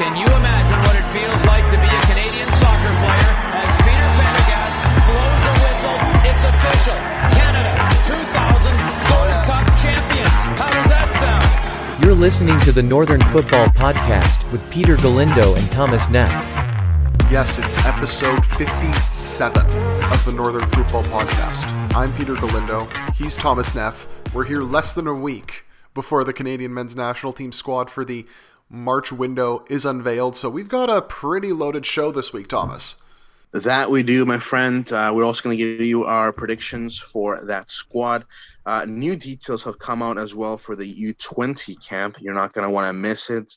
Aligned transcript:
Can 0.00 0.16
you 0.16 0.24
imagine 0.24 0.78
what 0.88 0.96
it 0.96 1.04
feels 1.12 1.44
like 1.44 1.68
to 1.68 1.76
be 1.76 1.84
a 1.84 2.00
Canadian 2.08 2.50
soccer 2.52 2.88
player 2.96 3.32
as 3.52 3.70
Peter 3.84 4.08
Prendergast 4.16 4.74
blows 5.04 5.40
the 5.44 5.52
whistle? 5.68 5.98
It's 6.24 6.44
official. 6.48 6.96
Canada, 7.36 7.76
2000 8.08 8.72
Gold 9.12 9.44
Cup 9.44 9.66
champions. 9.76 10.32
How 10.56 10.70
does 10.72 10.88
that 10.88 11.12
sound? 11.12 12.02
You're 12.02 12.14
listening 12.14 12.58
to 12.60 12.72
the 12.72 12.82
Northern 12.82 13.20
Football 13.28 13.66
Podcast 13.66 14.50
with 14.50 14.62
Peter 14.70 14.96
Galindo 14.96 15.54
and 15.54 15.70
Thomas 15.70 16.08
Neff. 16.08 16.30
Yes, 17.30 17.58
it's 17.58 17.74
episode 17.84 18.42
57 18.46 19.60
of 19.60 20.24
the 20.24 20.32
Northern 20.34 20.66
Football 20.70 21.04
Podcast. 21.04 21.94
I'm 21.94 22.14
Peter 22.14 22.34
Galindo. 22.36 22.88
He's 23.14 23.36
Thomas 23.36 23.74
Neff. 23.74 24.06
We're 24.32 24.44
here 24.44 24.62
less 24.62 24.94
than 24.94 25.06
a 25.06 25.14
week 25.14 25.66
before 25.92 26.24
the 26.24 26.32
Canadian 26.32 26.72
men's 26.72 26.96
national 26.96 27.34
team 27.34 27.52
squad 27.52 27.90
for 27.90 28.06
the 28.06 28.24
March 28.72 29.12
window 29.12 29.62
is 29.68 29.84
unveiled. 29.84 30.34
So 30.34 30.48
we've 30.48 30.68
got 30.68 30.88
a 30.88 31.02
pretty 31.02 31.52
loaded 31.52 31.84
show 31.84 32.10
this 32.10 32.32
week, 32.32 32.48
Thomas. 32.48 32.96
That 33.52 33.90
we 33.90 34.02
do, 34.02 34.24
my 34.24 34.38
friend. 34.38 34.90
Uh, 34.90 35.12
we're 35.14 35.26
also 35.26 35.42
going 35.42 35.58
to 35.58 35.62
give 35.62 35.82
you 35.82 36.04
our 36.04 36.32
predictions 36.32 36.98
for 36.98 37.44
that 37.44 37.70
squad. 37.70 38.24
Uh, 38.64 38.86
new 38.86 39.14
details 39.14 39.62
have 39.64 39.78
come 39.78 40.00
out 40.00 40.16
as 40.16 40.34
well 40.34 40.56
for 40.56 40.74
the 40.74 41.12
U20 41.12 41.86
camp. 41.86 42.16
You're 42.18 42.32
not 42.32 42.54
going 42.54 42.66
to 42.66 42.70
want 42.70 42.88
to 42.88 42.94
miss 42.94 43.28
it. 43.28 43.54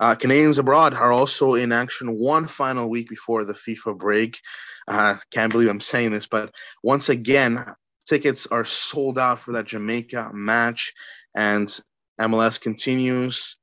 Uh, 0.00 0.14
Canadians 0.14 0.58
abroad 0.58 0.92
are 0.92 1.12
also 1.12 1.54
in 1.54 1.72
action 1.72 2.18
one 2.18 2.46
final 2.46 2.90
week 2.90 3.08
before 3.08 3.46
the 3.46 3.54
FIFA 3.54 3.96
break. 3.96 4.38
Uh, 4.86 5.16
can't 5.30 5.50
believe 5.50 5.70
I'm 5.70 5.80
saying 5.80 6.10
this, 6.10 6.26
but 6.26 6.52
once 6.82 7.08
again, 7.08 7.64
tickets 8.06 8.46
are 8.48 8.66
sold 8.66 9.18
out 9.18 9.40
for 9.40 9.52
that 9.52 9.64
Jamaica 9.64 10.30
match, 10.34 10.92
and 11.34 11.80
MLS 12.20 12.60
continues 12.60 13.54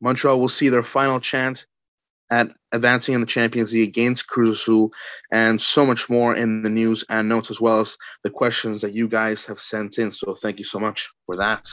Montreal 0.00 0.40
will 0.40 0.48
see 0.48 0.68
their 0.68 0.82
final 0.82 1.20
chance 1.20 1.66
at 2.30 2.48
advancing 2.72 3.14
in 3.14 3.20
the 3.20 3.26
Champions 3.26 3.72
League 3.72 3.88
against 3.88 4.28
Cruz 4.28 4.60
Azul, 4.60 4.92
and 5.32 5.60
so 5.60 5.84
much 5.84 6.08
more 6.08 6.36
in 6.36 6.62
the 6.62 6.70
news 6.70 7.04
and 7.08 7.28
notes, 7.28 7.50
as 7.50 7.60
well 7.60 7.80
as 7.80 7.96
the 8.22 8.30
questions 8.30 8.80
that 8.82 8.94
you 8.94 9.08
guys 9.08 9.44
have 9.44 9.58
sent 9.58 9.98
in. 9.98 10.12
So 10.12 10.36
thank 10.36 10.58
you 10.58 10.64
so 10.64 10.78
much 10.78 11.10
for 11.26 11.36
that. 11.36 11.68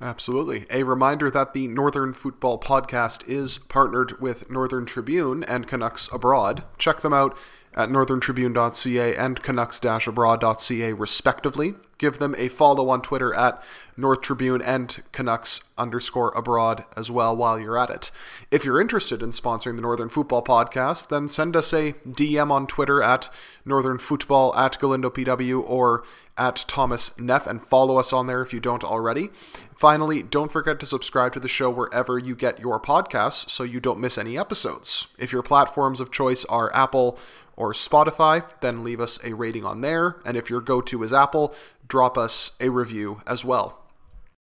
Absolutely. 0.00 0.66
A 0.70 0.84
reminder 0.84 1.30
that 1.30 1.54
the 1.54 1.68
Northern 1.68 2.12
Football 2.12 2.58
Podcast 2.58 3.26
is 3.28 3.58
partnered 3.58 4.20
with 4.20 4.48
Northern 4.50 4.86
Tribune 4.86 5.42
and 5.44 5.66
Canucks 5.66 6.08
Abroad. 6.12 6.64
Check 6.78 7.00
them 7.00 7.12
out 7.12 7.36
at 7.78 7.88
northerntribune.ca 7.88 9.16
and 9.16 9.40
canucks-abroad.ca 9.40 10.92
respectively. 10.92 11.74
Give 11.96 12.18
them 12.18 12.34
a 12.36 12.48
follow 12.48 12.90
on 12.90 13.02
Twitter 13.02 13.32
at 13.34 13.62
North 13.96 14.20
Tribune 14.20 14.62
and 14.62 15.02
Canucks 15.10 15.62
underscore 15.76 16.30
abroad 16.36 16.84
as 16.96 17.10
well 17.10 17.36
while 17.36 17.58
you're 17.58 17.78
at 17.78 17.90
it. 17.90 18.10
If 18.52 18.64
you're 18.64 18.80
interested 18.80 19.22
in 19.22 19.30
sponsoring 19.30 19.76
the 19.76 19.82
Northern 19.82 20.08
Football 20.08 20.44
Podcast, 20.44 21.08
then 21.08 21.28
send 21.28 21.56
us 21.56 21.72
a 21.72 21.94
DM 22.06 22.50
on 22.50 22.68
Twitter 22.68 23.02
at 23.02 23.28
Northern 23.64 23.98
Football 23.98 24.54
at 24.54 24.78
Galindo 24.78 25.10
PW 25.10 25.62
or 25.68 26.04
at 26.36 26.64
Thomas 26.68 27.18
Neff 27.18 27.48
and 27.48 27.60
follow 27.60 27.96
us 27.96 28.12
on 28.12 28.28
there 28.28 28.42
if 28.42 28.52
you 28.52 28.60
don't 28.60 28.84
already. 28.84 29.30
Finally, 29.76 30.22
don't 30.22 30.52
forget 30.52 30.78
to 30.78 30.86
subscribe 30.86 31.32
to 31.32 31.40
the 31.40 31.48
show 31.48 31.68
wherever 31.68 32.16
you 32.16 32.36
get 32.36 32.60
your 32.60 32.80
podcasts 32.80 33.50
so 33.50 33.64
you 33.64 33.80
don't 33.80 34.00
miss 34.00 34.16
any 34.16 34.38
episodes. 34.38 35.08
If 35.18 35.32
your 35.32 35.42
platforms 35.42 36.00
of 36.00 36.12
choice 36.12 36.44
are 36.44 36.74
Apple 36.74 37.18
or 37.58 37.72
Spotify, 37.72 38.44
then 38.60 38.84
leave 38.84 39.00
us 39.00 39.18
a 39.24 39.34
rating 39.34 39.64
on 39.64 39.80
there. 39.80 40.16
And 40.24 40.36
if 40.36 40.48
your 40.48 40.60
go 40.60 40.80
to 40.80 41.02
is 41.02 41.12
Apple, 41.12 41.54
drop 41.86 42.16
us 42.16 42.52
a 42.60 42.68
review 42.68 43.20
as 43.26 43.44
well. 43.44 43.84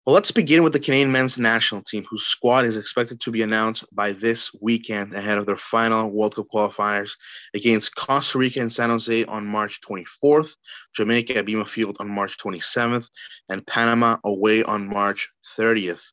Well, 0.05 0.13
let's 0.13 0.31
begin 0.31 0.63
with 0.63 0.73
the 0.73 0.79
Canadian 0.79 1.11
men's 1.11 1.37
national 1.37 1.83
team, 1.83 2.05
whose 2.09 2.23
squad 2.23 2.65
is 2.65 2.77
expected 2.77 3.19
to 3.21 3.31
be 3.31 3.41
announced 3.41 3.83
by 3.93 4.13
this 4.13 4.49
weekend 4.61 5.13
ahead 5.13 5.37
of 5.37 5.45
their 5.45 5.57
final 5.57 6.09
World 6.09 6.35
Cup 6.35 6.47
qualifiers 6.53 7.11
against 7.53 7.95
Costa 7.95 8.37
Rica 8.37 8.59
and 8.59 8.71
San 8.71 8.89
Jose 8.89 9.25
on 9.25 9.45
March 9.45 9.79
24th, 9.81 10.51
Jamaica 10.95 11.37
at 11.37 11.45
BMO 11.45 11.67
Field 11.67 11.97
on 11.99 12.09
March 12.09 12.37
27th, 12.37 13.05
and 13.49 13.65
Panama 13.67 14.17
away 14.23 14.63
on 14.63 14.87
March 14.87 15.29
30th. 15.57 16.03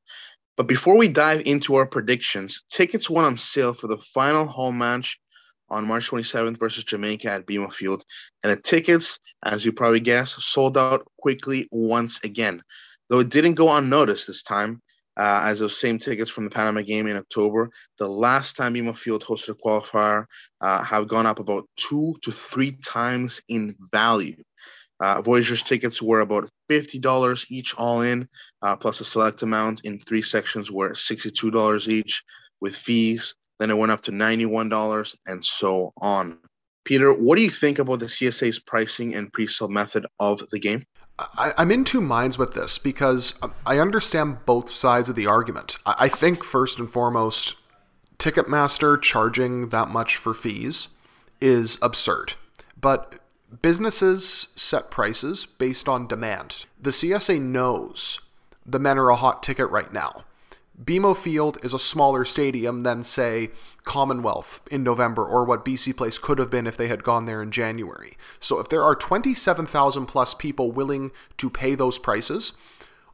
But 0.57 0.67
before 0.67 0.97
we 0.97 1.09
dive 1.09 1.43
into 1.45 1.75
our 1.75 1.87
predictions, 1.87 2.65
tickets 2.71 3.09
went 3.09 3.27
on 3.27 3.37
sale 3.37 3.75
for 3.75 3.87
the 3.87 3.99
final 4.15 4.47
home 4.47 4.79
match 4.79 5.19
on 5.69 5.87
March 5.87 6.11
27th 6.11 6.59
versus 6.59 6.85
Jamaica 6.85 7.29
at 7.29 7.47
BMO 7.47 7.73
Field, 7.73 8.05
and 8.43 8.53
the 8.53 8.61
tickets, 8.61 9.19
as 9.45 9.65
you 9.65 9.73
probably 9.73 10.01
guessed, 10.01 10.41
sold 10.43 10.77
out 10.79 11.07
quickly 11.19 11.69
once 11.71 12.21
again 12.25 12.63
though 13.09 13.21
it 13.21 13.29
didn't 13.29 13.55
go 13.55 13.71
unnoticed 13.71 14.27
this 14.27 14.43
time, 14.43 14.81
uh, 15.19 15.43
as 15.45 15.61
those 15.61 15.79
same 15.79 15.99
tickets 15.99 16.31
from 16.31 16.45
the 16.45 16.51
Panama 16.51 16.83
game 16.83 17.07
in 17.07 17.17
October. 17.17 17.71
The 17.99 18.09
last 18.09 18.57
time 18.57 18.75
BMO 18.75 18.97
Field 18.97 19.25
hosted 19.25 19.51
a 19.51 19.55
qualifier 19.55 20.27
uh, 20.61 20.83
have 20.83 21.09
gone 21.09 21.27
up 21.27 21.39
about 21.39 21.69
two 21.77 22.17
to 22.23 22.33
three 22.33 22.73
times 22.85 23.41
in 23.49 23.77
value. 23.93 24.43
Uh, 24.99 25.21
Voyageurs 25.21 25.63
tickets 25.63 26.01
were 26.01 26.21
about 26.21 26.49
$50 26.71 27.47
each 27.51 27.75
all 27.75 28.01
in, 28.01 28.29
uh, 28.63 28.77
plus 28.77 29.01
a 29.01 29.05
select 29.05 29.43
amount 29.43 29.83
in 29.85 30.01
three 30.01 30.23
sections 30.23 30.71
were 30.71 30.91
$62 30.91 31.89
each 31.89 32.23
with 32.61 32.75
fees. 32.75 33.35
Then 33.59 33.71
it 33.71 33.75
went 33.75 33.93
up 33.93 34.03
to 34.03 34.13
$91 34.13 35.15
and 35.27 35.45
so 35.45 35.93
on. 35.99 36.39
Peter, 36.85 37.13
what 37.13 37.37
do 37.37 37.43
you 37.43 37.51
think 37.51 37.79
about 37.79 37.99
the 37.99 38.07
CSA's 38.07 38.59
pricing 38.59 39.15
and 39.15 39.33
pre 39.33 39.47
sale 39.47 39.69
method 39.69 40.07
of 40.21 40.41
the 40.53 40.59
game? 40.59 40.85
I, 41.19 41.55
am 41.57 41.71
in 41.71 41.85
two 41.85 42.03
minds 42.03 42.37
with 42.37 42.55
this 42.55 42.79
because 42.79 43.35
um, 43.43 43.55
I 43.65 43.79
understand 43.79 44.45
both 44.45 44.69
sides 44.69 45.09
of 45.09 45.17
the 45.17 45.27
argument. 45.27 45.79
I 45.87 46.09
think, 46.09 46.45
first 46.45 46.79
and 46.79 46.91
foremost, 46.91 47.55
Ticketmaster 48.19 49.01
charging 49.01 49.71
that 49.71 49.89
much 49.89 50.17
for 50.17 50.35
fees 50.35 50.89
is 51.41 51.79
absurd. 51.81 52.35
But 52.79 53.19
businesses 53.63 54.49
set 54.57 54.91
prices 54.91 55.47
based 55.47 55.89
on 55.89 56.07
demand. 56.07 56.67
The 56.81 56.91
CSA 56.91 57.41
knows 57.41 58.21
the 58.65 58.79
men 58.79 58.99
are 58.99 59.09
a 59.09 59.17
hot 59.17 59.43
ticket 59.43 59.71
right 59.71 59.93
now. 59.93 60.25
BMO 60.83 61.17
Field 61.17 61.59
is 61.63 61.73
a 61.73 61.79
smaller 61.79 62.25
stadium 62.25 62.83
than, 62.83 63.03
say, 63.03 63.51
Commonwealth 63.85 64.61
in 64.71 64.83
November 64.83 65.25
or 65.25 65.45
what 65.45 65.65
BC 65.65 65.97
Place 65.97 66.19
could 66.19 66.39
have 66.39 66.51
been 66.51 66.67
if 66.67 66.77
they 66.77 66.89
had 66.89 67.03
gone 67.03 67.25
there 67.25 67.41
in 67.41 67.51
January. 67.51 68.17
So 68.41 68.61
if 68.61 68.69
there 68.69 68.83
are 68.83 68.95
27,000 68.95 70.07
plus 70.07 70.35
people 70.35 70.73
willing 70.73 71.13
to 71.39 71.49
pay 71.49 71.75
those 71.75 71.99
prices, 71.99 72.53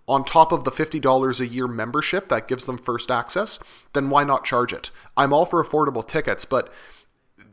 on 0.08 0.24
top 0.24 0.50
of 0.50 0.64
the 0.64 0.72
$50 0.72 1.40
a 1.40 1.46
year 1.46 1.68
membership 1.68 2.28
that 2.28 2.48
gives 2.48 2.64
them 2.64 2.78
first 2.78 3.10
access, 3.10 3.60
then 3.92 4.10
why 4.10 4.24
not 4.24 4.44
charge 4.44 4.72
it? 4.72 4.90
I'm 5.16 5.32
all 5.32 5.46
for 5.46 5.62
affordable 5.62 6.06
tickets, 6.06 6.44
but 6.44 6.72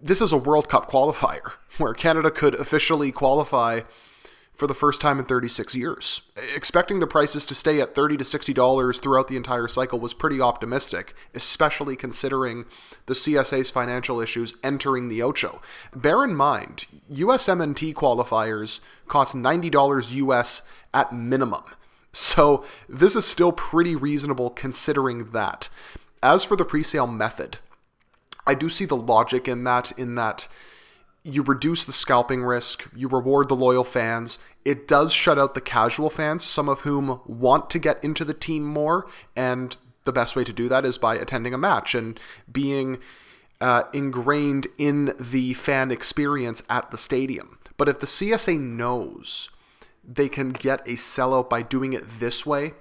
this 0.01 0.21
is 0.21 0.31
a 0.31 0.37
World 0.37 0.69
Cup 0.69 0.89
qualifier 0.89 1.53
where 1.77 1.93
Canada 1.93 2.31
could 2.31 2.55
officially 2.55 3.11
qualify 3.11 3.81
for 4.59 4.67
the 4.67 4.73
first 4.73 4.99
time 4.99 5.19
in 5.19 5.25
36 5.25 5.73
years. 5.73 6.21
Expecting 6.53 6.99
the 6.99 7.07
prices 7.07 7.45
to 7.45 7.55
stay 7.55 7.79
at 7.79 7.95
30 7.95 8.17
to 8.17 8.25
60 8.25 8.53
dollars 8.53 8.99
throughout 8.99 9.29
the 9.29 9.37
entire 9.37 9.69
cycle 9.69 9.99
was 9.99 10.13
pretty 10.13 10.41
optimistic, 10.41 11.15
especially 11.33 11.95
considering 11.95 12.65
the 13.05 13.13
CSA's 13.13 13.69
financial 13.69 14.19
issues 14.19 14.53
entering 14.61 15.07
the 15.07 15.21
Ocho. 15.23 15.61
Bear 15.95 16.25
in 16.25 16.35
mind, 16.35 16.85
USMNT 17.09 17.93
qualifiers 17.93 18.81
cost 19.07 19.33
$90 19.33 20.11
US 20.11 20.61
at 20.93 21.13
minimum. 21.13 21.63
So, 22.11 22.65
this 22.89 23.15
is 23.15 23.25
still 23.25 23.51
pretty 23.51 23.95
reasonable 23.95 24.49
considering 24.49 25.31
that. 25.31 25.69
As 26.21 26.43
for 26.43 26.57
the 26.57 26.65
presale 26.65 27.11
method, 27.11 27.59
I 28.45 28.55
do 28.55 28.69
see 28.69 28.85
the 28.85 28.97
logic 28.97 29.47
in 29.47 29.63
that 29.63 29.91
in 29.97 30.15
that 30.15 30.47
you 31.23 31.43
reduce 31.43 31.83
the 31.83 31.91
scalping 31.91 32.43
risk, 32.43 32.89
you 32.95 33.07
reward 33.07 33.49
the 33.49 33.55
loyal 33.55 33.83
fans. 33.83 34.39
It 34.65 34.87
does 34.87 35.11
shut 35.11 35.37
out 35.39 35.53
the 35.53 35.61
casual 35.61 36.09
fans, 36.09 36.43
some 36.43 36.69
of 36.69 36.81
whom 36.81 37.21
want 37.25 37.69
to 37.71 37.79
get 37.79 38.03
into 38.03 38.23
the 38.23 38.33
team 38.33 38.63
more, 38.63 39.07
and 39.35 39.77
the 40.03 40.13
best 40.13 40.35
way 40.35 40.43
to 40.43 40.53
do 40.53 40.69
that 40.69 40.85
is 40.85 40.97
by 40.97 41.15
attending 41.15 41.53
a 41.53 41.57
match 41.57 41.93
and 41.93 42.19
being 42.51 42.99
uh, 43.61 43.83
ingrained 43.93 44.67
in 44.77 45.13
the 45.19 45.53
fan 45.53 45.91
experience 45.91 46.63
at 46.69 46.89
the 46.91 46.97
stadium. 46.97 47.57
But 47.77 47.89
if 47.89 47.99
the 47.99 48.05
CSA 48.05 48.59
knows 48.59 49.49
they 50.03 50.29
can 50.29 50.49
get 50.49 50.81
a 50.81 50.93
sellout 50.93 51.49
by 51.49 51.61
doing 51.61 51.93
it 51.93 52.19
this 52.19 52.45
way, 52.45 52.73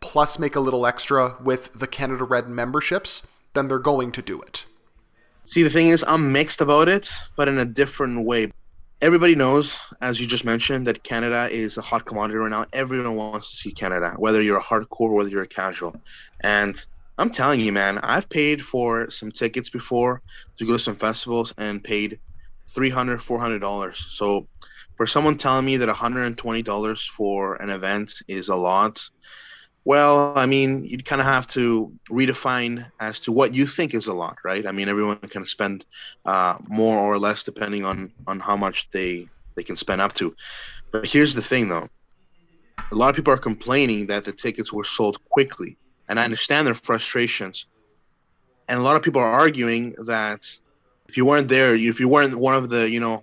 plus 0.00 0.38
make 0.38 0.54
a 0.54 0.60
little 0.60 0.86
extra 0.86 1.36
with 1.42 1.72
the 1.72 1.86
Canada 1.86 2.24
Red 2.24 2.48
memberships, 2.48 3.26
then 3.54 3.68
they're 3.68 3.78
going 3.78 4.12
to 4.12 4.22
do 4.22 4.40
it. 4.40 4.66
See, 5.48 5.62
the 5.62 5.70
thing 5.70 5.88
is, 5.88 6.04
I'm 6.06 6.32
mixed 6.32 6.60
about 6.60 6.88
it, 6.88 7.10
but 7.36 7.48
in 7.48 7.58
a 7.58 7.64
different 7.64 8.24
way. 8.24 8.50
Everybody 9.00 9.34
knows, 9.34 9.76
as 10.00 10.18
you 10.20 10.26
just 10.26 10.44
mentioned, 10.44 10.86
that 10.86 11.04
Canada 11.04 11.48
is 11.50 11.76
a 11.76 11.82
hot 11.82 12.04
commodity 12.04 12.38
right 12.38 12.50
now. 12.50 12.66
Everyone 12.72 13.14
wants 13.14 13.50
to 13.50 13.56
see 13.56 13.72
Canada, 13.72 14.14
whether 14.16 14.42
you're 14.42 14.58
a 14.58 14.62
hardcore 14.62 14.86
or 15.00 15.14
whether 15.14 15.28
you're 15.28 15.42
a 15.42 15.48
casual. 15.48 15.94
And 16.42 16.82
I'm 17.18 17.30
telling 17.30 17.60
you, 17.60 17.72
man, 17.72 17.98
I've 17.98 18.28
paid 18.28 18.64
for 18.64 19.10
some 19.10 19.30
tickets 19.30 19.70
before 19.70 20.20
to 20.58 20.66
go 20.66 20.72
to 20.72 20.78
some 20.78 20.96
festivals 20.96 21.52
and 21.58 21.84
paid 21.84 22.18
$300, 22.76 23.20
$400. 23.20 23.96
So 24.12 24.48
for 24.96 25.06
someone 25.06 25.38
telling 25.38 25.64
me 25.64 25.76
that 25.76 25.88
$120 25.88 27.06
for 27.16 27.56
an 27.56 27.70
event 27.70 28.14
is 28.28 28.48
a 28.48 28.56
lot, 28.56 29.00
Well, 29.86 30.32
I 30.36 30.46
mean, 30.46 30.84
you'd 30.84 31.04
kind 31.04 31.20
of 31.20 31.28
have 31.28 31.46
to 31.58 31.92
redefine 32.10 32.90
as 32.98 33.20
to 33.20 33.30
what 33.30 33.54
you 33.54 33.68
think 33.68 33.94
is 33.94 34.08
a 34.08 34.12
lot, 34.12 34.36
right? 34.44 34.66
I 34.66 34.72
mean, 34.72 34.88
everyone 34.88 35.18
can 35.18 35.46
spend 35.46 35.84
uh, 36.24 36.56
more 36.66 36.98
or 36.98 37.20
less 37.20 37.44
depending 37.44 37.84
on 37.84 38.10
on 38.26 38.40
how 38.40 38.56
much 38.56 38.88
they 38.90 39.28
they 39.54 39.62
can 39.62 39.76
spend 39.76 40.00
up 40.00 40.12
to. 40.14 40.34
But 40.90 41.06
here's 41.06 41.34
the 41.34 41.40
thing, 41.50 41.68
though: 41.68 41.88
a 42.90 42.96
lot 42.96 43.10
of 43.10 43.14
people 43.14 43.32
are 43.32 43.38
complaining 43.38 44.08
that 44.08 44.24
the 44.24 44.32
tickets 44.32 44.72
were 44.72 44.82
sold 44.82 45.18
quickly, 45.30 45.78
and 46.08 46.18
I 46.18 46.24
understand 46.24 46.66
their 46.66 46.74
frustrations. 46.74 47.66
And 48.66 48.80
a 48.80 48.82
lot 48.82 48.96
of 48.96 49.02
people 49.02 49.22
are 49.22 49.40
arguing 49.44 49.94
that 50.06 50.40
if 51.08 51.16
you 51.16 51.24
weren't 51.24 51.46
there, 51.46 51.76
if 51.76 52.00
you 52.00 52.08
weren't 52.08 52.34
one 52.34 52.56
of 52.56 52.70
the, 52.70 52.90
you 52.90 52.98
know, 52.98 53.22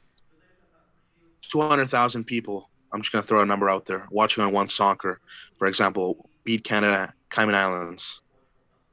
200,000 1.51 2.23
people, 2.23 2.69
I'm 2.93 3.01
just 3.01 3.11
going 3.11 3.21
to 3.21 3.27
throw 3.27 3.41
a 3.41 3.45
number 3.45 3.69
out 3.69 3.85
there, 3.85 4.07
watching 4.11 4.45
on 4.45 4.53
One 4.53 4.69
Soccer, 4.69 5.19
for 5.59 5.67
example, 5.67 6.29
beat 6.43 6.63
Canada, 6.63 7.13
Cayman 7.29 7.55
Islands, 7.55 8.21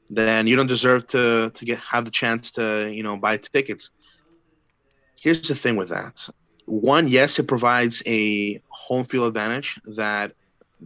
then 0.08 0.46
you 0.46 0.56
don't 0.56 0.66
deserve 0.66 1.06
to 1.08 1.50
to 1.54 1.64
get 1.64 1.78
have 1.78 2.04
the 2.04 2.10
chance 2.10 2.50
to 2.52 2.88
you 2.88 3.02
know 3.02 3.16
buy 3.16 3.36
tickets. 3.36 3.90
Here's 5.16 5.48
the 5.48 5.54
thing 5.54 5.76
with 5.76 5.90
that. 5.90 6.28
One, 6.66 7.08
yes, 7.08 7.38
it 7.38 7.46
provides 7.46 8.02
a 8.06 8.62
home 8.68 9.04
field 9.04 9.28
advantage 9.28 9.78
that 9.96 10.32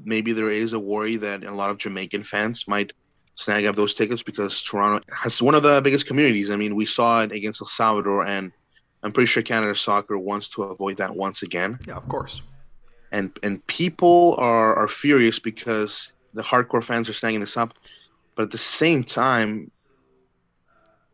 maybe 0.05 0.33
there 0.33 0.51
is 0.51 0.73
a 0.73 0.79
worry 0.79 1.17
that 1.17 1.45
a 1.45 1.55
lot 1.55 1.71
of 1.71 1.79
Jamaican 1.79 2.25
fans 2.25 2.65
might 2.67 2.93
snag 3.37 3.65
up 3.67 3.77
those 3.77 3.95
tickets 3.95 4.23
because 4.23 4.61
Toronto 4.63 5.05
has 5.13 5.41
one 5.43 5.55
of 5.55 5.63
the 5.63 5.81
biggest 5.83 6.07
communities. 6.07 6.51
I 6.51 6.57
mean, 6.57 6.75
we 6.75 6.87
saw 6.87 7.23
it 7.23 7.33
against 7.33 7.61
El 7.61 7.69
Salvador, 7.69 8.27
and 8.27 8.53
I'm 9.03 9.13
pretty 9.13 9.27
sure 9.27 9.43
Canada 9.43 9.75
Soccer 9.75 10.19
wants 10.19 10.49
to 10.51 10.65
avoid 10.65 10.99
that 10.99 11.15
once 11.15 11.43
again. 11.43 11.79
Yeah, 11.87 11.97
of 11.97 12.09
course. 12.09 12.43
And 13.13 13.39
and 13.43 13.65
people 13.67 14.35
are 14.39 14.75
are 14.75 14.89
furious 14.89 15.39
because 15.39 16.11
the 16.35 16.43
hardcore 16.43 16.85
fans 16.85 17.09
are 17.09 17.13
snagging 17.13 17.41
this 17.41 17.57
up, 17.57 17.75
but 18.37 18.43
at 18.43 18.51
the 18.51 18.59
same 18.59 19.05
time, 19.05 19.71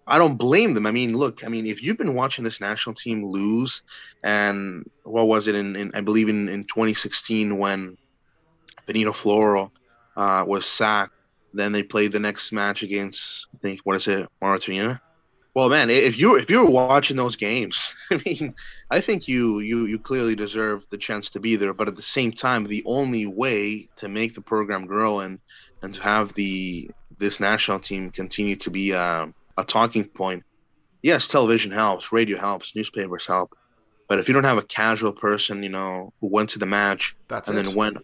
I 0.06 0.18
don't 0.18 0.36
blame 0.36 0.74
them. 0.74 0.86
I 0.86 0.90
mean, 0.90 1.16
look, 1.16 1.44
I 1.44 1.48
mean, 1.48 1.66
if 1.66 1.82
you've 1.82 1.98
been 1.98 2.14
watching 2.14 2.42
this 2.42 2.60
national 2.60 2.96
team 2.96 3.24
lose, 3.24 3.82
and 4.24 4.84
what 5.04 5.28
was 5.28 5.46
it 5.46 5.54
in, 5.54 5.76
in 5.76 5.94
I 5.94 6.00
believe 6.00 6.28
in, 6.28 6.48
in 6.48 6.64
2016 6.64 7.56
when 7.56 7.96
Benito 8.86 9.12
Floro 9.12 9.70
uh, 10.16 10.44
was 10.46 10.66
sacked, 10.66 11.14
then 11.52 11.70
they 11.72 11.82
played 11.82 12.12
the 12.12 12.18
next 12.18 12.52
match 12.52 12.82
against 12.82 13.46
I 13.54 13.58
think 13.58 13.80
what 13.84 13.96
is 13.96 14.08
it, 14.08 14.28
Mauritania. 14.40 15.00
Well, 15.54 15.68
man, 15.68 15.90
if 15.90 16.16
you 16.16 16.36
if 16.36 16.48
you 16.48 16.60
were 16.60 16.70
watching 16.70 17.16
those 17.16 17.36
games, 17.36 17.92
I 18.10 18.20
mean, 18.24 18.54
I 18.90 19.00
think 19.00 19.26
you 19.26 19.60
you 19.60 19.86
you 19.86 19.98
clearly 19.98 20.36
deserve 20.36 20.84
the 20.90 20.98
chance 20.98 21.30
to 21.30 21.40
be 21.40 21.56
there. 21.56 21.74
But 21.74 21.88
at 21.88 21.96
the 21.96 22.02
same 22.02 22.32
time, 22.32 22.66
the 22.66 22.84
only 22.86 23.26
way 23.26 23.88
to 23.96 24.08
make 24.08 24.34
the 24.34 24.40
program 24.40 24.86
grow 24.86 25.20
and 25.20 25.40
and 25.82 25.94
to 25.94 26.02
have 26.02 26.34
the 26.34 26.90
this 27.18 27.40
national 27.40 27.80
team 27.80 28.10
continue 28.10 28.56
to 28.56 28.70
be 28.70 28.94
uh, 28.94 29.26
a 29.58 29.64
talking 29.64 30.04
point, 30.04 30.44
yes, 31.02 31.26
television 31.26 31.72
helps, 31.72 32.12
radio 32.12 32.38
helps, 32.38 32.74
newspapers 32.76 33.26
help. 33.26 33.56
But 34.08 34.18
if 34.18 34.28
you 34.28 34.34
don't 34.34 34.44
have 34.44 34.58
a 34.58 34.62
casual 34.62 35.12
person, 35.12 35.62
you 35.62 35.68
know, 35.68 36.12
who 36.20 36.28
went 36.28 36.50
to 36.50 36.58
the 36.58 36.66
match 36.66 37.16
That's 37.28 37.48
and 37.48 37.58
it. 37.58 37.64
then 37.64 37.74
went 37.74 37.98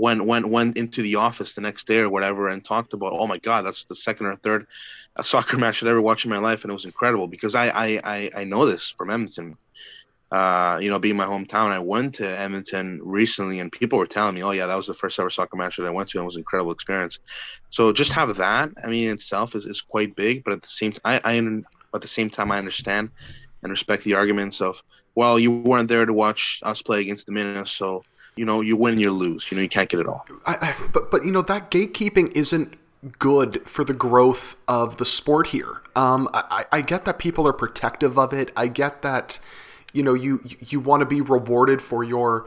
went 0.00 0.24
went 0.24 0.48
went 0.48 0.76
into 0.78 1.02
the 1.02 1.16
office 1.16 1.54
the 1.54 1.60
next 1.60 1.86
day 1.86 1.98
or 1.98 2.08
whatever 2.08 2.48
and 2.48 2.64
talked 2.64 2.94
about, 2.94 3.12
oh 3.12 3.26
my 3.26 3.38
God, 3.38 3.62
that's 3.66 3.84
the 3.84 3.94
second 3.94 4.26
or 4.26 4.36
third 4.36 4.66
soccer 5.22 5.58
match 5.62 5.82
I'd 5.82 5.88
ever 5.88 6.00
watched 6.00 6.24
in 6.24 6.30
my 6.30 6.38
life, 6.38 6.62
and 6.62 6.70
it 6.70 6.74
was 6.74 6.86
incredible 6.86 7.26
because 7.26 7.54
I 7.54 7.68
I 7.68 8.00
I, 8.04 8.30
I 8.36 8.44
know 8.44 8.66
this 8.66 8.94
from 8.96 9.10
Edmonton. 9.10 9.56
Uh, 10.32 10.78
you 10.80 10.88
know, 10.88 11.00
being 11.00 11.16
my 11.16 11.26
hometown, 11.26 11.72
I 11.72 11.80
went 11.80 12.14
to 12.14 12.24
Edmonton 12.24 13.00
recently, 13.02 13.58
and 13.58 13.72
people 13.72 13.98
were 13.98 14.06
telling 14.06 14.36
me, 14.36 14.42
"Oh 14.42 14.52
yeah, 14.52 14.66
that 14.66 14.76
was 14.76 14.86
the 14.86 14.94
first 14.94 15.18
ever 15.18 15.28
soccer 15.28 15.56
match 15.56 15.76
that 15.76 15.86
I 15.86 15.90
went 15.90 16.08
to, 16.10 16.18
and 16.18 16.24
it 16.24 16.26
was 16.26 16.36
an 16.36 16.40
incredible 16.40 16.72
experience." 16.72 17.18
So 17.70 17.92
just 17.92 18.12
have 18.12 18.36
that. 18.36 18.70
I 18.82 18.86
mean, 18.86 19.10
itself 19.10 19.56
is, 19.56 19.66
is 19.66 19.82
quite 19.82 20.14
big, 20.14 20.44
but 20.44 20.52
at 20.52 20.62
the 20.62 20.68
same 20.68 20.94
I, 21.04 21.20
I 21.24 21.36
at 21.94 22.00
the 22.00 22.08
same 22.08 22.30
time 22.30 22.52
I 22.52 22.58
understand 22.58 23.10
and 23.62 23.70
respect 23.70 24.04
the 24.04 24.14
arguments 24.14 24.60
of, 24.62 24.80
well, 25.16 25.38
you 25.38 25.50
weren't 25.50 25.88
there 25.88 26.06
to 26.06 26.12
watch 26.12 26.60
us 26.62 26.80
play 26.80 27.00
against 27.00 27.26
the 27.26 27.32
Minnesota, 27.32 27.68
so 27.68 28.02
you 28.36 28.44
know, 28.44 28.60
you 28.60 28.76
win, 28.76 28.98
you 28.98 29.10
lose. 29.10 29.50
You 29.50 29.56
know, 29.56 29.62
you 29.62 29.68
can't 29.68 29.88
get 29.88 30.00
it 30.00 30.08
all. 30.08 30.26
I, 30.46 30.56
I, 30.60 30.88
but 30.92 31.10
but 31.10 31.24
you 31.24 31.32
know 31.32 31.42
that 31.42 31.70
gatekeeping 31.70 32.32
isn't 32.32 32.76
good 33.18 33.66
for 33.66 33.84
the 33.84 33.94
growth 33.94 34.56
of 34.68 34.98
the 34.98 35.06
sport 35.06 35.48
here. 35.48 35.82
Um, 35.96 36.28
I, 36.34 36.66
I 36.70 36.80
get 36.82 37.04
that 37.06 37.18
people 37.18 37.46
are 37.48 37.52
protective 37.52 38.18
of 38.18 38.32
it. 38.32 38.52
I 38.56 38.68
get 38.68 39.02
that 39.02 39.38
you 39.92 40.02
know 40.02 40.14
you 40.14 40.40
you 40.60 40.80
want 40.80 41.00
to 41.00 41.06
be 41.06 41.20
rewarded 41.20 41.82
for 41.82 42.04
your 42.04 42.46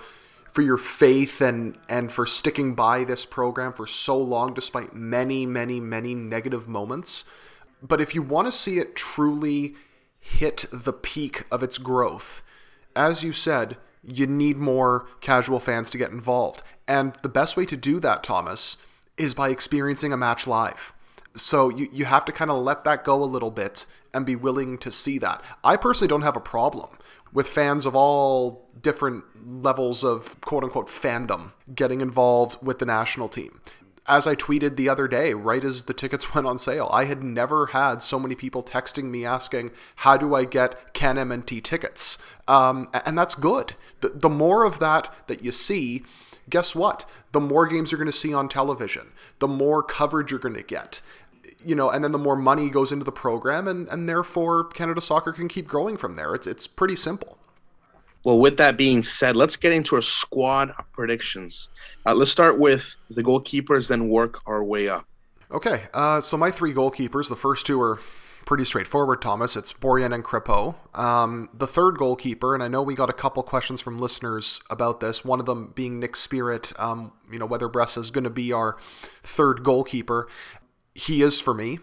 for 0.51 0.62
your 0.62 0.77
faith 0.77 1.41
and 1.41 1.77
and 1.89 2.12
for 2.12 2.25
sticking 2.25 2.75
by 2.75 3.03
this 3.03 3.25
program 3.25 3.74
for 3.74 3.88
so 3.88 4.18
long 4.18 4.53
despite 4.53 4.94
many 4.94 5.45
many 5.45 5.79
many 5.79 6.13
negative 6.15 6.68
moments. 6.68 7.25
But 7.81 8.00
if 8.00 8.15
you 8.15 8.21
want 8.21 8.47
to 8.47 8.51
see 8.51 8.77
it 8.77 8.95
truly 8.95 9.75
hit 10.19 10.65
the 10.71 10.94
peak 10.94 11.44
of 11.51 11.62
its 11.62 11.77
growth, 11.77 12.41
as 12.95 13.24
you 13.24 13.33
said, 13.33 13.77
you 14.03 14.27
need 14.27 14.57
more 14.57 15.07
casual 15.21 15.59
fans 15.59 15.89
to 15.91 15.97
get 15.97 16.11
involved. 16.11 16.61
And 16.88 17.15
the 17.21 17.29
best 17.29 17.55
way 17.55 17.65
to 17.65 17.77
do 17.77 18.00
that, 18.01 18.23
Thomas, 18.23 18.77
is 19.17 19.33
by 19.33 19.50
experiencing 19.50 20.11
a 20.11 20.17
match 20.17 20.47
live. 20.47 20.94
So 21.35 21.69
you, 21.69 21.88
you 21.91 22.05
have 22.05 22.25
to 22.25 22.31
kind 22.31 22.51
of 22.51 22.63
let 22.63 22.83
that 22.83 23.03
go 23.03 23.21
a 23.21 23.25
little 23.25 23.51
bit 23.51 23.85
and 24.13 24.25
be 24.25 24.35
willing 24.35 24.77
to 24.79 24.91
see 24.91 25.17
that. 25.19 25.44
I 25.63 25.77
personally 25.77 26.09
don't 26.09 26.21
have 26.21 26.35
a 26.35 26.41
problem 26.41 26.89
with 27.31 27.47
fans 27.47 27.85
of 27.85 27.95
all 27.95 28.69
different 28.79 29.23
levels 29.45 30.03
of 30.03 30.39
quote 30.41 30.63
unquote 30.63 30.88
fandom 30.88 31.51
getting 31.73 32.01
involved 32.01 32.57
with 32.61 32.79
the 32.79 32.85
national 32.85 33.29
team. 33.29 33.61
As 34.05 34.27
I 34.27 34.35
tweeted 34.35 34.75
the 34.75 34.89
other 34.89 35.07
day, 35.07 35.33
right 35.33 35.63
as 35.63 35.83
the 35.83 35.94
tickets 35.94 36.33
went 36.35 36.47
on 36.47 36.57
sale, 36.57 36.89
I 36.91 37.05
had 37.05 37.23
never 37.23 37.67
had 37.67 38.01
so 38.01 38.19
many 38.19 38.35
people 38.35 38.63
texting 38.63 39.05
me 39.05 39.25
asking, 39.25 39.71
How 39.97 40.17
do 40.17 40.35
I 40.35 40.45
get 40.45 40.94
Can 40.94 41.15
MNT 41.15 41.63
tickets? 41.63 42.17
Um, 42.47 42.89
and 43.05 43.17
that's 43.17 43.35
good. 43.35 43.75
The, 44.01 44.09
the 44.09 44.29
more 44.29 44.65
of 44.65 44.79
that 44.79 45.13
that 45.27 45.44
you 45.44 45.51
see, 45.51 46.03
guess 46.50 46.75
what? 46.75 47.05
The 47.31 47.39
more 47.39 47.65
games 47.65 47.91
you're 47.91 48.00
going 48.00 48.11
to 48.11 48.17
see 48.17 48.33
on 48.33 48.50
television, 48.50 49.11
the 49.39 49.47
more 49.47 49.81
coverage 49.81 50.31
you're 50.31 50.39
going 50.39 50.55
to 50.55 50.63
get. 50.63 51.01
You 51.65 51.75
know, 51.75 51.89
and 51.89 52.03
then 52.03 52.11
the 52.11 52.17
more 52.17 52.35
money 52.35 52.69
goes 52.69 52.91
into 52.91 53.05
the 53.05 53.11
program, 53.11 53.69
and, 53.69 53.88
and 53.88 54.09
therefore 54.09 54.65
Canada 54.65 55.00
Soccer 55.00 55.31
can 55.31 55.47
keep 55.47 55.65
growing 55.65 55.95
from 55.95 56.17
there. 56.17 56.35
It's, 56.35 56.45
it's 56.45 56.67
pretty 56.67 56.97
simple. 56.97 57.38
Well, 58.24 58.40
with 58.40 58.58
that 58.58 58.78
being 58.78 59.04
said, 59.04 59.36
let's 59.36 59.58
get 59.58 59.74
into 59.74 59.96
our 59.96 60.02
squad 60.02 60.74
predictions. 60.94 61.70
Uh, 62.06 62.14
let's 62.14 62.31
start 62.31 62.58
with 62.58 62.96
the 63.10 63.24
goalkeepers, 63.24 63.88
then 63.88 64.08
work 64.08 64.40
our 64.46 64.64
way 64.64 64.88
up. 64.88 65.06
Okay, 65.52 65.84
uh, 65.94 66.22
so 66.22 66.38
my 66.38 66.50
three 66.50 66.74
goalkeepers, 66.74 67.30
the 67.30 67.36
first 67.36 67.66
two 67.66 67.80
are 67.81 68.00
pretty 68.46 68.66
straightforward, 68.66 69.22
Thomas. 69.22 69.56
It's 69.56 69.74
Borjan 69.74 70.13
and 70.13 70.24
Crépeau. 70.24 70.75
Um, 70.98 71.50
the 71.53 71.68
third 71.68 71.98
goalkeeper, 71.98 72.53
and 72.53 72.63
I 72.63 72.68
know 72.68 72.82
we 72.82 72.96
got 72.96 73.10
a 73.10 73.13
couple 73.13 73.44
questions 73.44 73.82
from 73.82 73.98
listeners 73.98 74.62
about 74.70 75.00
this. 75.00 75.24
One 75.24 75.39
of 75.39 75.46
them 75.46 75.72
being 75.75 76.00
Nick 76.00 76.15
Spirit. 76.15 76.74
Um, 76.77 77.12
you 77.32 77.39
know 77.39 77.46
whether 77.46 77.70
Breza 77.70 78.00
is 78.00 78.12
going 78.12 78.24
to 78.24 78.30
be 78.30 78.51
our 78.51 78.77
third 79.24 79.63
goalkeeper. 79.63 80.27
He 80.96 81.22
is 81.22 81.39
for 81.39 81.53
me. 81.53 81.80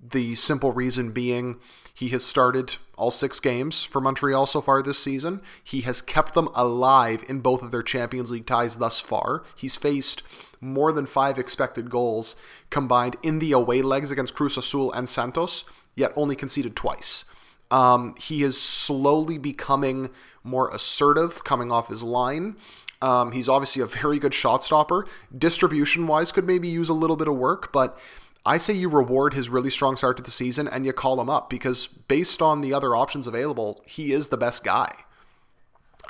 The 0.00 0.34
simple 0.34 0.72
reason 0.72 1.12
being 1.12 1.60
he 1.94 2.08
has 2.08 2.24
started 2.24 2.76
all 2.96 3.10
six 3.10 3.40
games 3.40 3.84
for 3.84 4.00
Montreal 4.00 4.46
so 4.46 4.60
far 4.60 4.82
this 4.82 4.98
season. 4.98 5.40
He 5.62 5.82
has 5.82 6.02
kept 6.02 6.34
them 6.34 6.48
alive 6.54 7.24
in 7.28 7.40
both 7.40 7.62
of 7.62 7.70
their 7.70 7.82
Champions 7.82 8.30
League 8.32 8.46
ties 8.46 8.76
thus 8.76 9.00
far. 9.00 9.44
He's 9.56 9.76
faced 9.76 10.22
more 10.60 10.92
than 10.92 11.06
five 11.06 11.38
expected 11.38 11.90
goals 11.90 12.36
combined 12.70 13.16
in 13.22 13.38
the 13.38 13.52
away 13.52 13.80
legs 13.80 14.10
against 14.10 14.34
Cruz 14.34 14.56
Azul 14.56 14.92
and 14.92 15.08
Santos 15.08 15.64
yet 15.94 16.12
only 16.16 16.34
conceded 16.34 16.74
twice. 16.74 17.24
Um, 17.70 18.14
he 18.18 18.42
is 18.42 18.60
slowly 18.60 19.38
becoming 19.38 20.10
more 20.42 20.70
assertive 20.70 21.44
coming 21.44 21.70
off 21.70 21.88
his 21.88 22.02
line. 22.02 22.56
Um, 23.00 23.32
he's 23.32 23.48
obviously 23.48 23.82
a 23.82 23.86
very 23.86 24.18
good 24.18 24.34
shot 24.34 24.64
stopper. 24.64 25.06
Distribution 25.36 26.06
wise, 26.06 26.32
could 26.32 26.46
maybe 26.46 26.68
use 26.68 26.88
a 26.88 26.94
little 26.94 27.16
bit 27.16 27.28
of 27.28 27.36
work, 27.36 27.72
but 27.72 27.98
I 28.46 28.58
say 28.58 28.74
you 28.74 28.88
reward 28.88 29.34
his 29.34 29.48
really 29.48 29.70
strong 29.70 29.96
start 29.96 30.16
to 30.18 30.22
the 30.22 30.30
season 30.30 30.68
and 30.68 30.84
you 30.84 30.92
call 30.92 31.20
him 31.20 31.30
up 31.30 31.48
because 31.48 31.86
based 31.86 32.42
on 32.42 32.60
the 32.60 32.74
other 32.74 32.94
options 32.94 33.26
available, 33.26 33.82
he 33.86 34.12
is 34.12 34.28
the 34.28 34.36
best 34.36 34.64
guy. 34.64 34.92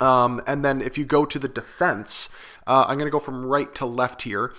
Um, 0.00 0.40
and 0.46 0.64
then 0.64 0.80
if 0.80 0.98
you 0.98 1.04
go 1.04 1.24
to 1.24 1.38
the 1.38 1.48
defense, 1.48 2.28
uh, 2.66 2.84
I'm 2.88 2.98
going 2.98 3.06
to 3.06 3.12
go 3.12 3.20
from 3.20 3.44
right 3.46 3.72
to 3.76 3.86
left 3.86 4.22
here. 4.22 4.52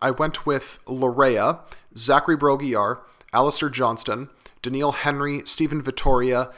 I 0.00 0.10
went 0.10 0.46
with 0.46 0.78
Laryea, 0.86 1.60
Zachary 1.96 2.36
Brault-Guillard, 2.36 3.00
Alistair 3.34 3.68
Johnston, 3.68 4.30
Doneil 4.62 4.94
Henry, 4.94 5.42
Stephen 5.44 5.82
Vitória, 5.82 6.50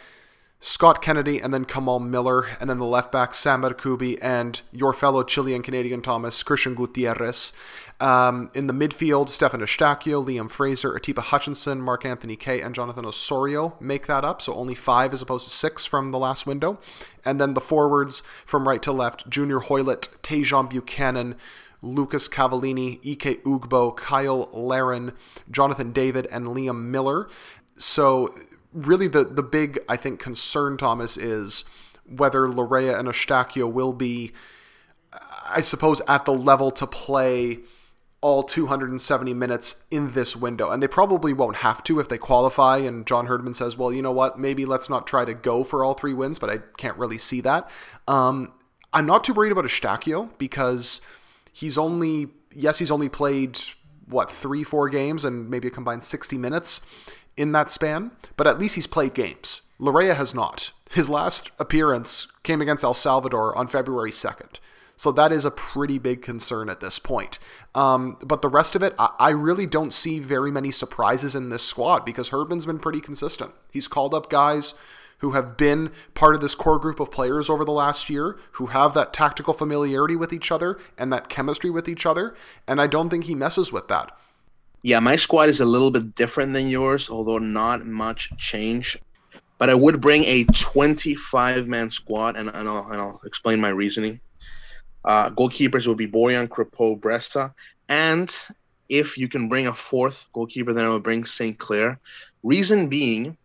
Scott 0.61 1.03
Kennedy, 1.03 1.41
and 1.41 1.53
then 1.53 1.65
Kamal 1.65 1.99
Miller, 1.99 2.47
and 2.61 2.71
then 2.71 2.79
the 2.79 2.85
left 2.85 3.11
back 3.11 3.35
Sam 3.35 3.69
Kubi 3.75 4.23
and 4.23 4.61
your 4.71 4.93
fellow 4.93 5.25
Chilean 5.25 5.61
Canadian 5.61 6.03
Thomas, 6.03 6.41
Christian 6.45 6.77
Gutierrez. 6.77 7.51
Um, 8.03 8.51
in 8.53 8.67
the 8.67 8.73
midfield, 8.73 9.29
Stefan 9.29 9.61
Eustaquio, 9.61 10.27
Liam 10.27 10.51
Fraser, 10.51 10.97
Atiba 10.97 11.21
Hutchinson, 11.21 11.81
Mark 11.81 12.05
Anthony 12.05 12.35
Kaye, 12.35 12.61
and 12.61 12.75
Jonathan 12.75 13.07
Osorio 13.07 13.77
make 13.79 14.09
that 14.09 14.25
up. 14.25 14.43
So 14.43 14.55
only 14.55 14.75
five 14.75 15.15
as 15.15 15.23
opposed 15.23 15.45
to 15.45 15.53
six 15.53 15.87
from 15.87 16.11
the 16.11 16.19
last 16.19 16.45
window. 16.45 16.81
And 17.25 17.41
then 17.41 17.55
the 17.55 17.61
forwards 17.61 18.25
from 18.45 18.67
right 18.67 18.83
to 18.83 18.91
left, 18.91 19.31
Junior 19.31 19.61
Hoilett, 19.61 20.09
Tajon 20.21 20.69
Buchanan, 20.69 21.37
Lucas 21.81 22.29
Cavallini, 22.29 22.99
Ike 23.09 23.41
Ugbo, 23.45 23.97
Kyle 23.97 24.49
Larin, 24.53 25.13
Jonathan 25.49 25.93
David, 25.93 26.27
and 26.33 26.47
Liam 26.47 26.87
Miller. 26.87 27.29
So 27.79 28.35
really 28.73 29.07
the 29.07 29.23
the 29.23 29.45
big 29.45 29.79
I 29.89 29.97
think 29.97 30.19
concern 30.19 30.77
Thomas 30.77 31.17
is 31.17 31.65
whether 32.05 32.49
Laryea 32.49 32.99
and 32.99 33.07
Eustaquio 33.07 33.71
will 33.71 33.93
be 33.93 34.33
I 35.49 35.61
suppose 35.61 36.01
at 36.09 36.25
the 36.25 36.33
level 36.33 36.73
to 36.73 36.87
play 36.89 37.61
all 38.23 38.45
270 38.45 39.35
minutes 39.35 39.85
in 39.91 40.13
this 40.13 40.35
window. 40.35 40.71
And 40.71 40.83
they 40.83 40.89
probably 40.89 41.33
won't 41.33 41.57
have 41.57 41.83
to 41.85 41.99
if 42.01 42.09
they 42.09 42.19
qualify. 42.19 42.79
And 42.79 43.05
John 43.07 43.27
Herdman 43.27 43.53
says, 43.53 43.77
well, 43.77 43.93
you 43.93 44.01
know 44.01 44.13
what? 44.13 44.39
Maybe 44.39 44.65
let's 44.65 44.89
not 44.89 45.07
try 45.07 45.25
to 45.25 45.35
go 45.35 45.65
for 45.65 45.85
all 45.85 45.95
three 45.95 46.15
wins, 46.15 46.39
but 46.39 46.49
I 46.49 46.59
can't 46.79 46.97
really 46.97 47.19
see 47.19 47.41
that. 47.43 47.69
Um, 48.07 48.55
I'm 48.93 49.07
not 49.07 49.25
too 49.25 49.35
worried 49.35 49.53
about 49.53 49.65
Eustaquio 49.65 50.31
because 50.39 51.01
he's 51.53 51.77
only, 51.77 52.29
yes, 52.53 52.79
he's 52.79 52.93
only 52.93 53.09
played, 53.09 53.61
what, 54.07 54.31
three, 54.31 54.63
four 54.63 54.89
games 54.89 55.25
and 55.25 55.51
maybe 55.51 55.69
a 55.69 55.73
combined 55.73 56.05
60 56.05 56.39
minutes 56.39 56.87
in 57.37 57.53
that 57.53 57.71
span, 57.71 58.13
but 58.37 58.47
at 58.47 58.59
least 58.59 58.77
he's 58.77 58.87
played 58.87 59.15
games. 59.15 59.63
Laryea 59.81 60.15
has 60.15 60.35
not. 60.35 60.71
His 60.91 61.09
last 61.09 61.51
appearance 61.59 62.29
came 62.43 62.61
against 62.61 62.85
El 62.85 62.95
Salvador 62.95 63.57
on 63.57 63.67
February 63.67 64.13
2nd. 64.13 64.59
So 65.03 65.11
that 65.11 65.33
is 65.33 65.45
a 65.45 65.51
pretty 65.51 65.99
big 65.99 66.23
concern 66.23 66.69
at 66.69 66.79
this 66.79 67.01
point. 67.01 67.41
Um, 67.75 68.19
but 68.23 68.41
the 68.41 68.49
rest 68.49 68.77
of 68.77 68.85
it, 68.85 68.95
I, 69.01 69.09
I 69.19 69.31
really 69.31 69.67
don't 69.67 69.93
see 69.93 70.21
very 70.21 70.53
many 70.53 70.71
surprises 70.71 71.35
in 71.35 71.49
this 71.49 71.65
squad 71.65 72.05
because 72.05 72.29
Herdman's 72.29 72.67
been 72.67 72.79
pretty 72.79 73.01
consistent. 73.01 73.51
He's 73.73 73.89
called 73.89 74.15
up 74.15 74.31
guys 74.31 74.75
who 75.19 75.33
have 75.33 75.57
been 75.57 75.91
part 76.15 76.37
of 76.37 76.41
this 76.41 76.55
core 76.55 76.79
group 76.79 77.01
of 77.01 77.11
players 77.11 77.51
over 77.51 77.65
the 77.65 77.73
last 77.73 78.09
year, 78.09 78.39
who 78.53 78.67
have 78.67 78.95
that 78.95 79.13
tactical 79.13 79.53
familiarity 79.53 80.15
with 80.15 80.33
each 80.33 80.53
other 80.53 80.79
and 80.97 81.13
that 81.13 81.29
chemistry 81.29 81.69
with 81.69 81.89
each 81.89 82.07
other. 82.07 82.37
And 82.69 82.81
I 82.81 82.87
don't 82.87 83.11
think 83.11 83.25
he 83.25 83.35
messes 83.35 83.73
with 83.73 83.89
that. 83.89 84.17
Yeah, 84.83 85.01
my 85.01 85.17
squad 85.17 85.49
is 85.49 85.59
a 85.59 85.65
little 85.65 85.91
bit 85.91 86.15
different 86.15 86.55
than 86.55 86.69
yours, 86.69 87.11
although 87.11 87.39
not 87.39 87.85
much 87.85 88.31
change. 88.39 88.97
But 89.59 89.69
I 89.69 89.75
would 89.75 90.01
bring 90.01 90.23
a 90.27 90.45
25 90.45 91.67
man 91.67 91.91
squad, 91.91 92.37
and, 92.37 92.49
and, 92.49 92.69
I'll, 92.69 92.87
and 92.89 93.01
I'll 93.01 93.21
explain 93.25 93.61
my 93.61 93.71
reasoning. 93.71 94.21
Uh, 95.05 95.31
goalkeepers 95.31 95.87
will 95.87 95.95
be 95.95 96.07
Borjan, 96.07 96.49
Crépeau, 96.49 96.99
Breza. 96.99 97.53
And 97.89 98.35
if 98.89 99.19
you 99.19 99.29
can 99.29 99.49
bring 99.49 99.67
a 99.67 99.75
fourth 99.75 100.27
goalkeeper, 100.33 100.73
then 100.73 100.85
I 100.85 100.91
would 100.91 101.03
bring 101.03 101.25
St. 101.25 101.59
Clair. 101.59 101.99
Reason 102.43 102.89
being, 102.89 103.37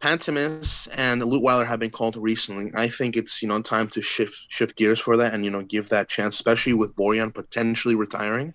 Pantemis 0.00 0.88
and 0.92 1.22
Leutwiler 1.22 1.66
have 1.66 1.80
been 1.80 1.90
called 1.90 2.16
recently. 2.16 2.70
I 2.74 2.88
think 2.88 3.16
it's 3.16 3.42
you 3.42 3.48
know 3.48 3.60
time 3.62 3.88
to 3.90 4.02
shift 4.02 4.36
shift 4.48 4.76
gears 4.76 5.00
for 5.00 5.16
that 5.16 5.34
and 5.34 5.44
you 5.44 5.50
know 5.50 5.62
give 5.62 5.88
that 5.88 6.08
chance, 6.08 6.36
especially 6.36 6.74
with 6.74 6.94
Borjan 6.94 7.34
potentially 7.34 7.96
retiring 7.96 8.54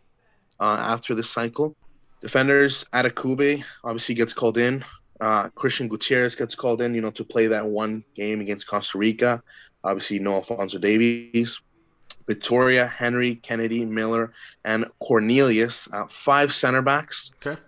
uh, 0.59 0.77
after 0.79 1.13
this 1.13 1.29
cycle. 1.29 1.75
Defenders, 2.21 2.85
Adekugbe 2.93 3.63
obviously 3.83 4.15
gets 4.15 4.33
called 4.33 4.57
in. 4.57 4.85
Uh, 5.19 5.49
Christian 5.49 5.89
Gutierrez 5.89 6.35
gets 6.35 6.55
called 6.55 6.81
in, 6.81 6.95
you 6.95 7.01
know, 7.01 7.11
to 7.11 7.23
play 7.23 7.47
that 7.47 7.65
one 7.65 8.03
game 8.15 8.39
against 8.39 8.67
Costa 8.67 8.97
Rica. 8.97 9.43
Obviously, 9.83 10.19
no 10.19 10.35
Alfonso 10.35 10.79
Davies. 10.79 11.59
Vitória, 12.27 12.89
Henry, 12.89 13.35
Kennedy, 13.35 13.85
Miller, 13.85 14.33
and 14.65 14.85
Cornelius. 14.99 15.87
Uh, 15.91 16.05
five 16.09 16.53
center 16.53 16.81
backs. 16.81 17.31
Okay. 17.45 17.59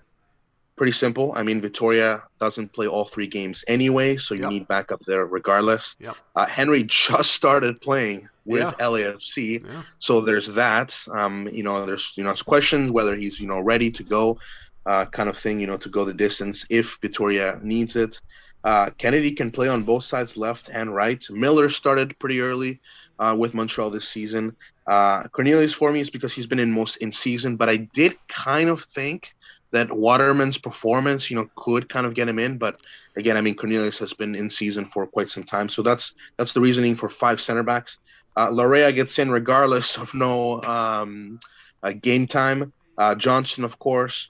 Pretty 0.75 0.91
simple. 0.91 1.31
I 1.35 1.43
mean, 1.43 1.61
Vitória 1.61 2.23
doesn't 2.39 2.73
play 2.73 2.85
all 2.85 3.05
three 3.05 3.27
games 3.27 3.63
anyway, 3.67 4.17
so 4.17 4.35
you 4.35 4.41
yep. 4.41 4.51
need 4.51 4.67
backup 4.67 5.01
there 5.07 5.25
regardless. 5.25 5.95
Yep. 5.99 6.15
Uh, 6.35 6.45
Henry 6.45 6.83
just 6.83 7.31
started 7.31 7.79
playing 7.81 8.27
with 8.45 8.61
yeah. 8.61 8.73
LAFC, 8.79 9.65
Yeah. 9.65 9.81
so 9.99 10.21
there's 10.21 10.47
that. 10.49 10.97
Um, 11.11 11.47
you 11.51 11.63
know, 11.63 11.85
there's 11.85 12.13
you 12.17 12.23
know 12.25 12.33
questions 12.35 12.91
whether 12.91 13.15
he's 13.15 13.39
you 13.39 13.47
know 13.47 13.59
ready 13.59 13.89
to 13.91 14.03
go, 14.03 14.37
uh, 14.85 15.05
kind 15.05 15.29
of 15.29 15.37
thing. 15.37 15.61
You 15.61 15.67
know, 15.67 15.77
to 15.77 15.89
go 15.89 16.03
the 16.03 16.13
distance 16.13 16.65
if 16.69 16.99
Vitória 17.01 17.61
needs 17.63 17.95
it. 17.95 18.19
Uh, 18.65 18.89
Kennedy 18.97 19.31
can 19.31 19.51
play 19.51 19.67
on 19.67 19.83
both 19.83 20.03
sides, 20.03 20.35
left 20.35 20.69
and 20.69 20.93
right. 20.93 21.23
Miller 21.29 21.69
started 21.69 22.17
pretty 22.17 22.41
early 22.41 22.81
uh, 23.19 23.35
with 23.37 23.53
Montreal 23.53 23.89
this 23.89 24.07
season. 24.07 24.55
Uh, 24.87 25.23
Cornelius 25.29 25.73
for 25.73 25.91
me 25.91 25.99
is 25.99 26.09
because 26.09 26.33
he's 26.33 26.47
been 26.47 26.59
in 26.59 26.71
most 26.71 26.97
in 26.97 27.11
season, 27.11 27.55
but 27.55 27.69
I 27.69 27.77
did 27.77 28.17
kind 28.27 28.69
of 28.69 28.83
think 28.83 29.33
that 29.71 29.91
Waterman's 29.91 30.57
performance, 30.57 31.29
you 31.29 31.35
know, 31.35 31.49
could 31.55 31.89
kind 31.89 32.05
of 32.05 32.13
get 32.13 32.29
him 32.29 32.39
in. 32.39 32.57
But 32.57 32.79
again, 33.15 33.35
I 33.35 33.41
mean, 33.41 33.55
Cornelius 33.55 33.97
has 33.99 34.13
been 34.13 34.35
in 34.35 34.49
season 34.49 34.85
for 34.85 35.05
quite 35.07 35.29
some 35.29 35.43
time, 35.43 35.69
so 35.69 35.81
that's 35.81 36.13
that's 36.37 36.53
the 36.53 36.61
reasoning 36.61 36.95
for 36.95 37.09
five 37.09 37.41
center 37.41 37.63
backs. 37.63 37.97
Uh, 38.37 38.49
Laryea 38.49 38.93
gets 38.93 39.17
in 39.19 39.31
regardless 39.31 39.97
of 39.97 40.13
no 40.13 40.61
um, 40.63 41.39
uh, 41.83 41.93
game 41.93 42.27
time. 42.27 42.73
Uh, 42.97 43.15
Johnston, 43.15 43.63
of 43.63 43.79
course. 43.79 44.29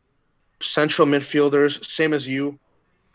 Central 0.61 1.07
midfielders, 1.07 1.83
same 1.85 2.13
as 2.13 2.27
you. 2.27 2.57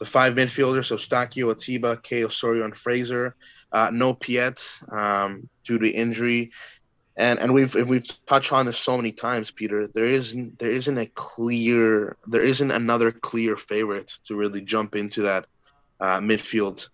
The 0.01 0.07
five 0.07 0.35
midfielders, 0.35 0.87
so 0.87 0.97
Eustaquio, 0.97 1.53
Atiba, 1.53 1.99
Kaye 2.03 2.25
Osorio, 2.25 2.65
and 2.65 2.77
Fraser. 2.77 3.37
Uh, 3.71 3.91
no 3.93 4.15
Piette 4.15 4.67
um, 4.91 5.49
due 5.65 5.79
to 5.79 5.89
injury, 5.89 6.51
and 7.17 7.39
and 7.39 7.53
we've 7.53 7.75
we've 7.75 8.07
touched 8.27 8.53
on 8.53 8.67
this 8.67 8.79
so 8.79 8.97
many 8.97 9.13
times, 9.13 9.51
Peter. 9.51 9.87
There 9.87 10.07
isn't 10.07 10.59
there 10.59 10.71
isn't 10.71 10.99
a 10.99 11.07
clear 11.07 12.17
there 12.27 12.43
isn't 12.43 12.71
another 12.71 13.13
clear 13.13 13.57
favorite 13.57 14.11
to 14.27 14.35
really 14.35 14.63
jump 14.63 14.97
into 14.97 15.23
that 15.23 15.47
uh, 16.01 16.19
midfield 16.19 16.89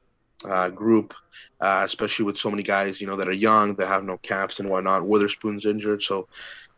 uh, 0.44 0.68
group, 0.68 1.14
uh, 1.60 1.82
especially 1.86 2.25
with 2.26 2.36
so 2.36 2.50
many 2.50 2.62
guys 2.62 3.00
you 3.00 3.06
know 3.06 3.16
that 3.16 3.28
are 3.28 3.32
young, 3.32 3.75
that 3.76 3.86
have 3.86 4.04
no 4.04 4.18
caps 4.18 4.58
and 4.58 4.68
whatnot. 4.68 5.06
Witherspoon's 5.06 5.64
injured, 5.64 6.02
so 6.02 6.28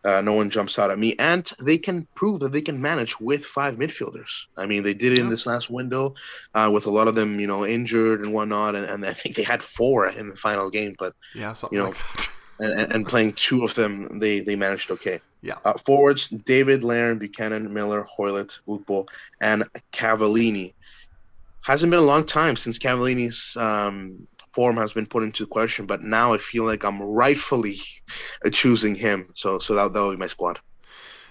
uh, 0.08 0.20
no 0.22 0.32
one 0.32 0.48
jumps 0.48 0.78
out 0.78 0.90
at 0.90 0.98
me, 0.98 1.14
and 1.18 1.50
they 1.60 1.76
can 1.76 2.06
prove 2.14 2.40
that 2.40 2.52
they 2.52 2.62
can 2.62 2.80
manage 2.80 3.20
with 3.20 3.44
five 3.44 3.74
midfielders. 3.74 4.46
I 4.56 4.64
mean, 4.64 4.82
they 4.82 4.94
did 4.94 5.12
it 5.12 5.18
in 5.18 5.28
this 5.28 5.44
last 5.44 5.68
window, 5.68 6.14
uh, 6.54 6.70
with 6.72 6.86
a 6.86 6.90
lot 6.90 7.08
of 7.08 7.14
them, 7.14 7.38
you 7.38 7.46
know, 7.46 7.66
injured 7.66 8.22
and 8.22 8.32
whatnot, 8.32 8.74
and, 8.74 8.86
and 8.86 9.04
I 9.04 9.12
think 9.12 9.36
they 9.36 9.42
had 9.42 9.62
four 9.62 10.08
in 10.08 10.30
the 10.30 10.36
final 10.36 10.70
game, 10.70 10.96
but 10.98 11.12
Yeah, 11.34 11.52
something 11.52 11.78
You 11.78 11.84
know, 11.84 11.90
like 11.90 12.30
and, 12.60 12.92
and- 12.92 13.06
playing 13.06 13.34
two 13.34 13.64
of 13.64 13.74
them, 13.74 14.18
they 14.18 14.40
they 14.40 14.56
managed 14.56 14.90
okay. 14.90 15.20
Yeah. 15.42 15.58
Uh, 15.64 15.74
forwards: 15.84 16.28
David, 16.28 16.82
Larin, 16.82 17.18
Buchanan, 17.18 17.72
Miller, 17.72 18.02
Hoilett, 18.04 18.58
Ugbo, 18.66 19.06
and 19.40 19.64
Cavallini. 19.92 20.72
Hasn't 21.60 21.90
been 21.90 22.00
a 22.00 22.12
long 22.14 22.24
time 22.24 22.56
since 22.56 22.78
Cavallini's 22.78 23.56
um, 23.56 24.26
form 24.52 24.76
has 24.76 24.92
been 24.92 25.06
put 25.06 25.22
into 25.22 25.46
question, 25.46 25.86
but 25.86 26.02
now 26.02 26.32
I 26.32 26.38
feel 26.38 26.64
like 26.64 26.84
I'm 26.84 27.00
rightfully 27.00 27.80
choosing 28.52 28.94
him. 28.94 29.28
So 29.34 29.58
so 29.58 29.74
that 29.74 29.92
that 29.92 30.10
be 30.10 30.16
my 30.16 30.28
squad. 30.28 30.60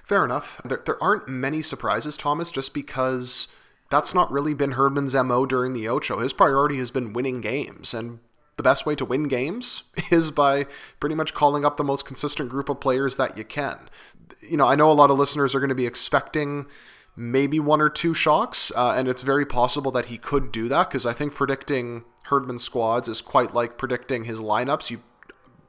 Fair 0.03 0.23
enough. 0.23 0.61
There, 0.63 0.81
there 0.85 1.03
aren't 1.03 1.27
many 1.27 1.61
surprises, 1.61 2.15
Thomas, 2.15 2.49
just 2.49 2.73
because 2.73 3.49
that's 3.89 4.13
not 4.13 4.31
really 4.31 4.53
been 4.53 4.71
Herdman's 4.71 5.13
MO 5.13 5.45
during 5.45 5.73
the 5.73 5.87
Ocho. 5.87 6.19
His 6.19 6.31
priority 6.31 6.77
has 6.77 6.91
been 6.91 7.11
winning 7.11 7.41
games, 7.41 7.93
and 7.93 8.19
the 8.55 8.63
best 8.63 8.85
way 8.85 8.95
to 8.95 9.05
win 9.05 9.27
games 9.27 9.83
is 10.11 10.31
by 10.31 10.65
pretty 10.99 11.15
much 11.15 11.33
calling 11.33 11.65
up 11.65 11.77
the 11.77 11.83
most 11.83 12.05
consistent 12.05 12.49
group 12.49 12.69
of 12.69 12.79
players 12.79 13.17
that 13.17 13.37
you 13.37 13.43
can. 13.43 13.89
You 14.41 14.57
know, 14.57 14.67
I 14.67 14.75
know 14.75 14.91
a 14.91 14.93
lot 14.93 15.11
of 15.11 15.17
listeners 15.17 15.53
are 15.53 15.59
going 15.59 15.69
to 15.69 15.75
be 15.75 15.85
expecting 15.85 16.67
maybe 17.17 17.59
one 17.59 17.81
or 17.81 17.89
two 17.89 18.13
shocks, 18.13 18.71
uh, 18.75 18.93
and 18.95 19.07
it's 19.07 19.23
very 19.23 19.45
possible 19.45 19.91
that 19.91 20.05
he 20.05 20.17
could 20.17 20.51
do 20.51 20.69
that 20.69 20.89
because 20.89 21.05
I 21.05 21.13
think 21.13 21.33
predicting 21.33 22.05
Herdman's 22.25 22.63
squads 22.63 23.07
is 23.07 23.21
quite 23.23 23.53
like 23.55 23.77
predicting 23.77 24.25
his 24.25 24.39
lineups. 24.39 24.91
You 24.91 25.01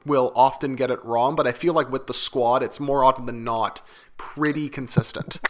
will 0.05 0.31
often 0.35 0.75
get 0.75 0.91
it 0.91 1.03
wrong, 1.03 1.35
but 1.35 1.47
I 1.47 1.51
feel 1.51 1.73
like 1.73 1.91
with 1.91 2.05
the 2.07 2.13
squad, 2.13 2.61
it's 2.61 2.79
more 2.79 3.03
often 3.03 3.25
than 3.25 3.43
not 3.43 3.81
pretty 4.17 4.69
consistent. 4.69 5.41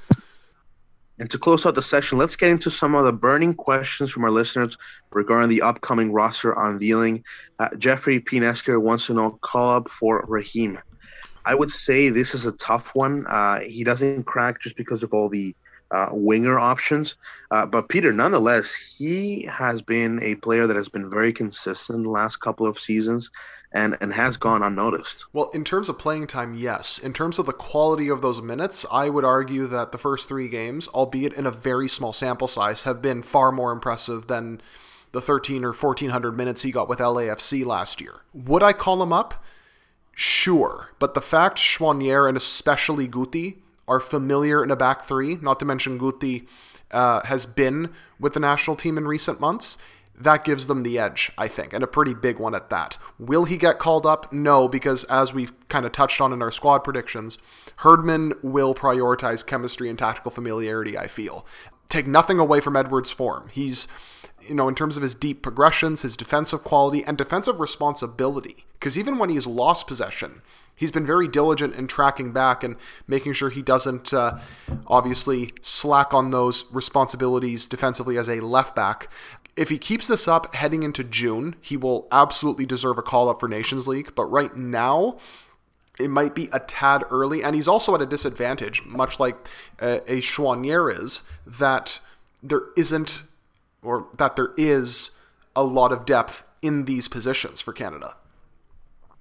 And 1.19 1.29
to 1.31 1.37
close 1.37 1.65
out 1.65 1.75
the 1.75 1.81
session, 1.81 2.17
let's 2.17 2.37
get 2.37 2.49
into 2.49 2.71
some 2.71 2.95
of 2.95 3.03
the 3.03 3.11
burning 3.11 3.53
questions 3.53 4.09
from 4.09 4.23
our 4.23 4.31
listeners 4.31 4.77
regarding 5.11 5.49
the 5.49 5.61
upcoming 5.61 6.13
roster 6.13 6.53
unveiling. 6.53 7.25
Uh, 7.59 7.75
Jeffrey 7.77 8.21
P. 8.21 8.39
Nesker 8.39 8.81
wants 8.81 9.07
to 9.07 9.13
know 9.13 9.37
call 9.41 9.75
up 9.75 9.89
for 9.89 10.23
Raheem. 10.29 10.79
I 11.45 11.55
would 11.55 11.71
say 11.85 12.07
this 12.07 12.33
is 12.33 12.45
a 12.45 12.53
tough 12.53 12.95
one. 12.95 13.25
Uh, 13.27 13.59
he 13.59 13.83
doesn't 13.83 14.23
crack 14.23 14.61
just 14.61 14.77
because 14.77 15.03
of 15.03 15.13
all 15.13 15.27
the 15.27 15.53
uh, 15.91 16.09
winger 16.11 16.59
options. 16.59 17.15
Uh, 17.51 17.65
but 17.65 17.89
Peter, 17.89 18.13
nonetheless, 18.13 18.71
he 18.73 19.43
has 19.43 19.81
been 19.81 20.21
a 20.21 20.35
player 20.35 20.67
that 20.67 20.75
has 20.75 20.89
been 20.89 21.09
very 21.09 21.33
consistent 21.33 22.03
the 22.03 22.09
last 22.09 22.37
couple 22.37 22.65
of 22.65 22.79
seasons 22.79 23.29
and, 23.71 23.97
and 24.01 24.13
has 24.13 24.37
gone 24.37 24.63
unnoticed. 24.63 25.25
Well, 25.33 25.49
in 25.53 25.63
terms 25.63 25.89
of 25.89 25.99
playing 25.99 26.27
time, 26.27 26.55
yes. 26.55 26.97
In 26.97 27.13
terms 27.13 27.37
of 27.37 27.45
the 27.45 27.53
quality 27.53 28.09
of 28.09 28.21
those 28.21 28.41
minutes, 28.41 28.85
I 28.91 29.09
would 29.09 29.25
argue 29.25 29.67
that 29.67 29.91
the 29.91 29.97
first 29.97 30.27
three 30.27 30.49
games, 30.49 30.87
albeit 30.89 31.33
in 31.33 31.45
a 31.45 31.51
very 31.51 31.87
small 31.87 32.13
sample 32.13 32.47
size, 32.47 32.83
have 32.83 33.01
been 33.01 33.21
far 33.21 33.51
more 33.51 33.71
impressive 33.71 34.27
than 34.27 34.61
the 35.11 35.21
13 35.21 35.63
or 35.63 35.73
1400 35.73 36.31
minutes 36.31 36.61
he 36.61 36.71
got 36.71 36.89
with 36.89 36.99
LAFC 36.99 37.65
last 37.65 37.99
year. 38.01 38.21
Would 38.33 38.63
I 38.63 38.73
call 38.73 39.01
him 39.01 39.13
up? 39.13 39.43
Sure. 40.13 40.89
But 40.99 41.13
the 41.13 41.21
fact 41.21 41.57
Choinière 41.57 42.27
and 42.27 42.37
especially 42.37 43.07
Guti 43.07 43.57
are 43.89 43.99
familiar 43.99 44.63
in 44.63 44.71
a 44.71 44.75
back 44.75 45.03
three, 45.03 45.35
not 45.41 45.59
to 45.59 45.65
mention 45.65 45.99
Guti 45.99 46.47
uh, 46.91 47.21
has 47.25 47.45
been 47.45 47.91
with 48.19 48.33
the 48.33 48.39
national 48.39 48.75
team 48.75 48.97
in 48.97 49.07
recent 49.07 49.41
months, 49.41 49.77
that 50.19 50.43
gives 50.43 50.67
them 50.67 50.83
the 50.83 50.99
edge, 50.99 51.31
I 51.37 51.47
think, 51.47 51.71
and 51.71 51.83
a 51.83 51.87
pretty 51.87 52.13
big 52.13 52.39
one 52.39 52.53
at 52.53 52.69
that. 52.69 52.97
Will 53.17 53.45
he 53.45 53.57
get 53.57 53.79
called 53.79 54.05
up? 54.05 54.31
No, 54.33 54.67
because 54.67 55.05
as 55.05 55.33
we've 55.33 55.53
kind 55.69 55.85
of 55.85 55.93
touched 55.93 56.19
on 56.19 56.33
in 56.33 56.41
our 56.41 56.51
squad 56.51 56.79
predictions, 56.79 57.37
Herdman 57.77 58.33
will 58.43 58.75
prioritize 58.75 59.45
chemistry 59.45 59.89
and 59.89 59.97
tactical 59.97 60.29
familiarity, 60.29 60.97
I 60.97 61.07
feel. 61.07 61.45
Take 61.87 62.05
nothing 62.05 62.37
away 62.37 62.59
from 62.59 62.75
Edwards' 62.75 63.11
form. 63.11 63.49
He's, 63.51 63.87
you 64.47 64.55
know, 64.55 64.67
in 64.67 64.75
terms 64.75 64.97
of 64.97 65.03
his 65.03 65.15
deep 65.15 65.41
progressions, 65.41 66.01
his 66.01 66.17
defensive 66.17 66.63
quality, 66.63 67.03
and 67.03 67.17
defensive 67.17 67.59
responsibility, 67.59 68.65
because 68.73 68.97
even 68.97 69.17
when 69.17 69.29
he's 69.29 69.47
lost 69.47 69.87
possession, 69.87 70.41
he's 70.75 70.91
been 70.91 71.05
very 71.05 71.27
diligent 71.27 71.75
in 71.75 71.87
tracking 71.87 72.31
back 72.31 72.63
and 72.63 72.75
making 73.07 73.33
sure 73.33 73.49
he 73.49 73.61
doesn't 73.61 74.13
uh, 74.13 74.39
obviously 74.87 75.53
slack 75.61 76.13
on 76.13 76.31
those 76.31 76.71
responsibilities 76.73 77.67
defensively 77.67 78.17
as 78.17 78.29
a 78.29 78.39
left 78.39 78.75
back. 78.75 79.09
If 79.55 79.69
he 79.69 79.77
keeps 79.77 80.07
this 80.07 80.27
up 80.27 80.55
heading 80.55 80.83
into 80.83 81.03
June, 81.03 81.55
he 81.59 81.75
will 81.75 82.07
absolutely 82.11 82.65
deserve 82.65 82.97
a 82.97 83.01
call 83.01 83.27
up 83.27 83.41
for 83.41 83.49
Nations 83.49 83.89
League. 83.89 84.13
But 84.15 84.25
right 84.25 84.55
now, 84.55 85.17
it 85.99 86.09
might 86.09 86.33
be 86.33 86.47
a 86.53 86.61
tad 86.61 87.03
early, 87.11 87.43
and 87.43 87.55
he's 87.55 87.67
also 87.67 87.93
at 87.93 88.01
a 88.01 88.05
disadvantage, 88.05 88.85
much 88.85 89.19
like 89.19 89.35
uh, 89.81 89.99
a 90.07 90.21
Choinière 90.21 90.97
is, 90.97 91.23
that 91.45 91.99
there 92.41 92.61
isn't, 92.77 93.23
or 93.81 94.07
that 94.17 94.35
there 94.35 94.53
is 94.57 95.11
a 95.55 95.63
lot 95.63 95.91
of 95.91 96.05
depth 96.05 96.43
in 96.61 96.85
these 96.85 97.07
positions 97.07 97.61
for 97.61 97.73
Canada. 97.73 98.15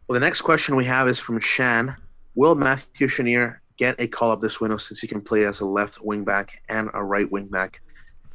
Well, 0.06 0.14
the 0.14 0.24
next 0.24 0.42
question 0.42 0.76
we 0.76 0.86
have 0.86 1.08
is 1.08 1.18
from 1.18 1.38
Shan. 1.38 1.96
Will 2.34 2.54
Matthew 2.54 3.08
Choinière 3.08 3.58
get 3.76 3.94
a 3.98 4.08
call 4.08 4.30
up 4.30 4.40
this 4.40 4.60
window 4.60 4.76
since 4.76 5.00
he 5.00 5.06
can 5.06 5.20
play 5.20 5.44
as 5.44 5.60
a 5.60 5.64
left 5.64 6.00
wing 6.00 6.24
back 6.24 6.62
and 6.68 6.90
a 6.94 7.02
right 7.02 7.30
wing 7.30 7.46
back? 7.46 7.80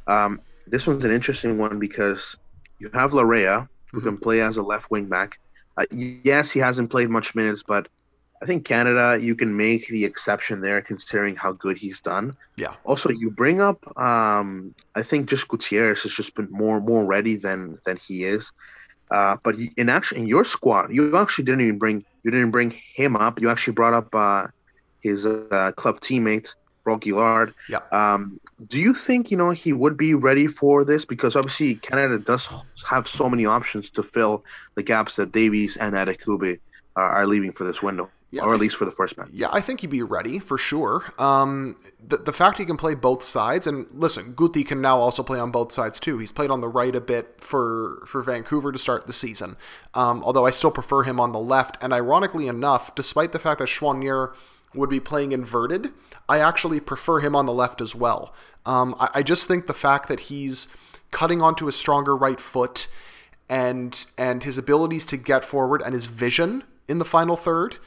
Um, 0.06 0.40
this 0.66 0.86
one's 0.86 1.04
an 1.04 1.10
interesting 1.10 1.58
one 1.58 1.78
because 1.78 2.36
you 2.78 2.90
have 2.94 3.12
Laryea, 3.12 3.68
who 3.90 3.98
mm-hmm. 3.98 4.08
can 4.08 4.18
play 4.18 4.40
as 4.40 4.56
a 4.56 4.62
left 4.62 4.90
wing 4.90 5.06
back. 5.06 5.38
Uh, 5.76 5.84
yes, 5.90 6.50
he 6.50 6.60
hasn't 6.60 6.90
played 6.90 7.10
much 7.10 7.34
minutes, 7.34 7.62
but 7.66 7.88
I 8.44 8.46
think 8.46 8.66
Canada, 8.66 9.18
you 9.18 9.34
can 9.34 9.56
make 9.56 9.88
the 9.88 10.04
exception 10.04 10.60
there 10.60 10.82
considering 10.82 11.34
how 11.34 11.52
good 11.52 11.78
he's 11.78 12.02
done. 12.02 12.36
Yeah. 12.58 12.74
Also, 12.84 13.08
you 13.08 13.30
bring 13.30 13.62
up, 13.62 13.80
um, 13.98 14.74
I 14.94 15.02
think 15.02 15.30
just 15.30 15.48
Gutierrez 15.48 16.02
has 16.02 16.12
just 16.12 16.34
been 16.34 16.48
more 16.50 16.78
more 16.78 17.06
ready 17.06 17.36
than 17.36 17.78
than 17.86 17.96
he 17.96 18.24
is. 18.24 18.52
Uh, 19.10 19.38
but 19.42 19.54
in 19.78 19.88
actually 19.88 20.20
in 20.20 20.26
your 20.26 20.44
squad, 20.44 20.92
you 20.92 21.16
actually 21.16 21.44
didn't 21.46 21.62
even 21.62 21.78
bring 21.78 22.04
you 22.22 22.30
didn't 22.30 22.50
bring 22.50 22.70
him 22.70 23.16
up. 23.16 23.40
You 23.40 23.48
actually 23.48 23.72
brought 23.72 23.94
up 23.94 24.14
uh, 24.14 24.48
his 25.00 25.24
uh, 25.24 25.72
club 25.74 26.00
teammate 26.00 26.52
Brault-Guillard. 26.84 27.54
Yeah. 27.70 27.80
Um, 27.92 28.38
do 28.68 28.78
you 28.78 28.92
think 28.92 29.30
you 29.30 29.38
know 29.38 29.52
he 29.52 29.72
would 29.72 29.96
be 29.96 30.12
ready 30.12 30.48
for 30.48 30.84
this? 30.84 31.06
Because 31.06 31.34
obviously 31.34 31.76
Canada 31.76 32.18
does 32.18 32.46
have 32.86 33.08
so 33.08 33.30
many 33.30 33.46
options 33.46 33.88
to 33.92 34.02
fill 34.02 34.44
the 34.74 34.82
gaps 34.82 35.16
that 35.16 35.32
Davies 35.32 35.78
and 35.78 35.94
Adekugbe 35.94 36.60
are, 36.94 37.10
are 37.10 37.26
leaving 37.26 37.52
for 37.52 37.64
this 37.64 37.82
window. 37.82 38.10
Yeah, 38.34 38.42
or 38.42 38.52
at 38.52 38.58
least 38.58 38.74
for 38.74 38.84
the 38.84 38.90
first 38.90 39.16
match. 39.16 39.28
Yeah, 39.32 39.46
I 39.52 39.60
think 39.60 39.80
he'd 39.80 39.90
be 39.90 40.02
ready 40.02 40.40
for 40.40 40.58
sure. 40.58 41.04
Um, 41.20 41.76
the, 42.04 42.16
the 42.16 42.32
fact 42.32 42.58
he 42.58 42.64
can 42.64 42.76
play 42.76 42.94
both 42.94 43.22
sides, 43.22 43.64
and 43.66 43.86
listen, 43.92 44.34
Guti 44.34 44.66
can 44.66 44.80
now 44.80 44.98
also 44.98 45.22
play 45.22 45.38
on 45.38 45.52
both 45.52 45.70
sides 45.70 46.00
too. 46.00 46.18
He's 46.18 46.32
played 46.32 46.50
on 46.50 46.60
the 46.60 46.68
right 46.68 46.96
a 46.96 47.00
bit 47.00 47.36
for 47.40 48.02
for 48.06 48.22
Vancouver 48.22 48.72
to 48.72 48.78
start 48.78 49.06
the 49.06 49.12
season. 49.12 49.56
Um, 49.94 50.24
although 50.24 50.46
I 50.46 50.50
still 50.50 50.72
prefer 50.72 51.04
him 51.04 51.20
on 51.20 51.30
the 51.30 51.38
left. 51.38 51.76
And 51.80 51.92
ironically 51.92 52.48
enough, 52.48 52.92
despite 52.96 53.30
the 53.30 53.38
fact 53.38 53.60
that 53.60 53.68
Choinière 53.68 54.34
would 54.74 54.90
be 54.90 54.98
playing 54.98 55.30
inverted, 55.30 55.92
I 56.28 56.40
actually 56.40 56.80
prefer 56.80 57.20
him 57.20 57.36
on 57.36 57.46
the 57.46 57.52
left 57.52 57.80
as 57.80 57.94
well. 57.94 58.34
Um, 58.66 58.96
I, 58.98 59.10
I 59.14 59.22
just 59.22 59.46
think 59.46 59.68
the 59.68 59.74
fact 59.74 60.08
that 60.08 60.20
he's 60.20 60.66
cutting 61.12 61.40
onto 61.40 61.68
a 61.68 61.72
stronger 61.72 62.16
right 62.16 62.40
foot 62.40 62.88
and 63.48 64.06
and 64.18 64.42
his 64.42 64.58
abilities 64.58 65.06
to 65.06 65.16
get 65.16 65.44
forward 65.44 65.82
and 65.82 65.94
his 65.94 66.06
vision 66.06 66.64
in 66.88 66.98
the 66.98 67.04
final 67.04 67.36
third 67.36 67.78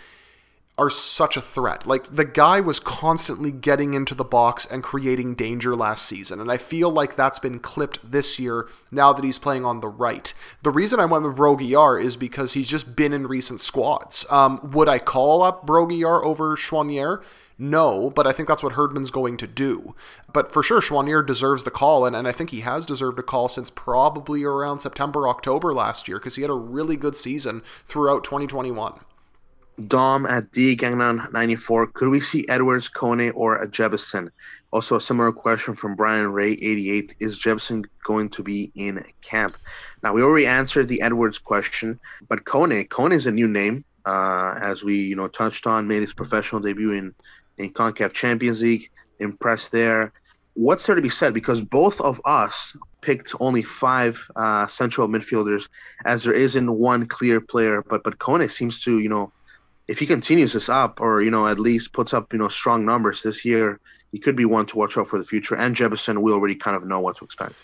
are 0.77 0.89
such 0.89 1.35
a 1.35 1.41
threat. 1.41 1.87
Like 1.87 2.15
the 2.15 2.25
guy 2.25 2.59
was 2.59 2.79
constantly 2.79 3.51
getting 3.51 3.95
into 3.95 4.13
the 4.13 4.23
box 4.23 4.65
and 4.65 4.83
creating 4.83 5.35
danger 5.35 5.75
last 5.75 6.05
season, 6.05 6.39
and 6.39 6.51
I 6.51 6.57
feel 6.57 6.91
like 6.91 7.15
that's 7.15 7.39
been 7.39 7.59
clipped 7.59 8.11
this 8.11 8.37
year 8.37 8.67
now 8.91 9.11
that 9.13 9.25
he's 9.25 9.39
playing 9.39 9.65
on 9.65 9.79
the 9.79 9.87
right. 9.87 10.33
The 10.61 10.71
reason 10.71 10.99
I 10.99 11.05
went 11.05 11.23
with 11.23 11.35
Brault-Guillard 11.35 12.03
is 12.03 12.15
because 12.15 12.53
he's 12.53 12.69
just 12.69 12.95
been 12.95 13.11
in 13.11 13.27
recent 13.27 13.61
squads. 13.61 14.25
Um, 14.29 14.59
would 14.71 14.87
I 14.87 14.99
call 14.99 15.41
up 15.41 15.65
Brault-Guillard 15.65 16.23
over 16.23 16.55
Choinière? 16.55 17.23
No, 17.59 18.11
but 18.11 18.27
I 18.27 18.33
think 18.33 18.47
that's 18.47 18.61
what 18.61 18.73
Herdman's 18.73 19.09
going 19.09 19.35
to 19.37 19.47
do. 19.47 19.95
But 20.31 20.51
for 20.51 20.61
sure, 20.61 20.79
Choinière 20.79 21.25
deserves 21.25 21.63
the 21.63 21.71
call, 21.71 22.05
and, 22.05 22.15
and 22.15 22.27
I 22.27 22.31
think 22.31 22.51
he 22.51 22.59
has 22.59 22.85
deserved 22.85 23.17
a 23.17 23.23
call 23.23 23.49
since 23.49 23.71
probably 23.71 24.43
around 24.43 24.79
September, 24.79 25.27
October 25.27 25.73
last 25.73 26.07
year, 26.07 26.19
because 26.19 26.35
he 26.35 26.43
had 26.43 26.51
a 26.51 26.55
really 26.55 26.97
good 26.97 27.15
season 27.15 27.63
throughout 27.87 28.23
2021. 28.23 28.99
Dom 29.85 30.25
at 30.25 30.51
D 30.51 30.75
Gangnam 30.75 31.31
94. 31.31 31.87
Could 31.87 32.09
we 32.09 32.19
see 32.19 32.47
Edwards, 32.49 32.89
Kone, 32.89 33.31
or 33.35 33.57
a 33.57 33.67
Jefferson? 33.67 34.31
Also, 34.71 34.95
a 34.95 35.01
similar 35.01 35.31
question 35.31 35.75
from 35.75 35.95
Brian 35.95 36.31
Ray 36.31 36.53
88. 36.53 37.15
Is 37.19 37.37
Jefferson 37.37 37.85
going 38.03 38.29
to 38.29 38.41
be 38.41 38.71
in 38.73 39.05
camp? 39.21 39.55
Now, 40.01 40.13
we 40.13 40.23
already 40.23 40.47
answered 40.47 40.87
the 40.87 41.01
Edwards 41.01 41.37
question, 41.37 41.99
but 42.27 42.43
Kone, 42.43 42.87
Kone 42.89 43.13
is 43.13 43.27
a 43.27 43.31
new 43.31 43.47
name, 43.47 43.85
uh, 44.05 44.57
as 44.59 44.83
we 44.83 44.95
you 44.95 45.15
know 45.15 45.27
touched 45.27 45.67
on, 45.67 45.87
made 45.87 46.01
his 46.01 46.13
professional 46.13 46.59
debut 46.59 46.93
in, 46.93 47.13
in 47.59 47.71
CONCACAF 47.71 48.13
Champions 48.13 48.63
League, 48.63 48.89
impressed 49.19 49.71
there. 49.71 50.11
What's 50.55 50.87
there 50.87 50.95
to 50.95 51.01
be 51.03 51.09
said? 51.09 51.35
Because 51.35 51.61
both 51.61 52.01
of 52.01 52.19
us 52.25 52.75
picked 53.01 53.35
only 53.39 53.61
five 53.61 54.19
uh, 54.35 54.65
central 54.65 55.07
midfielders, 55.07 55.67
as 56.03 56.23
there 56.23 56.33
isn't 56.33 56.71
one 56.71 57.05
clear 57.05 57.39
player. 57.39 57.83
But 57.83 58.03
but 58.03 58.17
Kone 58.17 58.51
seems 58.51 58.81
to 58.83 58.97
you 58.97 59.09
know 59.09 59.31
if 59.87 59.99
he 59.99 60.05
continues 60.05 60.53
this 60.53 60.69
up, 60.69 60.99
or 60.99 61.21
you 61.21 61.31
know, 61.31 61.47
at 61.47 61.59
least 61.59 61.93
puts 61.93 62.13
up 62.13 62.33
you 62.33 62.39
know 62.39 62.47
strong 62.47 62.85
numbers 62.85 63.23
this 63.23 63.45
year, 63.45 63.79
he 64.11 64.19
could 64.19 64.35
be 64.35 64.45
one 64.45 64.65
to 64.67 64.77
watch 64.77 64.97
out 64.97 65.07
for 65.07 65.19
the 65.19 65.25
future. 65.25 65.55
And 65.55 65.75
Jefferson, 65.75 66.21
we 66.21 66.31
already 66.31 66.55
kind 66.55 66.75
of 66.75 66.85
know 66.85 66.99
what 66.99 67.17
to 67.17 67.25
expect. 67.25 67.55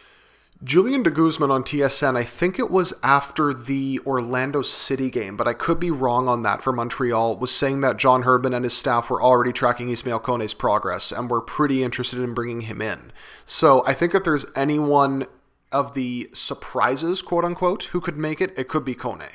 Julian 0.63 1.03
de 1.03 1.12
Guzman 1.12 1.51
on 1.51 1.63
TSN, 1.63 2.15
I 2.15 2.23
think 2.23 2.57
it 2.57 2.71
was 2.71 2.93
after 3.03 3.53
the 3.53 3.99
Orlando 4.05 4.62
City 4.62 5.09
game, 5.09 5.36
but 5.36 5.47
I 5.47 5.51
could 5.53 5.77
be 5.77 5.91
wrong 5.91 6.29
on 6.29 6.43
that 6.43 6.62
for 6.62 6.71
Montreal, 6.71 7.38
was 7.38 7.53
saying 7.53 7.81
that 7.81 7.97
John 7.97 8.21
Herdman 8.21 8.53
and 8.53 8.63
his 8.63 8.73
staff 8.73 9.09
were 9.09 9.21
already 9.21 9.51
tracking 9.51 9.89
Ismail 9.89 10.21
Kone's 10.21 10.53
progress 10.53 11.12
and 11.12 11.29
were 11.29 11.41
pretty 11.41 11.83
interested 11.83 12.19
in 12.19 12.33
bringing 12.33 12.62
him 12.62 12.81
in. 12.81 13.12
So 13.43 13.83
I 13.86 13.93
think 13.93 14.15
if 14.15 14.23
there's 14.23 14.45
anyone 14.55 15.25
of 15.73 15.95
the 15.95 16.29
surprises, 16.31 17.21
quote 17.21 17.43
unquote, 17.43 17.86
who 17.86 17.99
could 17.99 18.17
make 18.17 18.39
it, 18.39 18.57
it 18.57 18.69
could 18.69 18.86
be 18.86 18.95
Kone. 18.95 19.31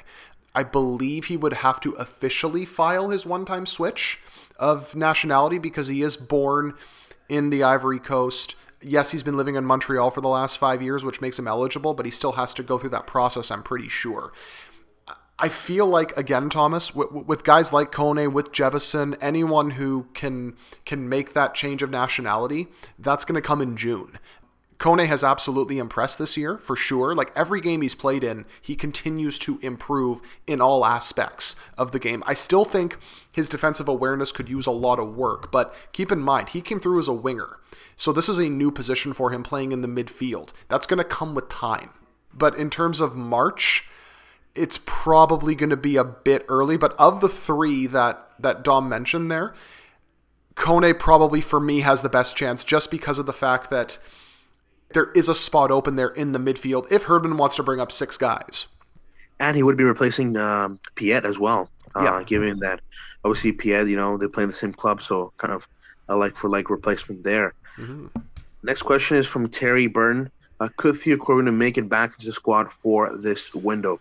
I 0.58 0.64
believe 0.64 1.26
he 1.26 1.36
would 1.36 1.52
have 1.52 1.78
to 1.82 1.92
officially 1.92 2.64
file 2.64 3.10
his 3.10 3.24
one 3.24 3.44
time 3.44 3.64
switch 3.64 4.18
of 4.58 4.96
nationality 4.96 5.58
because 5.58 5.86
he 5.86 6.02
is 6.02 6.16
born 6.16 6.74
in 7.28 7.50
the 7.50 7.62
Ivory 7.62 8.00
Coast. 8.00 8.56
Yes, 8.82 9.12
he's 9.12 9.22
been 9.22 9.36
living 9.36 9.54
in 9.54 9.64
Montreal 9.64 10.10
for 10.10 10.20
the 10.20 10.26
last 10.26 10.58
five 10.58 10.82
years, 10.82 11.04
which 11.04 11.20
makes 11.20 11.38
him 11.38 11.46
eligible, 11.46 11.94
but 11.94 12.06
he 12.06 12.10
still 12.10 12.32
has 12.32 12.52
to 12.54 12.64
go 12.64 12.76
through 12.76 12.90
that 12.90 13.06
process, 13.06 13.52
I'm 13.52 13.62
pretty 13.62 13.86
sure. 13.86 14.32
I 15.38 15.48
feel 15.48 15.86
like 15.86 16.16
again, 16.16 16.50
Thomas, 16.50 16.92
with, 16.92 17.12
with, 17.12 17.44
guys 17.44 17.72
like 17.72 17.92
Kone, 17.92 18.32
with 18.32 18.50
Jefferson, 18.50 19.16
anyone 19.20 19.70
who 19.72 20.08
can 20.12 20.56
can 20.84 21.08
make 21.08 21.34
that 21.34 21.54
change 21.54 21.84
of 21.84 21.90
nationality, 21.90 22.66
that's 22.98 23.24
going 23.24 23.40
to 23.40 23.46
come 23.46 23.60
in 23.60 23.76
June. 23.76 24.18
Kone 24.78 25.06
has 25.06 25.24
absolutely 25.24 25.78
impressed 25.78 26.18
this 26.18 26.36
year, 26.36 26.56
for 26.56 26.76
sure. 26.76 27.14
Like 27.14 27.32
every 27.36 27.60
game 27.60 27.82
he's 27.82 27.96
played 27.96 28.22
in, 28.22 28.46
he 28.60 28.76
continues 28.76 29.38
to 29.40 29.58
improve 29.60 30.20
in 30.46 30.60
all 30.60 30.84
aspects 30.84 31.56
of 31.76 31.90
the 31.90 31.98
game. 31.98 32.22
I 32.26 32.34
still 32.34 32.64
think 32.64 32.96
his 33.30 33.48
defensive 33.48 33.88
awareness 33.88 34.30
could 34.30 34.48
use 34.48 34.66
a 34.66 34.72
lot 34.72 35.00
of 35.00 35.16
work, 35.16 35.50
but 35.50 35.74
keep 35.92 36.12
in 36.12 36.20
mind, 36.20 36.50
he 36.50 36.60
came 36.60 36.78
through 36.78 37.00
as 37.00 37.08
a 37.08 37.12
winger. 37.12 37.58
So 37.96 38.12
this 38.12 38.28
is 38.28 38.38
a 38.38 38.48
new 38.48 38.70
position 38.70 39.12
for 39.12 39.30
him 39.30 39.42
playing 39.42 39.72
in 39.72 39.82
the 39.82 39.88
midfield. 39.88 40.52
That's 40.68 40.86
going 40.86 40.98
to 40.98 41.04
come 41.04 41.34
with 41.34 41.48
time. 41.48 41.90
But 42.32 42.54
in 42.56 42.70
terms 42.70 43.00
of 43.00 43.16
March, 43.16 43.84
it's 44.54 44.78
probably 44.86 45.56
going 45.56 45.70
to 45.70 45.76
be 45.76 45.96
a 45.96 46.04
bit 46.04 46.44
early, 46.48 46.76
but 46.76 46.94
of 46.98 47.20
the 47.20 47.28
3 47.28 47.88
that 47.88 48.24
that 48.38 48.62
Dom 48.62 48.88
mentioned 48.88 49.30
there, 49.30 49.54
Kone 50.54 50.96
probably 50.96 51.40
for 51.40 51.58
me 51.58 51.80
has 51.80 52.02
the 52.02 52.08
best 52.08 52.36
chance 52.36 52.62
just 52.62 52.90
because 52.90 53.18
of 53.18 53.26
the 53.26 53.32
fact 53.32 53.70
that 53.70 53.98
there 54.94 55.10
is 55.12 55.28
a 55.28 55.34
spot 55.34 55.70
open 55.70 55.96
there 55.96 56.08
in 56.08 56.32
the 56.32 56.38
midfield 56.38 56.90
if 56.90 57.04
Herdman 57.04 57.36
wants 57.36 57.56
to 57.56 57.62
bring 57.62 57.80
up 57.80 57.92
six 57.92 58.16
guys. 58.16 58.66
And 59.40 59.56
he 59.56 59.62
would 59.62 59.76
be 59.76 59.84
replacing 59.84 60.36
um, 60.36 60.80
Piette 60.94 61.24
as 61.24 61.38
well. 61.38 61.70
Uh, 61.94 62.02
yeah. 62.02 62.22
Given 62.24 62.58
that 62.60 62.80
obviously 63.24 63.52
Piette, 63.52 63.88
you 63.88 63.96
know, 63.96 64.16
they 64.16 64.26
play 64.26 64.44
in 64.44 64.50
the 64.50 64.54
same 64.54 64.72
club, 64.72 65.02
so 65.02 65.32
kind 65.38 65.52
of 65.52 65.68
a 66.08 66.16
like 66.16 66.36
for 66.36 66.48
like 66.48 66.70
replacement 66.70 67.22
there. 67.22 67.54
Mm-hmm. 67.76 68.06
Next 68.62 68.82
question 68.82 69.16
is 69.16 69.26
from 69.26 69.48
Terry 69.48 69.86
Burton. 69.86 70.30
Uh, 70.60 70.68
could 70.76 70.96
Theo 70.96 71.16
Corbeanu 71.16 71.54
make 71.54 71.78
it 71.78 71.88
back 71.88 72.14
into 72.14 72.26
the 72.26 72.32
squad 72.32 72.72
for 72.82 73.16
this 73.16 73.54
window? 73.54 74.00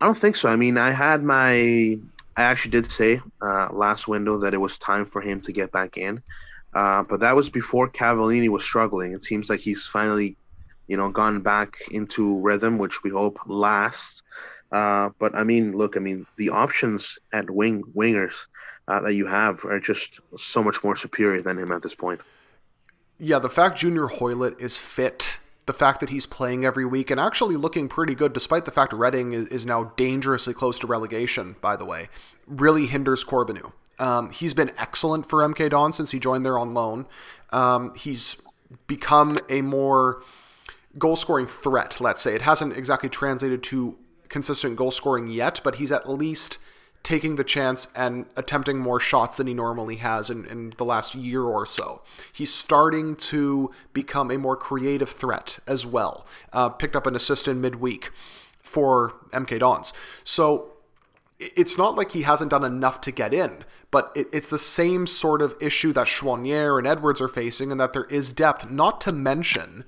I 0.00 0.06
don't 0.06 0.16
think 0.16 0.36
so. 0.36 0.48
I 0.48 0.56
mean, 0.56 0.78
I 0.78 0.92
had 0.92 1.24
my. 1.24 1.98
I 2.36 2.42
actually 2.42 2.70
did 2.70 2.90
say 2.90 3.20
uh, 3.42 3.68
last 3.72 4.06
window 4.06 4.38
that 4.38 4.54
it 4.54 4.58
was 4.58 4.78
time 4.78 5.06
for 5.06 5.20
him 5.20 5.40
to 5.40 5.52
get 5.52 5.72
back 5.72 5.96
in. 5.96 6.22
Uh, 6.74 7.02
but 7.02 7.20
that 7.20 7.34
was 7.34 7.48
before 7.48 7.88
Cavallini 7.88 8.48
was 8.48 8.62
struggling. 8.62 9.12
It 9.12 9.24
seems 9.24 9.48
like 9.48 9.60
he's 9.60 9.82
finally 9.82 10.36
you 10.88 10.96
know, 10.96 11.10
gone 11.10 11.40
back 11.40 11.76
into 11.90 12.40
rhythm, 12.40 12.78
which 12.78 13.04
we 13.04 13.10
hope 13.10 13.38
lasts. 13.46 14.22
Uh, 14.72 15.10
but 15.18 15.34
I 15.34 15.44
mean, 15.44 15.76
look, 15.76 15.96
I 15.96 16.00
mean, 16.00 16.26
the 16.36 16.48
options 16.48 17.18
at 17.32 17.48
wing 17.48 17.84
wingers 17.94 18.46
uh, 18.88 19.00
that 19.00 19.14
you 19.14 19.26
have 19.26 19.64
are 19.64 19.78
just 19.78 20.18
so 20.36 20.62
much 20.62 20.82
more 20.82 20.96
superior 20.96 21.40
than 21.40 21.58
him 21.58 21.70
at 21.70 21.82
this 21.82 21.94
point. 21.94 22.20
Yeah, 23.18 23.38
the 23.38 23.50
fact 23.50 23.78
Junior 23.78 24.06
Hoilett 24.06 24.60
is 24.60 24.76
fit, 24.76 25.38
the 25.66 25.72
fact 25.72 26.00
that 26.00 26.10
he's 26.10 26.26
playing 26.26 26.64
every 26.64 26.84
week 26.84 27.10
and 27.10 27.20
actually 27.20 27.56
looking 27.56 27.88
pretty 27.88 28.14
good, 28.14 28.32
despite 28.32 28.64
the 28.64 28.70
fact 28.70 28.92
Reading 28.92 29.32
is, 29.32 29.46
is 29.48 29.66
now 29.66 29.92
dangerously 29.96 30.54
close 30.54 30.78
to 30.78 30.86
relegation, 30.86 31.56
by 31.60 31.76
the 31.76 31.84
way, 31.84 32.08
really 32.46 32.86
hinders 32.86 33.24
Corbeanu. 33.24 33.72
Um, 33.98 34.30
he's 34.30 34.54
been 34.54 34.72
excellent 34.78 35.28
for 35.28 35.40
MK 35.40 35.70
Don 35.70 35.92
since 35.92 36.12
he 36.12 36.18
joined 36.18 36.44
there 36.44 36.58
on 36.58 36.74
loan. 36.74 37.06
Um, 37.50 37.94
he's 37.94 38.40
become 38.86 39.38
a 39.48 39.62
more 39.62 40.22
goal 40.98 41.16
scoring 41.16 41.46
threat, 41.46 42.00
let's 42.00 42.22
say. 42.22 42.34
It 42.34 42.42
hasn't 42.42 42.76
exactly 42.76 43.08
translated 43.08 43.62
to 43.64 43.98
consistent 44.28 44.76
goal 44.76 44.90
scoring 44.90 45.28
yet, 45.28 45.60
but 45.64 45.76
he's 45.76 45.92
at 45.92 46.08
least 46.08 46.58
taking 47.02 47.36
the 47.36 47.44
chance 47.44 47.88
and 47.94 48.26
attempting 48.36 48.78
more 48.78 49.00
shots 49.00 49.36
than 49.36 49.46
he 49.46 49.54
normally 49.54 49.96
has 49.96 50.30
in, 50.30 50.44
in 50.46 50.74
the 50.76 50.84
last 50.84 51.14
year 51.14 51.42
or 51.42 51.64
so. 51.64 52.02
He's 52.32 52.52
starting 52.52 53.14
to 53.16 53.70
become 53.92 54.30
a 54.30 54.36
more 54.36 54.56
creative 54.56 55.08
threat 55.08 55.58
as 55.66 55.86
well. 55.86 56.26
Uh, 56.52 56.68
picked 56.68 56.96
up 56.96 57.06
an 57.06 57.14
assist 57.14 57.48
in 57.48 57.60
midweek 57.60 58.10
for 58.60 59.14
MK 59.32 59.60
Dons. 59.60 59.92
So 60.24 60.72
it's 61.38 61.78
not 61.78 61.94
like 61.94 62.12
he 62.12 62.22
hasn't 62.22 62.50
done 62.50 62.64
enough 62.64 63.00
to 63.02 63.12
get 63.12 63.32
in, 63.32 63.64
but 63.90 64.10
it, 64.14 64.26
it's 64.32 64.48
the 64.48 64.58
same 64.58 65.06
sort 65.06 65.40
of 65.40 65.56
issue 65.60 65.92
that 65.92 66.08
Choinière 66.08 66.78
and 66.78 66.86
Edwards 66.86 67.20
are 67.20 67.28
facing, 67.28 67.70
and 67.70 67.80
that 67.80 67.92
there 67.92 68.04
is 68.04 68.32
depth. 68.32 68.68
Not 68.68 69.00
to 69.02 69.12
mention, 69.12 69.84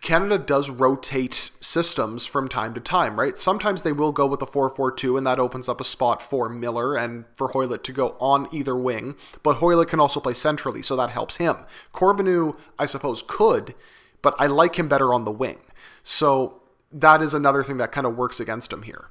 Canada 0.00 0.38
does 0.38 0.70
rotate 0.70 1.50
systems 1.60 2.24
from 2.24 2.48
time 2.48 2.72
to 2.72 2.80
time, 2.80 3.20
right? 3.20 3.36
Sometimes 3.36 3.82
they 3.82 3.92
will 3.92 4.12
go 4.12 4.26
with 4.26 4.40
a 4.40 4.46
4 4.46 4.70
4 4.70 4.92
2, 4.92 5.16
and 5.18 5.26
that 5.26 5.38
opens 5.38 5.68
up 5.68 5.80
a 5.80 5.84
spot 5.84 6.22
for 6.22 6.48
Miller 6.48 6.96
and 6.96 7.26
for 7.34 7.48
Hoilett 7.48 7.84
to 7.84 7.92
go 7.92 8.16
on 8.18 8.48
either 8.50 8.74
wing. 8.74 9.16
But 9.42 9.56
Hoilett 9.56 9.88
can 9.88 10.00
also 10.00 10.20
play 10.20 10.34
centrally, 10.34 10.82
so 10.82 10.96
that 10.96 11.10
helps 11.10 11.36
him. 11.36 11.56
Corbeanu, 11.92 12.56
I 12.78 12.86
suppose, 12.86 13.22
could, 13.26 13.74
but 14.22 14.34
I 14.38 14.46
like 14.46 14.76
him 14.76 14.88
better 14.88 15.12
on 15.12 15.24
the 15.24 15.30
wing. 15.30 15.58
So 16.02 16.62
that 16.90 17.20
is 17.20 17.34
another 17.34 17.62
thing 17.62 17.76
that 17.76 17.92
kind 17.92 18.06
of 18.06 18.16
works 18.16 18.40
against 18.40 18.72
him 18.72 18.82
here. 18.82 19.09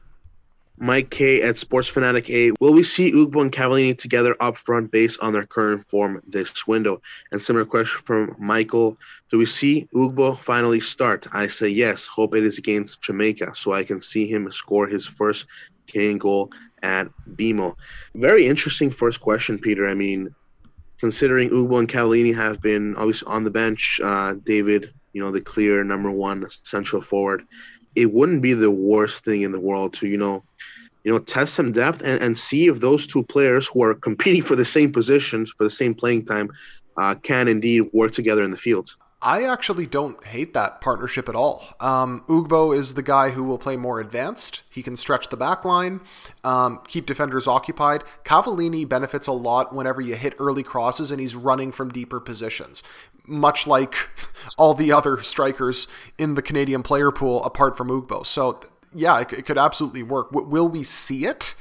Mike 0.79 1.09
K 1.09 1.41
at 1.41 1.57
Sports 1.57 1.89
Fanatic 1.89 2.29
A. 2.29 2.51
Will 2.59 2.73
we 2.73 2.83
see 2.83 3.11
Ugbo 3.11 3.41
and 3.41 3.51
Cavallini 3.51 3.97
together 3.97 4.35
up 4.39 4.55
front 4.55 4.91
based 4.91 5.19
on 5.19 5.33
their 5.33 5.45
current 5.45 5.85
form 5.89 6.21
this 6.25 6.65
window? 6.65 7.01
And 7.31 7.41
similar 7.41 7.65
question 7.65 7.99
from 8.05 8.35
Michael. 8.39 8.97
Do 9.29 9.37
we 9.37 9.45
see 9.45 9.89
Ugbo 9.93 10.39
finally 10.39 10.79
start? 10.79 11.27
I 11.33 11.47
say 11.47 11.67
yes. 11.67 12.05
Hope 12.05 12.33
it 12.33 12.45
is 12.45 12.57
against 12.57 13.01
Jamaica 13.01 13.53
so 13.55 13.73
I 13.73 13.83
can 13.83 14.01
see 14.01 14.25
him 14.25 14.49
score 14.53 14.87
his 14.87 15.05
first 15.05 15.45
Canadian 15.87 16.17
goal 16.17 16.51
at 16.81 17.09
BMO. 17.35 17.75
Very 18.15 18.47
interesting 18.47 18.89
first 18.89 19.19
question, 19.19 19.59
Peter. 19.59 19.85
I 19.87 19.93
mean, 19.93 20.33
considering 20.97 21.49
Ugbo 21.49 21.79
and 21.79 21.89
Cavallini 21.89 22.33
have 22.33 22.61
been 22.61 22.95
obviously 22.95 23.27
on 23.27 23.43
the 23.43 23.49
bench, 23.49 23.99
uh, 24.01 24.35
David, 24.45 24.93
you 25.11 25.21
know, 25.21 25.31
the 25.31 25.41
clear 25.41 25.83
number 25.83 26.09
one 26.09 26.47
central 26.63 27.01
forward, 27.01 27.45
it 27.99 28.13
wouldn't 28.13 28.41
be 28.41 28.53
the 28.53 28.71
worst 28.71 29.25
thing 29.25 29.41
in 29.41 29.51
the 29.51 29.59
world 29.59 29.93
to, 29.95 30.07
you 30.07 30.17
know, 30.17 30.41
you 31.03 31.11
know, 31.11 31.19
test 31.19 31.53
some 31.53 31.71
depth 31.73 32.01
and, 32.01 32.21
and 32.21 32.39
see 32.39 32.67
if 32.67 32.79
those 32.79 33.05
two 33.05 33.23
players 33.23 33.67
who 33.67 33.83
are 33.83 33.93
competing 33.93 34.41
for 34.41 34.55
the 34.55 34.65
same 34.65 34.91
positions, 34.93 35.51
for 35.57 35.65
the 35.65 35.71
same 35.71 35.93
playing 35.93 36.25
time, 36.25 36.49
uh, 36.97 37.15
can 37.15 37.47
indeed 37.47 37.89
work 37.91 38.13
together 38.13 38.43
in 38.43 38.51
the 38.51 38.57
field. 38.57 38.89
I 39.21 39.43
actually 39.43 39.85
don't 39.85 40.23
hate 40.25 40.53
that 40.53 40.79
partnership 40.79 41.27
at 41.27 41.35
all. 41.35 41.65
Um, 41.81 42.23
Ugbo 42.29 42.73
is 42.73 42.93
the 42.93 43.03
guy 43.03 43.31
who 43.31 43.43
will 43.43 43.57
play 43.57 43.75
more 43.75 43.99
advanced. 43.99 44.63
He 44.69 44.81
can 44.81 44.95
stretch 44.95 45.27
the 45.27 45.35
back 45.35 45.65
line, 45.65 45.99
um, 46.45 46.79
keep 46.87 47.05
defenders 47.05 47.45
occupied. 47.45 48.05
Cavallini 48.23 48.87
benefits 48.87 49.27
a 49.27 49.33
lot 49.33 49.75
whenever 49.75 49.99
you 49.99 50.15
hit 50.15 50.35
early 50.39 50.63
crosses 50.63 51.11
and 51.11 51.19
he's 51.19 51.35
running 51.35 51.73
from 51.73 51.89
deeper 51.89 52.21
positions, 52.21 52.81
much 53.29 53.67
like 53.67 53.95
all 54.57 54.73
the 54.73 54.91
other 54.91 55.21
strikers 55.21 55.87
in 56.17 56.35
the 56.35 56.41
Canadian 56.41 56.83
player 56.83 57.11
pool 57.11 57.43
apart 57.43 57.77
from 57.77 57.89
Ugbo. 57.89 58.25
So 58.25 58.59
yeah, 58.93 59.19
it, 59.19 59.33
it 59.33 59.45
could 59.45 59.57
absolutely 59.57 60.03
work. 60.03 60.31
W- 60.31 60.47
will 60.47 60.67
we 60.67 60.83
see 60.83 61.25
it? 61.25 61.55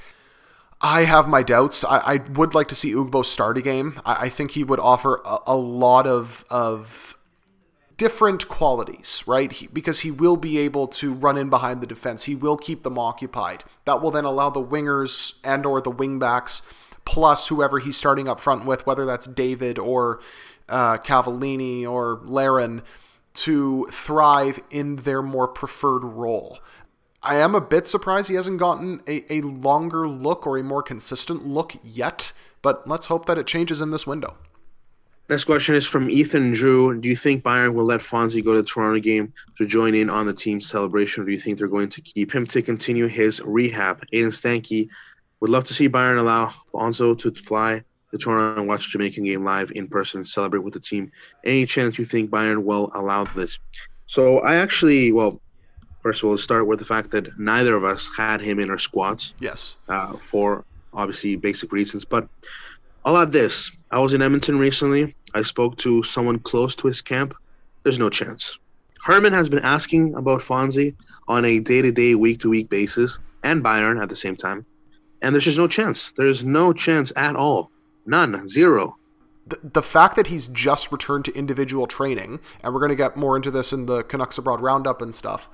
I 0.81 1.05
have 1.05 1.29
my 1.29 1.43
doubts. 1.43 1.85
I, 1.85 1.99
I, 1.99 2.17
would 2.17 2.55
like 2.55 2.69
to 2.69 2.75
see 2.75 2.93
Ugbo 2.93 3.25
start 3.25 3.59
a 3.59 3.63
game. 3.63 4.01
I, 4.07 4.27
I 4.27 4.29
think 4.29 4.53
he 4.53 4.63
would 4.63 4.79
offer 4.79 5.21
a, 5.25 5.39
a, 5.49 5.57
lot 5.57 6.07
of 6.07 6.45
of 6.51 7.19
different 7.97 8.49
qualities, 8.49 9.25
right? 9.27 9.51
He, 9.51 9.67
because 9.67 10.01
he 10.01 10.13
will 10.13 10.37
be 10.37 10.57
able 10.59 10.87
to 10.89 11.13
run 11.13 11.37
in 11.37 11.51
behind 11.51 11.81
the 11.81 11.87
defense. 11.87 12.25
He 12.25 12.37
will 12.37 12.57
keep 12.57 12.85
them 12.85 12.97
occupied. 12.97 13.65
That 13.87 14.01
will 14.01 14.13
then 14.13 14.25
allow 14.25 14.51
the 14.51 14.65
wingers 14.65 15.39
and 15.43 15.67
or 15.67 15.81
the 15.81 15.91
wingbacks 15.91 16.63
plus 17.05 17.49
whoever 17.49 17.79
he's 17.79 17.97
starting 17.97 18.29
up 18.29 18.39
front 18.39 18.65
with, 18.65 18.87
whether 18.87 19.05
that's 19.05 19.27
David 19.27 19.79
or 19.79 20.21
uh, 20.69 20.99
Cavallini 20.99 21.89
or 21.89 22.21
Larin, 22.25 22.83
to 23.35 23.87
thrive 23.93 24.61
in 24.71 24.97
their 24.97 25.23
more 25.23 25.49
preferred 25.49 26.05
role. 26.05 26.59
I 27.23 27.37
am 27.37 27.55
a 27.55 27.61
bit 27.61 27.89
surprised 27.89 28.29
he 28.29 28.37
hasn't 28.37 28.59
gotten 28.59 29.03
a, 29.07 29.33
a 29.33 29.41
longer 29.43 30.09
look 30.09 30.47
or 30.47 30.57
a 30.59 30.63
more 30.63 30.83
consistent 30.83 31.47
look 31.47 31.75
yet, 31.83 32.33
but 32.63 32.89
let's 32.89 33.07
hope 33.07 33.27
that 33.27 33.39
it 33.39 33.47
changes 33.47 33.81
in 33.81 33.91
this 33.91 34.07
window. 34.07 34.37
Next 35.29 35.45
question 35.45 35.75
is 35.75 35.87
from 35.87 36.09
Ethan 36.09 36.53
Drew. 36.53 36.99
Do 36.99 37.07
you 37.07 37.17
think 37.17 37.45
Bayern 37.45 37.75
will 37.75 37.85
let 37.85 38.01
Fonzie 38.01 38.43
go 38.43 38.55
to 38.55 38.63
the 38.63 38.67
Toronto 38.69 38.99
game 38.99 39.33
to 39.59 39.67
join 39.67 39.95
in 39.95 40.09
on 40.09 40.27
the 40.27 40.33
team's 40.33 40.67
celebration, 40.67 41.23
or 41.23 41.27
do 41.27 41.33
you 41.33 41.41
think 41.41 41.59
they're 41.59 41.69
going 41.69 41.91
to 41.91 42.01
keep 42.01 42.35
him 42.35 42.47
to 42.47 42.63
continue 42.63 43.09
his 43.09 43.41
rehab? 43.41 44.03
Aiden 44.13 44.29
Stanky 44.29 44.89
would 45.41 45.51
love 45.51 45.65
to 45.67 45.75
see 45.75 45.89
Bayern 45.89 46.19
allow 46.19 46.55
Fonzo 46.73 47.19
to 47.19 47.31
fly 47.33 47.85
to 48.11 48.19
Toronto 48.19 48.61
and 48.61 48.69
watch 48.69 48.91
Jamaican 48.91 49.25
game 49.25 49.45
live 49.45 49.71
in 49.75 49.89
person, 49.89 50.21
and 50.21 50.29
celebrate 50.29 50.61
with 50.61 50.75
the 50.75 50.81
team. 50.81 51.13
Any 51.45 51.67
chance 51.67 51.99
you 51.99 52.05
think 52.05 52.31
Bayern 52.31 52.65
will 52.65 52.91
allow 52.95 53.25
this? 53.25 53.59
So 54.07 54.39
I 54.39 54.57
actually, 54.57 55.13
well, 55.13 55.41
First 56.03 56.21
of 56.21 56.27
all, 56.27 56.31
let's 56.31 56.45
start 56.45 56.67
with 56.67 56.79
the 56.79 56.85
fact 56.85 57.11
that 57.11 57.39
neither 57.39 57.75
of 57.75 57.85
us 57.85 58.09
had 58.17 58.41
him 58.41 58.61
in 58.61 58.71
our 58.71 58.79
squads. 58.79 59.35
Yes. 59.41 59.75
Uh, 59.89 60.17
for 60.31 60.65
obviously 60.95 61.37
basic 61.37 61.73
reasons. 61.73 62.05
But 62.05 62.29
I'll 63.05 63.19
add 63.19 63.33
this. 63.33 63.71
I 63.91 63.99
was 63.99 64.15
in 64.15 64.23
Edmonton 64.23 64.59
recently. 64.59 65.15
I 65.35 65.43
spoke 65.43 65.77
to 65.79 66.03
someone 66.03 66.39
close 66.39 66.75
to 66.77 66.87
his 66.87 67.01
camp. 67.01 67.35
There's 67.83 67.99
no 67.99 68.11
chance. 68.11 68.59
Herdman 69.05 69.33
has 69.33 69.49
been 69.49 69.61
asking 69.61 70.15
about 70.15 70.43
Fonzie 70.43 70.95
on 71.27 71.45
a 71.45 71.61
day 71.61 71.83
to 71.83 71.93
day, 71.93 72.15
week 72.15 72.41
to 72.41 72.49
week 72.49 72.69
basis, 72.69 73.19
and 73.43 73.63
Bayern 73.63 74.03
at 74.03 74.09
the 74.09 74.17
same 74.17 74.37
time. 74.37 74.65
And 75.23 75.35
there's 75.35 75.45
just 75.45 75.59
no 75.59 75.69
chance. 75.69 76.13
There's 76.17 76.45
no 76.45 76.73
chance 76.73 77.13
at 77.17 77.37
all. 77.37 77.71
None. 78.09 78.49
Zero. 78.49 78.97
The, 79.47 79.59
the 79.63 79.83
fact 79.83 80.17
that 80.17 80.29
he's 80.29 80.49
just 80.49 80.91
returned 80.91 81.27
to 81.27 81.35
individual 81.35 81.87
training, 81.87 82.41
and 82.63 82.73
we're 82.73 82.81
going 82.81 82.91
to 82.91 82.97
get 82.97 83.17
more 83.17 83.37
into 83.37 83.51
this 83.51 83.73
in 83.73 83.87
the 83.87 84.03
Canucks 84.03 84.39
Abroad 84.39 84.61
Roundup 84.61 85.01
and 85.01 85.15
stuff, 85.15 85.49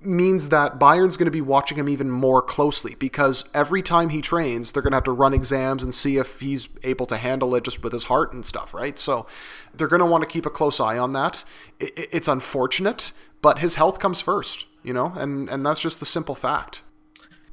means 0.00 0.50
that 0.50 0.78
Bayern's 0.78 1.16
going 1.16 1.26
to 1.26 1.32
be 1.32 1.40
watching 1.40 1.78
him 1.78 1.88
even 1.88 2.10
more 2.10 2.40
closely 2.40 2.94
because 2.94 3.48
every 3.52 3.82
time 3.82 4.10
he 4.10 4.20
trains, 4.20 4.70
they're 4.70 4.82
going 4.82 4.92
to 4.92 4.96
have 4.96 5.04
to 5.04 5.12
run 5.12 5.34
exams 5.34 5.82
and 5.82 5.92
see 5.92 6.16
if 6.16 6.38
he's 6.38 6.68
able 6.84 7.06
to 7.06 7.16
handle 7.16 7.54
it 7.56 7.64
just 7.64 7.82
with 7.82 7.92
his 7.92 8.04
heart 8.04 8.32
and 8.32 8.46
stuff, 8.46 8.72
right? 8.72 8.98
So 8.98 9.26
they're 9.74 9.88
going 9.88 10.00
to 10.00 10.06
want 10.06 10.22
to 10.22 10.28
keep 10.28 10.46
a 10.46 10.50
close 10.50 10.78
eye 10.78 10.96
on 10.96 11.12
that. 11.14 11.44
It's 11.80 12.28
unfortunate, 12.28 13.10
but 13.42 13.58
his 13.58 13.74
health 13.74 13.98
comes 13.98 14.20
first, 14.20 14.66
you 14.84 14.92
know, 14.92 15.12
and, 15.16 15.48
and 15.48 15.66
that's 15.66 15.80
just 15.80 15.98
the 15.98 16.06
simple 16.06 16.36
fact. 16.36 16.82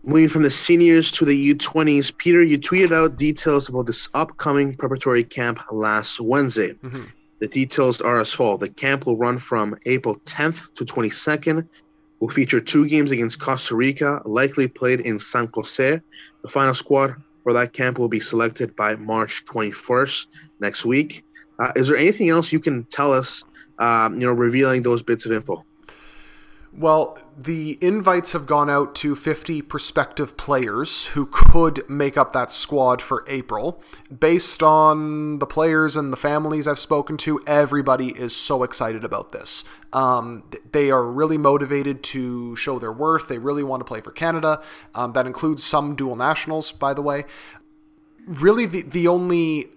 Moving 0.05 0.29
from 0.29 0.43
the 0.43 0.51
seniors 0.51 1.11
to 1.13 1.25
the 1.25 1.53
U20s, 1.53 2.15
Peter, 2.17 2.43
you 2.43 2.59
tweeted 2.59 2.91
out 2.91 3.15
details 3.15 3.69
about 3.69 3.85
this 3.85 4.09
upcoming 4.13 4.75
preparatory 4.75 5.23
camp 5.23 5.59
last 5.71 6.19
Wednesday. 6.19 6.73
Mm-hmm. 6.73 7.03
The 7.39 7.47
details 7.47 8.01
are 8.01 8.19
as 8.19 8.33
follows. 8.33 8.59
The 8.59 8.69
camp 8.69 9.05
will 9.05 9.17
run 9.17 9.37
from 9.39 9.77
April 9.85 10.17
10th 10.25 10.59
to 10.75 10.85
22nd 10.85 11.67
will 12.23 12.29
feature 12.29 12.61
two 12.61 12.87
games 12.87 13.11
against 13.11 13.37
Costa 13.37 13.75
Rica, 13.75 14.21
likely 14.23 14.65
played 14.65 15.01
in 15.01 15.19
San 15.19 15.49
Jose. 15.53 15.99
The 16.41 16.47
final 16.47 16.73
squad 16.73 17.15
for 17.43 17.51
that 17.51 17.73
camp 17.73 17.99
will 17.99 18.07
be 18.07 18.21
selected 18.21 18.77
by 18.77 18.95
March 18.95 19.43
21st 19.45 20.27
next 20.61 20.85
week. 20.85 21.25
Uh, 21.59 21.73
is 21.75 21.89
there 21.89 21.97
anything 21.97 22.29
else 22.29 22.53
you 22.53 22.61
can 22.61 22.85
tell 22.85 23.11
us, 23.11 23.43
um, 23.77 24.21
you 24.21 24.25
know, 24.25 24.31
revealing 24.31 24.83
those 24.83 25.03
bits 25.03 25.25
of 25.25 25.33
info? 25.33 25.65
Well, 26.75 27.19
the 27.37 27.77
invites 27.81 28.31
have 28.31 28.47
gone 28.47 28.67
out 28.67 28.95
to 28.95 29.15
50 29.15 29.61
prospective 29.61 30.35
players 30.37 31.05
who 31.07 31.27
could 31.27 31.87
make 31.87 32.17
up 32.17 32.33
that 32.33 32.51
squad 32.51 32.99
for 32.99 33.23
April. 33.27 33.79
Based 34.17 34.63
on 34.63 35.37
the 35.37 35.45
players 35.45 35.95
and 35.95 36.11
the 36.11 36.17
families 36.17 36.67
I've 36.67 36.79
spoken 36.79 37.15
to, 37.17 37.39
everybody 37.45 38.07
is 38.07 38.35
so 38.35 38.63
excited 38.63 39.03
about 39.03 39.31
this. 39.31 39.63
Um, 39.93 40.45
they 40.71 40.89
are 40.89 41.05
really 41.05 41.37
motivated 41.37 42.01
to 42.05 42.55
show 42.55 42.79
their 42.79 42.91
worth. 42.91 43.27
They 43.27 43.37
really 43.37 43.63
want 43.63 43.81
to 43.81 43.85
play 43.85 44.01
for 44.01 44.11
Canada. 44.11 44.59
Um, 44.95 45.13
that 45.13 45.27
includes 45.27 45.63
some 45.63 45.95
dual 45.95 46.15
nationals, 46.15 46.71
by 46.71 46.95
the 46.95 47.03
way. 47.03 47.25
Really, 48.25 48.65
the, 48.65 48.81
the 48.81 49.07
only 49.07 49.67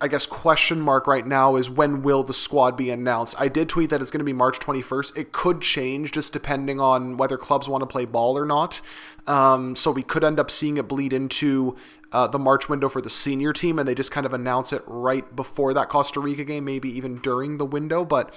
I 0.00 0.06
guess, 0.06 0.26
question 0.26 0.80
mark 0.80 1.08
right 1.08 1.26
now 1.26 1.56
is 1.56 1.68
when 1.68 2.02
will 2.02 2.22
the 2.22 2.34
squad 2.34 2.76
be 2.76 2.90
announced? 2.90 3.34
I 3.36 3.48
did 3.48 3.68
tweet 3.68 3.90
that 3.90 4.00
it's 4.00 4.12
going 4.12 4.20
to 4.20 4.24
be 4.24 4.32
March 4.32 4.60
21st. 4.60 5.16
It 5.16 5.32
could 5.32 5.60
change 5.60 6.12
just 6.12 6.32
depending 6.32 6.78
on 6.78 7.16
whether 7.16 7.36
clubs 7.36 7.68
want 7.68 7.82
to 7.82 7.86
play 7.86 8.04
ball 8.04 8.38
or 8.38 8.46
not. 8.46 8.80
Um, 9.26 9.74
so 9.74 9.90
we 9.90 10.04
could 10.04 10.22
end 10.22 10.38
up 10.38 10.52
seeing 10.52 10.76
it 10.76 10.86
bleed 10.86 11.12
into 11.12 11.76
uh, 12.12 12.28
the 12.28 12.38
March 12.38 12.68
window 12.68 12.88
for 12.88 13.00
the 13.00 13.10
senior 13.10 13.52
team, 13.52 13.76
and 13.78 13.88
they 13.88 13.94
just 13.94 14.12
kind 14.12 14.24
of 14.24 14.32
announce 14.32 14.72
it 14.72 14.82
right 14.86 15.34
before 15.34 15.74
that 15.74 15.88
Costa 15.88 16.20
Rica 16.20 16.44
game, 16.44 16.64
maybe 16.64 16.88
even 16.88 17.18
during 17.18 17.58
the 17.58 17.66
window. 17.66 18.04
But 18.04 18.32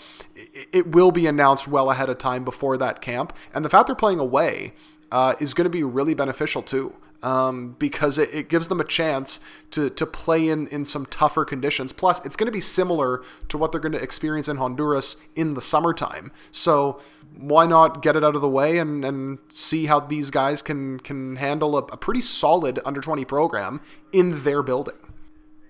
it, 0.74 0.88
will 0.88 1.12
be 1.12 1.28
announced 1.28 1.68
well 1.68 1.92
ahead 1.92 2.10
of 2.10 2.18
time 2.18 2.44
before 2.44 2.76
that 2.80 3.02
camp. 3.02 3.34
And 3.54 3.64
the 3.64 3.70
fact 3.70 3.86
they're 3.86 3.96
playing 3.96 4.20
away 4.20 4.74
uh, 5.12 5.36
is 5.40 5.54
going 5.54 5.66
to 5.66 5.70
be 5.70 5.84
really 5.84 6.16
beneficial 6.16 6.64
too 6.64 6.96
um, 7.24 7.76
because 7.80 8.18
it, 8.18 8.34
it, 8.34 8.50
gives 8.50 8.68
them 8.68 8.80
a 8.80 8.84
chance 8.84 9.40
to, 9.72 9.90
to 9.92 10.06
play 10.06 10.50
in, 10.50 10.68
in 10.68 10.86
some 10.86 11.06
tougher 11.06 11.46
conditions. 11.46 11.94
Plus, 11.94 12.24
it's 12.26 12.36
going 12.36 12.48
to 12.48 12.52
be 12.52 12.62
similar 12.62 13.22
to 13.50 13.58
what 13.58 13.72
they're 13.72 13.82
going 13.82 13.92
to 13.92 14.02
experience 14.02 14.48
in 14.48 14.58
Honduras 14.58 15.18
in 15.36 15.54
the 15.54 15.62
summertime. 15.62 16.32
So, 16.52 17.00
why 17.38 17.66
not 17.66 18.02
get 18.02 18.16
it 18.16 18.24
out 18.24 18.36
of 18.36 18.42
the 18.42 18.50
way 18.50 18.78
and, 18.78 19.06
and 19.06 19.40
see 19.50 19.86
how 19.86 20.02
these 20.02 20.30
guys 20.30 20.62
can, 20.62 21.00
can 21.00 21.38
handle 21.38 21.78
a, 21.78 21.82
a 21.84 21.98
pretty 21.98 22.22
solid 22.22 22.80
under 22.84 23.00
20 23.00 23.24
program 23.24 23.80
in 24.12 24.44
their 24.44 24.62
building? 24.62 24.96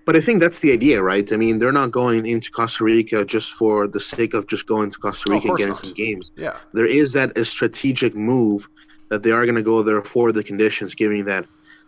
But 0.04 0.16
I 0.16 0.20
think 0.20 0.40
that's 0.40 0.58
the 0.58 0.72
idea, 0.72 1.00
right? 1.00 1.30
I 1.32 1.36
mean, 1.36 1.58
they're 1.58 1.70
not 1.70 1.92
going 1.92 2.26
into 2.26 2.50
Costa 2.50 2.82
Rica 2.82 3.24
just 3.24 3.52
for 3.52 3.86
the 3.86 4.00
sake 4.00 4.34
of 4.34 4.48
just 4.48 4.66
going 4.66 4.90
to 4.90 4.98
Costa 4.98 5.30
Rica 5.30 5.46
oh, 5.46 5.50
and 5.50 5.58
getting 5.58 5.74
not. 5.74 5.84
some 5.84 5.94
games. 5.94 6.30
Yeah. 6.34 6.56
There 6.72 6.86
is 6.86 7.12
that 7.12 7.36
a 7.38 7.44
strategic 7.44 8.14
move 8.16 8.68
that 9.12 9.22
they 9.22 9.30
are 9.30 9.44
going 9.44 9.56
to 9.56 9.62
go 9.62 9.82
there 9.82 10.00
for 10.00 10.32
the 10.32 10.42
conditions, 10.42 10.94
given 10.94 11.22
that 11.26 11.44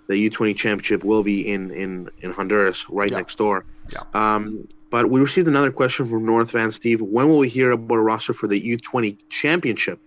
the 0.08 0.28
U20 0.28 0.54
championship 0.54 1.02
will 1.04 1.22
be 1.22 1.50
in 1.50 1.70
in 1.70 2.10
in 2.20 2.32
Honduras, 2.32 2.84
right 2.90 3.10
yeah. 3.10 3.16
next 3.16 3.38
door. 3.38 3.64
Yeah. 3.90 4.02
Um, 4.12 4.68
but 4.90 5.08
we 5.08 5.20
received 5.20 5.48
another 5.48 5.72
question 5.72 6.06
from 6.06 6.26
North 6.26 6.50
Van 6.50 6.70
Steve. 6.70 7.00
When 7.00 7.26
will 7.28 7.38
we 7.38 7.48
hear 7.48 7.70
about 7.70 7.94
a 7.94 8.02
roster 8.02 8.34
for 8.34 8.46
the 8.46 8.60
U20 8.60 9.16
championship? 9.30 9.98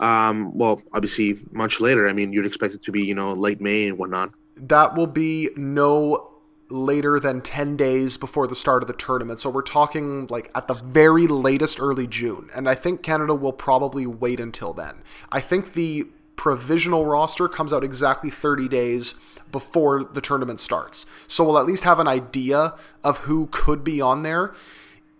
Um, 0.00 0.56
well, 0.56 0.80
obviously 0.94 1.38
much 1.50 1.78
later. 1.78 2.08
I 2.08 2.14
mean, 2.14 2.32
you'd 2.32 2.46
expect 2.46 2.72
it 2.72 2.82
to 2.84 2.90
be 2.90 3.02
you 3.02 3.14
know 3.14 3.34
late 3.34 3.60
May 3.60 3.86
and 3.88 3.98
whatnot. 3.98 4.30
That 4.56 4.96
will 4.96 5.06
be 5.06 5.50
no 5.54 6.30
later 6.70 7.20
than 7.20 7.42
10 7.42 7.76
days 7.76 8.16
before 8.16 8.46
the 8.46 8.56
start 8.56 8.82
of 8.82 8.86
the 8.86 8.94
tournament. 8.94 9.40
So 9.40 9.50
we're 9.50 9.60
talking 9.60 10.26
like 10.28 10.50
at 10.54 10.68
the 10.68 10.74
very 10.74 11.26
latest 11.26 11.78
early 11.78 12.06
June. 12.06 12.48
And 12.54 12.66
I 12.66 12.74
think 12.74 13.02
Canada 13.02 13.34
will 13.34 13.52
probably 13.52 14.06
wait 14.06 14.40
until 14.40 14.72
then. 14.72 15.02
I 15.30 15.42
think 15.42 15.74
the 15.74 16.06
provisional 16.42 17.06
roster 17.06 17.46
comes 17.46 17.72
out 17.72 17.84
exactly 17.84 18.28
30 18.28 18.66
days 18.66 19.20
before 19.52 20.02
the 20.02 20.20
tournament 20.20 20.58
starts. 20.58 21.06
So 21.28 21.44
we'll 21.44 21.56
at 21.56 21.66
least 21.66 21.84
have 21.84 22.00
an 22.00 22.08
idea 22.08 22.74
of 23.04 23.18
who 23.18 23.46
could 23.52 23.84
be 23.84 24.00
on 24.00 24.24
there 24.24 24.52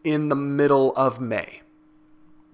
in 0.03 0.31
the 0.31 0.35
middle 0.35 0.93
of 0.97 1.21
May. 1.21 1.63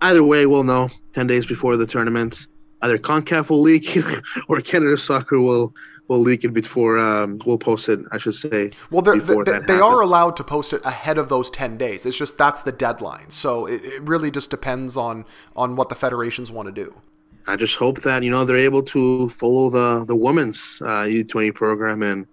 Either 0.02 0.22
way, 0.22 0.44
we'll 0.44 0.64
know 0.64 0.90
10 1.14 1.26
days 1.26 1.46
before 1.46 1.78
the 1.78 1.87
tournament. 1.87 2.46
Either 2.83 2.98
CONCACAF 2.98 3.48
will 3.48 3.62
leak 3.62 3.96
or 4.48 4.61
Canada 4.61 4.98
Soccer 4.98 5.40
will 5.40 5.74
will 6.09 6.20
leak 6.20 6.44
it 6.44 6.52
before 6.52 6.98
um, 6.98 7.40
we'll 7.46 7.59
post 7.59 7.88
it. 7.88 8.00
I 8.12 8.18
should 8.18 8.35
say. 8.35 8.72
Well, 8.90 9.00
they, 9.00 9.18
they 9.18 9.81
are 9.81 10.00
allowed 10.02 10.37
to 10.37 10.44
post 10.44 10.74
it 10.74 10.85
ahead 10.85 11.16
of 11.16 11.31
those 11.31 11.50
ten 11.50 11.78
days. 11.78 12.04
It's 12.04 12.18
just 12.18 12.37
that's 12.37 12.61
the 12.61 12.72
deadline. 12.72 13.31
So 13.31 13.64
it, 13.64 13.83
it 13.83 14.02
really 14.02 14.31
just 14.31 14.50
depends 14.50 14.94
on 14.94 15.24
on 15.57 15.74
what 15.74 15.88
the 15.88 15.94
federations 15.94 16.52
want 16.52 16.66
to 16.66 16.72
do. 16.72 17.00
I 17.48 17.56
just 17.56 17.76
hope 17.76 18.02
that 18.02 18.22
you 18.22 18.30
know 18.30 18.44
they're 18.44 18.58
able 18.58 18.82
to 18.94 19.30
follow 19.30 19.70
the 19.70 20.04
the 20.04 20.14
women's 20.14 20.58
uh, 20.82 21.08
U20 21.08 21.54
program 21.54 22.02
and 22.02 22.26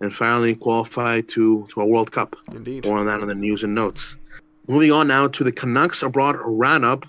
and 0.00 0.14
finally 0.14 0.54
qualify 0.54 1.20
to 1.20 1.68
to 1.70 1.80
a 1.82 1.86
World 1.86 2.10
Cup. 2.10 2.34
Indeed. 2.50 2.86
More 2.86 2.98
on 2.98 3.06
that 3.06 3.20
in 3.20 3.28
the 3.28 3.34
news 3.34 3.62
and 3.64 3.74
notes. 3.74 4.16
Moving 4.68 4.90
on 4.90 5.08
now 5.08 5.28
to 5.28 5.44
the 5.44 5.52
Canucks 5.52 6.02
abroad 6.02 6.36
roundup. 6.42 7.04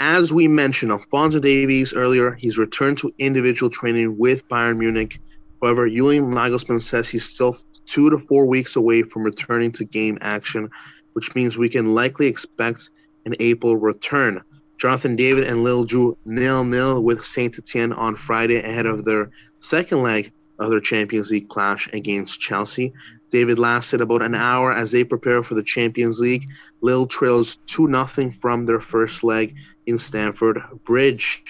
As 0.00 0.34
we 0.34 0.48
mentioned, 0.48 0.92
Alfonso 0.92 1.40
Davies 1.40 1.94
earlier, 1.94 2.34
he's 2.34 2.58
returned 2.58 2.98
to 2.98 3.12
individual 3.18 3.70
training 3.70 4.18
with 4.18 4.46
Bayern 4.48 4.76
Munich. 4.76 5.18
However, 5.62 5.88
Julian 5.88 6.30
Nagelsmann 6.30 6.82
says 6.82 7.08
he's 7.08 7.24
still 7.24 7.56
two 7.86 8.10
to 8.10 8.18
four 8.18 8.44
weeks 8.44 8.76
away 8.76 9.02
from 9.02 9.22
returning 9.22 9.72
to 9.72 9.84
game 9.84 10.18
action, 10.20 10.68
which 11.14 11.34
means 11.34 11.56
we 11.56 11.70
can 11.70 11.94
likely 11.94 12.26
expect 12.26 12.90
an 13.24 13.34
April 13.40 13.76
return. 13.78 14.42
Jonathan 14.78 15.16
David 15.16 15.44
and 15.44 15.64
Lille 15.64 15.84
drew 15.84 16.16
nil 16.24 16.64
nil 16.64 17.02
with 17.02 17.24
Saint 17.24 17.58
Etienne 17.58 17.92
on 17.92 18.14
Friday 18.14 18.56
ahead 18.56 18.86
of 18.86 19.04
their 19.04 19.30
second 19.60 20.02
leg 20.02 20.32
of 20.58 20.70
their 20.70 20.80
Champions 20.80 21.30
League 21.30 21.48
clash 21.48 21.88
against 21.92 22.40
Chelsea. 22.40 22.92
David 23.30 23.58
lasted 23.58 24.00
about 24.00 24.22
an 24.22 24.34
hour 24.34 24.72
as 24.72 24.90
they 24.90 25.04
prepare 25.04 25.42
for 25.42 25.54
the 25.54 25.62
Champions 25.62 26.18
League. 26.20 26.48
Lille 26.80 27.06
trails 27.06 27.58
2 27.66 27.88
0 27.88 28.32
from 28.40 28.66
their 28.66 28.80
first 28.80 29.22
leg 29.24 29.54
in 29.86 29.98
Stamford 29.98 30.62
Bridge. 30.84 31.42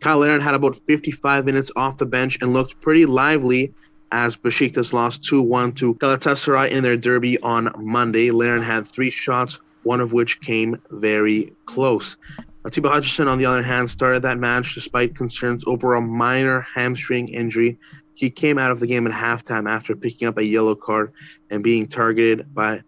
Kyle 0.00 0.18
Larin 0.18 0.40
had 0.40 0.54
about 0.54 0.80
55 0.86 1.44
minutes 1.44 1.70
off 1.76 1.98
the 1.98 2.06
bench 2.06 2.38
and 2.40 2.54
looked 2.54 2.80
pretty 2.80 3.04
lively 3.04 3.74
as 4.12 4.36
Besiktas 4.36 4.92
lost 4.92 5.22
2 5.24 5.42
1 5.42 5.72
to 5.72 5.94
Galatasaray 5.94 6.70
in 6.70 6.82
their 6.82 6.96
derby 6.96 7.38
on 7.40 7.72
Monday. 7.76 8.30
Larin 8.30 8.62
had 8.62 8.88
three 8.88 9.10
shots, 9.10 9.58
one 9.82 10.00
of 10.00 10.12
which 10.12 10.40
came 10.40 10.80
very 10.90 11.52
close. 11.66 12.16
Atiba 12.64 12.90
Hutchinson, 12.90 13.26
on 13.26 13.38
the 13.38 13.46
other 13.46 13.62
hand, 13.62 13.90
started 13.90 14.22
that 14.22 14.38
match 14.38 14.74
despite 14.74 15.16
concerns 15.16 15.64
over 15.66 15.94
a 15.94 16.00
minor 16.00 16.60
hamstring 16.60 17.28
injury. 17.28 17.78
He 18.14 18.28
came 18.30 18.58
out 18.58 18.70
of 18.70 18.80
the 18.80 18.86
game 18.86 19.06
at 19.06 19.12
halftime 19.12 19.68
after 19.68 19.96
picking 19.96 20.28
up 20.28 20.36
a 20.36 20.44
yellow 20.44 20.74
card 20.74 21.12
and 21.48 21.64
being 21.64 21.86
targeted 21.86 22.52
by 22.54 22.82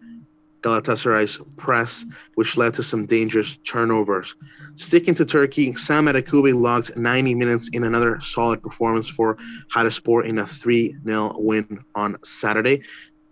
Galatasaray's 0.61 1.39
press, 1.57 2.05
which 2.35 2.55
led 2.55 2.75
to 2.75 2.83
some 2.83 3.07
dangerous 3.07 3.57
turnovers. 3.65 4.35
Sticking 4.75 5.15
to 5.15 5.25
Turkey, 5.25 5.75
Sam 5.75 6.05
Adekugbe 6.05 6.53
logged 6.53 6.95
90 6.95 7.33
minutes 7.33 7.69
in 7.73 7.83
another 7.83 8.21
solid 8.21 8.61
performance 8.61 9.09
for 9.09 9.37
Hatayspor 9.75 10.25
in 10.25 10.37
a 10.37 10.45
3 10.45 10.97
0 11.03 11.35
win 11.39 11.83
on 11.95 12.17
Saturday 12.23 12.83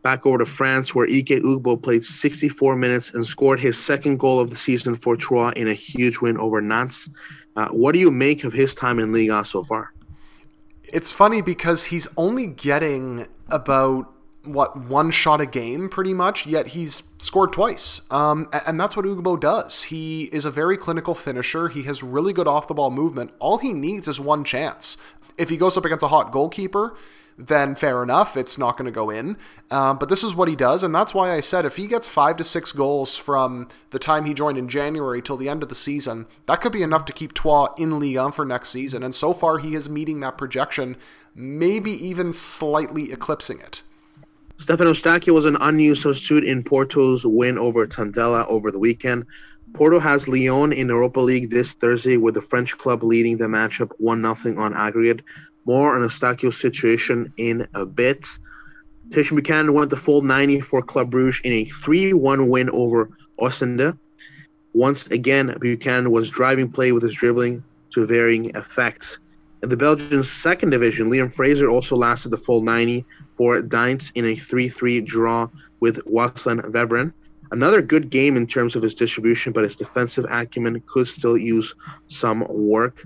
back 0.02 0.26
over 0.26 0.40
to 0.40 0.46
France, 0.46 0.96
where 0.96 1.08
Ike 1.08 1.42
Ugbo 1.44 1.82
played 1.82 2.06
64 2.06 2.76
minutes 2.76 3.12
and 3.14 3.26
scored 3.26 3.60
his 3.60 3.78
second 3.78 4.20
goal 4.20 4.40
of 4.40 4.50
the 4.50 4.56
season 4.56 4.96
for 4.96 5.16
Troyes 5.16 5.54
in 5.56 5.68
a 5.68 5.74
huge 5.74 6.20
win 6.20 6.38
over 6.38 6.62
Nantes. 6.62 7.10
Uh, 7.56 7.68
what 7.70 7.94
do 7.94 8.00
you 8.00 8.12
make 8.12 8.44
of 8.44 8.54
his 8.54 8.74
time 8.74 9.00
in 9.00 9.14
Liga 9.14 9.44
so 9.46 9.64
far? 9.64 9.94
It's 10.86 11.12
funny 11.12 11.42
because 11.42 11.86
he's 11.86 12.08
only 12.18 12.48
getting 12.48 13.28
about 13.50 14.12
what 14.44 14.76
one 14.76 15.12
shot 15.12 15.40
a 15.40 15.46
game 15.46 15.88
pretty 15.88 16.16
much 16.16 16.48
yet 16.48 16.70
he's 16.70 17.04
scored 17.20 17.54
twice. 17.54 18.02
Um, 18.10 18.50
and 18.66 18.80
that's 18.80 18.96
what 18.96 19.06
Ugbo 19.06 19.40
does. 19.40 19.84
He 19.84 20.24
is 20.32 20.46
a 20.46 20.52
very 20.52 20.78
clinical 20.78 21.14
finisher. 21.14 21.70
He 21.70 21.84
has 21.84 22.02
really 22.02 22.34
good 22.34 22.48
off 22.48 22.68
the 22.68 22.74
ball 22.74 22.90
movement. 22.90 23.32
All 23.40 23.60
he 23.60 23.74
needs 23.74 24.08
is 24.08 24.20
one 24.20 24.44
chance. 24.44 24.98
If 25.38 25.50
he 25.50 25.58
goes 25.58 25.78
up 25.78 25.86
against 25.86 26.04
a 26.04 26.08
hot 26.08 26.32
goalkeeper 26.32 26.96
then 27.48 27.76
fair 27.76 28.04
enough, 28.04 28.38
it's 28.38 28.58
not 28.58 28.78
going 28.78 28.86
to 28.86 28.92
go 28.92 29.10
in. 29.10 29.38
Um, 29.70 29.98
but 29.98 30.10
this 30.10 30.24
is 30.24 30.36
what 30.36 30.48
he 30.48 30.56
does, 30.56 30.84
and 30.84 30.94
that's 30.94 31.14
why 31.14 31.32
I 31.32 31.40
said 31.40 31.66
if 31.66 31.78
he 31.78 31.88
gets 31.88 32.08
five 32.08 32.38
to 32.38 32.44
six 32.44 32.72
goals 32.72 33.18
from 33.18 33.70
the 33.92 34.00
time 34.00 34.26
he 34.26 34.34
joined 34.34 34.58
in 34.58 34.68
January 34.68 35.22
till 35.22 35.38
the 35.38 35.50
end 35.50 35.64
of 35.64 35.70
the 35.70 35.76
season, 35.76 36.28
that 36.48 36.62
could 36.62 36.72
be 36.72 36.84
enough 36.84 37.06
to 37.06 37.14
keep 37.14 37.34
Troyes 37.34 37.70
in 37.78 38.00
Ligue 38.00 38.18
1 38.18 38.32
for 38.34 38.46
next 38.46 38.70
season. 38.70 39.02
And 39.04 39.16
so 39.16 39.34
far, 39.34 39.58
he 39.58 39.76
is 39.76 39.90
meeting 39.90 40.20
that 40.20 40.38
projection, 40.38 40.98
maybe 41.34 41.92
even 41.92 42.34
slightly 42.34 43.12
eclipsing 43.12 43.60
it. 43.60 43.84
Stefano 44.58 44.94
Eustáquio 44.94 45.34
was 45.34 45.46
an 45.46 45.58
unused 45.60 46.04
substitute 46.04 46.44
in 46.44 46.64
Porto's 46.64 47.26
win 47.26 47.58
over 47.58 47.88
Tondela 47.88 48.46
over 48.48 48.72
the 48.72 48.78
weekend. 48.78 49.26
Porto 49.74 50.00
has 50.00 50.28
Lyon 50.28 50.74
in 50.74 50.90
Europa 50.90 51.20
League 51.20 51.50
this 51.50 51.72
Thursday, 51.72 52.18
with 52.18 52.36
the 52.36 52.42
French 52.42 52.78
club 52.78 53.04
leading 53.04 53.38
the 53.38 53.46
matchup 53.46 53.92
1 53.98 54.22
0 54.22 54.62
on 54.62 54.74
aggregate. 54.74 55.22
More 55.66 55.96
on 55.96 56.08
Eustáquio's 56.08 56.60
situation 56.60 57.34
in 57.38 57.68
a 57.74 57.86
bit. 57.86 58.26
Tajon 59.10 59.36
Buchanan 59.36 59.74
went 59.74 59.90
the 59.90 59.98
full 59.98 60.22
90 60.22 60.62
for 60.62 60.82
Club 60.82 61.12
Brugge 61.12 61.42
in 61.42 61.52
a 61.52 61.66
3 61.66 62.14
1 62.14 62.50
win 62.50 62.70
over 62.70 63.10
Ostende. 63.40 63.98
Once 64.74 65.08
again, 65.08 65.56
Buchanan 65.60 66.12
was 66.12 66.30
driving 66.30 66.72
play 66.72 66.92
with 66.92 67.04
his 67.04 67.14
dribbling 67.14 67.64
to 67.92 68.06
varying 68.06 68.56
effects. 68.56 69.18
In 69.64 69.70
the 69.70 69.78
Belgian 69.78 70.24
second 70.24 70.72
division, 70.72 71.10
Liam 71.10 71.32
Fraser 71.34 71.70
also 71.70 71.96
lasted 71.96 72.30
the 72.30 72.38
full 72.38 72.62
90 72.62 73.06
for 73.38 73.62
Deinze 73.62 74.12
in 74.16 74.26
a 74.26 74.36
3 74.36 74.70
3 74.70 75.02
draw 75.02 75.50
with 75.82 75.98
Waasland 76.06 76.62
Beveren. 76.72 77.14
Another 77.52 77.82
good 77.82 78.10
game 78.10 78.38
in 78.38 78.48
terms 78.48 78.78
of 78.78 78.82
his 78.82 78.96
distribution, 78.96 79.52
but 79.52 79.64
his 79.64 79.76
defensive 79.76 80.26
acumen 80.30 80.82
could 80.88 81.08
still 81.08 81.38
use 81.38 81.76
some 82.08 82.46
work. 82.50 83.06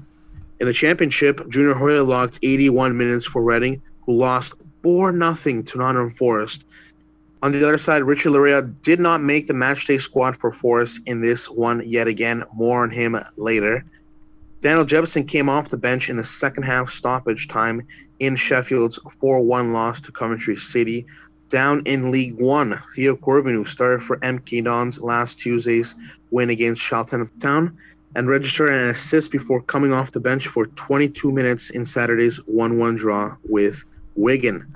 In 0.60 0.68
the 0.68 0.74
championship, 0.74 1.50
Junior 1.50 1.74
Hoilett 1.74 2.08
logged 2.08 2.39
81 2.41 2.96
minutes 2.96 3.26
for 3.26 3.44
Reading, 3.44 3.82
who 4.06 4.13
lost 4.13 4.54
4 4.84 5.12
0 5.12 5.62
to 5.63 5.78
Nottingham 5.78 6.15
Forest. 6.15 6.63
On 7.44 7.52
the 7.52 7.68
other 7.68 7.78
side, 7.78 8.04
Richie 8.04 8.30
Laryea 8.30 8.74
did 8.82 9.00
not 9.00 9.22
make 9.22 9.48
the 9.48 9.54
matchday 9.54 10.02
squad 10.02 10.38
for 10.38 10.54
Forest 10.54 11.02
in 11.06 11.22
this 11.22 11.50
one 11.50 11.84
yet 11.86 12.08
again. 12.08 12.44
More 12.54 12.84
on 12.84 12.89
him 12.89 13.18
later. 13.36 13.84
Daniel 14.62 14.86
Jebbison 14.86 15.28
came 15.28 15.50
off 15.50 15.70
the 15.70 15.78
bench 15.78 16.10
in 16.10 16.18
the 16.18 16.24
second 16.24 16.63
half 16.63 16.89
stoppage 16.89 17.48
time 17.50 17.86
in 18.20 18.36
Sheffield's 18.36 18.98
4 19.20 19.41
1 19.41 19.74
loss 19.74 20.00
to 20.02 20.12
Coventry 20.12 20.56
City. 20.56 21.06
Down 21.50 21.84
in 21.86 22.12
League 22.12 22.36
One, 22.39 22.82
Theo 22.96 23.15
Corbin, 23.15 23.54
who 23.54 23.65
started 23.65 24.04
for 24.04 24.18
MK 24.18 24.63
Dons 24.63 25.00
last 25.00 25.38
Tuesday's 25.38 25.94
win 26.32 26.50
against 26.50 26.82
Charlton 26.82 27.30
Town, 27.39 27.78
and 28.15 28.30
registered 28.30 28.69
an 28.69 28.89
assist 28.89 29.30
before 29.30 29.62
coming 29.62 29.93
off 29.93 30.12
the 30.12 30.19
bench 30.19 30.47
for 30.47 30.67
22 30.67 31.32
minutes 31.32 31.69
in 31.69 31.86
Saturday's 31.86 32.38
1 32.47 32.78
1 32.78 32.95
draw 32.95 33.36
with 33.47 33.84
Wigan. 34.15 34.75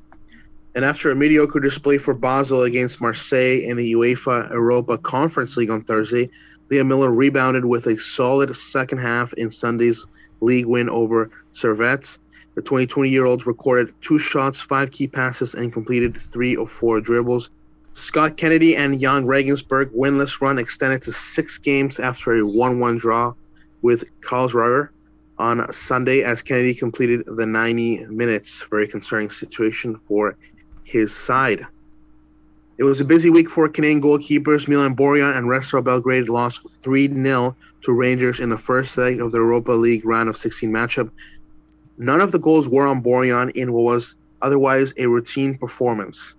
And 0.75 0.85
after 0.85 1.09
a 1.09 1.15
mediocre 1.15 1.59
display 1.59 1.97
for 1.97 2.13
Basel 2.13 2.63
against 2.63 3.01
Marseille 3.01 3.63
in 3.63 3.77
the 3.77 3.93
UEFA 3.93 4.51
Europa 4.51 4.97
Conference 4.97 5.57
League 5.57 5.71
on 5.71 5.83
Thursday, 5.83 6.29
Liam 6.69 6.87
Miller 6.87 7.11
rebounded 7.11 7.65
with 7.65 7.87
a 7.87 7.97
solid 7.97 8.55
second 8.55 8.99
half 8.99 9.33
in 9.33 9.49
Sunday's 9.49 10.05
league 10.41 10.67
win 10.67 10.89
over 10.89 11.31
Servette. 11.53 12.17
The 12.55 12.61
2020 12.61 13.09
year 13.09 13.25
old 13.25 13.47
recorded 13.47 13.93
two 14.01 14.19
shots, 14.19 14.59
five 14.59 14.91
key 14.91 15.07
passes, 15.07 15.53
and 15.53 15.73
completed 15.73 16.19
three 16.31 16.55
or 16.55 16.67
four 16.67 17.01
dribbles. 17.01 17.49
Scott 17.99 18.37
Kennedy 18.37 18.77
and 18.77 18.99
Jahn 18.99 19.25
Regensburg 19.25 19.91
winless 19.91 20.39
run 20.39 20.57
extended 20.57 21.03
to 21.03 21.11
six 21.11 21.57
games 21.57 21.99
after 21.99 22.37
a 22.37 22.45
1 22.45 22.79
1 22.79 22.97
draw 22.97 23.33
with 23.81 24.05
Karlsruhe 24.21 24.89
on 25.37 25.71
Sunday 25.71 26.23
as 26.23 26.41
Kennedy 26.41 26.73
completed 26.73 27.23
the 27.27 27.45
90 27.45 28.05
minutes. 28.05 28.63
Very 28.69 28.87
concerning 28.87 29.29
situation 29.29 29.99
for 30.07 30.37
his 30.85 31.13
side. 31.13 31.67
It 32.77 32.83
was 32.83 33.01
a 33.01 33.05
busy 33.05 33.29
week 33.29 33.49
for 33.49 33.67
Canadian 33.67 34.01
goalkeepers. 34.01 34.67
Milan 34.69 34.95
Borjan 34.95 35.37
and 35.37 35.49
Red 35.49 35.63
Star 35.63 35.81
Belgrade 35.81 36.29
lost 36.29 36.61
3 36.81 37.09
0 37.09 37.55
to 37.83 37.91
Rangers 37.91 38.39
in 38.39 38.49
the 38.49 38.57
first 38.57 38.97
leg 38.97 39.19
of 39.19 39.33
the 39.33 39.39
Europa 39.39 39.73
League 39.73 40.05
round 40.05 40.29
of 40.29 40.37
16 40.37 40.71
matchup. 40.71 41.11
None 41.97 42.21
of 42.21 42.31
the 42.31 42.39
goals 42.39 42.69
were 42.69 42.87
on 42.87 43.03
Borjan 43.03 43.51
in 43.55 43.73
what 43.73 43.83
was 43.83 44.15
otherwise 44.41 44.93
a 44.95 45.05
routine 45.05 45.57
performance. 45.57 46.35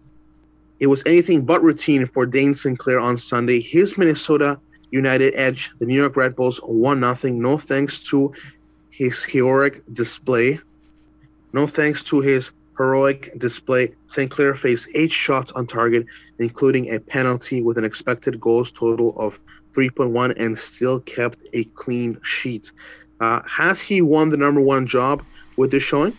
It 0.80 0.86
was 0.86 1.02
anything 1.04 1.42
but 1.42 1.62
routine 1.62 2.06
for 2.06 2.24
Dayne 2.26 2.54
St. 2.54 2.78
Clair 2.78 2.98
on 2.98 3.18
Sunday. 3.18 3.60
His 3.60 3.96
Minnesota 3.98 4.58
United 4.90 5.34
edge 5.36 5.70
the 5.78 5.86
New 5.86 5.94
York 5.96 6.16
Red 6.16 6.34
Bulls 6.34 6.58
1 6.64 7.16
0. 7.16 7.34
No 7.34 7.58
thanks 7.58 8.00
to 8.04 8.32
his 8.90 9.22
heroic 9.22 9.82
display. 9.92 10.58
No 11.52 11.66
thanks 11.66 12.02
to 12.04 12.20
his 12.20 12.50
heroic 12.78 13.38
display, 13.38 13.92
St. 14.06 14.30
Clair 14.30 14.54
faced 14.54 14.88
eight 14.94 15.12
shots 15.12 15.52
on 15.52 15.66
target, 15.66 16.06
including 16.38 16.94
a 16.94 16.98
penalty 16.98 17.60
with 17.60 17.76
an 17.76 17.84
expected 17.84 18.40
goals 18.40 18.70
total 18.70 19.14
of 19.18 19.38
3.1 19.74 20.34
and 20.42 20.58
still 20.58 21.00
kept 21.00 21.38
a 21.52 21.64
clean 21.64 22.18
sheet. 22.22 22.72
Uh, 23.20 23.42
has 23.46 23.82
he 23.82 24.00
won 24.00 24.30
the 24.30 24.36
number 24.36 24.62
one 24.62 24.86
job 24.86 25.22
with 25.56 25.70
this 25.70 25.82
showing? 25.82 26.16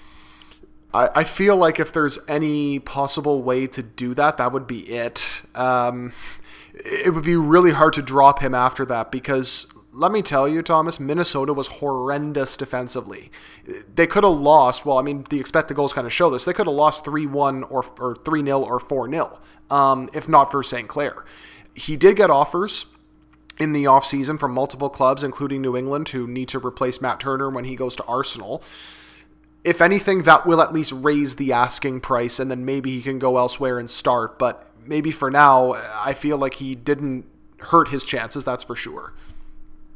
I, 0.93 1.09
I 1.15 1.23
feel 1.23 1.55
like 1.55 1.79
if 1.79 1.91
there's 1.93 2.19
any 2.27 2.79
possible 2.79 3.41
way 3.41 3.67
to 3.67 3.81
do 3.81 4.13
that, 4.15 4.37
that 4.37 4.51
would 4.51 4.67
be 4.67 4.81
it. 4.89 5.43
Um, 5.55 6.13
it 6.73 7.13
would 7.13 7.23
be 7.23 7.35
really 7.35 7.71
hard 7.71 7.93
to 7.93 8.01
drop 8.01 8.39
him 8.39 8.53
after 8.53 8.85
that 8.85 9.11
because 9.11 9.67
let 9.93 10.11
me 10.11 10.21
tell 10.21 10.47
you, 10.47 10.61
Thomas, 10.61 10.99
Minnesota 10.99 11.53
was 11.53 11.67
horrendous 11.67 12.55
defensively. 12.55 13.29
They 13.93 14.07
could 14.07 14.23
have 14.23 14.37
lost, 14.37 14.85
well, 14.85 14.97
I 14.97 15.01
mean, 15.01 15.25
the 15.29 15.39
expected 15.39 15.75
goals 15.75 15.93
kind 15.93 16.07
of 16.07 16.13
show 16.13 16.29
this. 16.29 16.45
They 16.45 16.53
could 16.53 16.67
have 16.67 16.75
lost 16.75 17.03
3 17.03 17.25
1 17.25 17.63
or, 17.63 17.85
or 17.99 18.15
3 18.15 18.43
0 18.43 18.61
or 18.61 18.79
4 18.79 19.09
0, 19.09 19.39
um, 19.69 20.09
if 20.13 20.29
not 20.29 20.49
for 20.49 20.63
St. 20.63 20.87
Clair. 20.87 21.25
He 21.73 21.97
did 21.97 22.15
get 22.15 22.29
offers 22.29 22.85
in 23.59 23.73
the 23.73 23.83
offseason 23.83 24.39
from 24.39 24.53
multiple 24.53 24.89
clubs, 24.89 25.23
including 25.23 25.61
New 25.61 25.75
England, 25.75 26.09
who 26.09 26.25
need 26.25 26.47
to 26.49 26.59
replace 26.59 27.01
Matt 27.01 27.19
Turner 27.19 27.49
when 27.49 27.65
he 27.65 27.75
goes 27.75 27.95
to 27.97 28.03
Arsenal. 28.05 28.63
If 29.63 29.79
anything, 29.79 30.23
that 30.23 30.45
will 30.45 30.61
at 30.61 30.73
least 30.73 30.91
raise 30.91 31.35
the 31.35 31.53
asking 31.53 32.01
price, 32.01 32.39
and 32.39 32.49
then 32.49 32.65
maybe 32.65 32.91
he 32.91 33.01
can 33.01 33.19
go 33.19 33.37
elsewhere 33.37 33.77
and 33.77 33.89
start. 33.89 34.39
But 34.39 34.67
maybe 34.85 35.11
for 35.11 35.29
now, 35.29 35.73
I 35.93 36.13
feel 36.13 36.37
like 36.37 36.55
he 36.55 36.73
didn't 36.73 37.25
hurt 37.59 37.89
his 37.89 38.03
chances, 38.03 38.43
that's 38.43 38.63
for 38.63 38.75
sure. 38.75 39.13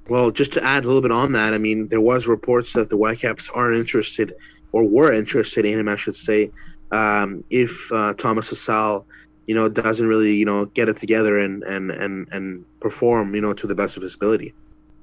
Well, 0.08 0.30
just 0.30 0.54
to 0.54 0.64
add 0.64 0.84
a 0.84 0.88
little 0.88 1.02
bit 1.02 1.12
on 1.12 1.32
that, 1.32 1.56
I 1.56 1.58
mean, 1.58 1.88
there 1.88 2.02
was 2.02 2.28
reports 2.28 2.74
that 2.74 2.90
the 2.90 2.96
Whitecaps 2.96 3.50
aren't 3.56 3.76
interested, 3.76 4.36
or 4.72 4.84
were 4.84 5.12
interested 5.12 5.66
in 5.66 5.80
him, 5.80 5.90
I 5.90 5.96
should 5.96 6.16
say, 6.16 6.52
um, 6.92 7.44
if 7.50 7.72
uh, 7.92 8.14
Thomas 8.14 8.50
Hasal, 8.50 9.04
you 9.48 9.56
know, 9.56 9.68
doesn't 9.68 10.06
really, 10.06 10.36
you 10.36 10.46
know, 10.46 10.66
get 10.66 10.90
it 10.90 11.00
together 11.00 11.40
and 11.40 11.64
and 11.64 11.92
and 11.92 12.28
and 12.32 12.66
perform, 12.80 13.36
you 13.36 13.42
know, 13.42 13.54
to 13.54 13.68
the 13.68 13.76
best 13.76 13.98
of 13.98 14.04
his 14.04 14.14
ability. 14.14 14.54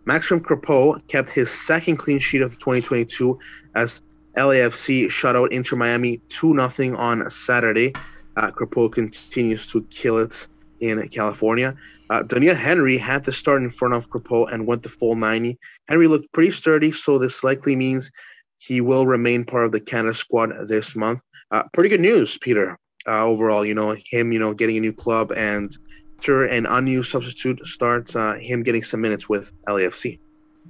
Maxime 0.04 0.40
Crepeau 0.40 1.00
kept 1.08 1.30
his 1.30 1.50
second 1.50 1.96
clean 1.96 2.18
sheet 2.18 2.42
of 2.42 2.58
2022 2.58 3.38
as 3.74 4.00
LAFC 4.36 5.10
shut 5.10 5.36
out 5.36 5.52
Inter 5.52 5.76
Miami 5.76 6.18
2 6.28 6.54
0 6.54 6.96
on 6.96 7.28
Saturday. 7.30 7.92
Uh, 8.36 8.50
Crepeau 8.50 8.90
continues 8.90 9.66
to 9.66 9.82
kill 9.90 10.18
it 10.18 10.46
in 10.80 11.06
California. 11.08 11.76
Uh, 12.10 12.22
Doneil 12.22 12.56
Henry 12.56 12.96
had 12.98 13.24
to 13.24 13.32
start 13.32 13.62
in 13.62 13.70
front 13.70 13.94
of 13.94 14.08
Crepeau 14.08 14.52
and 14.52 14.66
went 14.66 14.82
the 14.82 14.88
full 14.88 15.14
90. 15.14 15.58
Henry 15.88 16.08
looked 16.08 16.32
pretty 16.32 16.50
sturdy, 16.50 16.92
so 16.92 17.18
this 17.18 17.44
likely 17.44 17.76
means 17.76 18.10
he 18.58 18.80
will 18.80 19.06
remain 19.06 19.44
part 19.44 19.66
of 19.66 19.72
the 19.72 19.80
Canada 19.80 20.14
squad 20.14 20.50
this 20.66 20.96
month. 20.96 21.20
Uh, 21.50 21.64
pretty 21.72 21.88
good 21.88 22.00
news, 22.00 22.38
Peter. 22.38 22.78
Uh, 23.06 23.24
overall, 23.24 23.64
you 23.64 23.74
know 23.74 23.96
him, 24.10 24.32
you 24.32 24.38
know 24.38 24.54
getting 24.54 24.76
a 24.76 24.80
new 24.80 24.92
club 24.92 25.32
and 25.32 25.76
after 26.22 26.44
an 26.44 26.66
unused 26.66 27.10
substitute 27.10 27.60
starts, 27.66 28.14
uh, 28.14 28.34
him 28.34 28.62
getting 28.62 28.84
some 28.84 29.00
minutes 29.00 29.28
with 29.28 29.50
LAFC. 29.66 30.20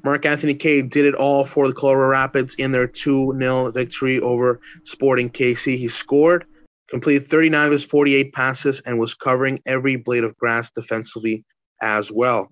Mark 0.04 0.26
Anthony 0.26 0.54
Kaye 0.54 0.82
did 0.82 1.04
it 1.04 1.14
all 1.14 1.44
for 1.44 1.68
the 1.68 1.74
Colorado 1.74 2.08
Rapids 2.08 2.54
in 2.56 2.72
their 2.72 2.86
2 2.86 3.36
0 3.38 3.70
victory 3.70 4.20
over 4.20 4.60
Sporting 4.84 5.30
KC. 5.30 5.78
He 5.78 5.88
scored, 5.88 6.44
completed 6.90 7.30
39 7.30 7.66
of 7.66 7.72
his 7.72 7.84
48 7.84 8.32
passes, 8.32 8.80
and 8.84 8.98
was 8.98 9.14
covering 9.14 9.60
every 9.66 9.96
blade 9.96 10.24
of 10.24 10.36
grass 10.38 10.70
defensively 10.70 11.44
as 11.80 12.10
well. 12.10 12.50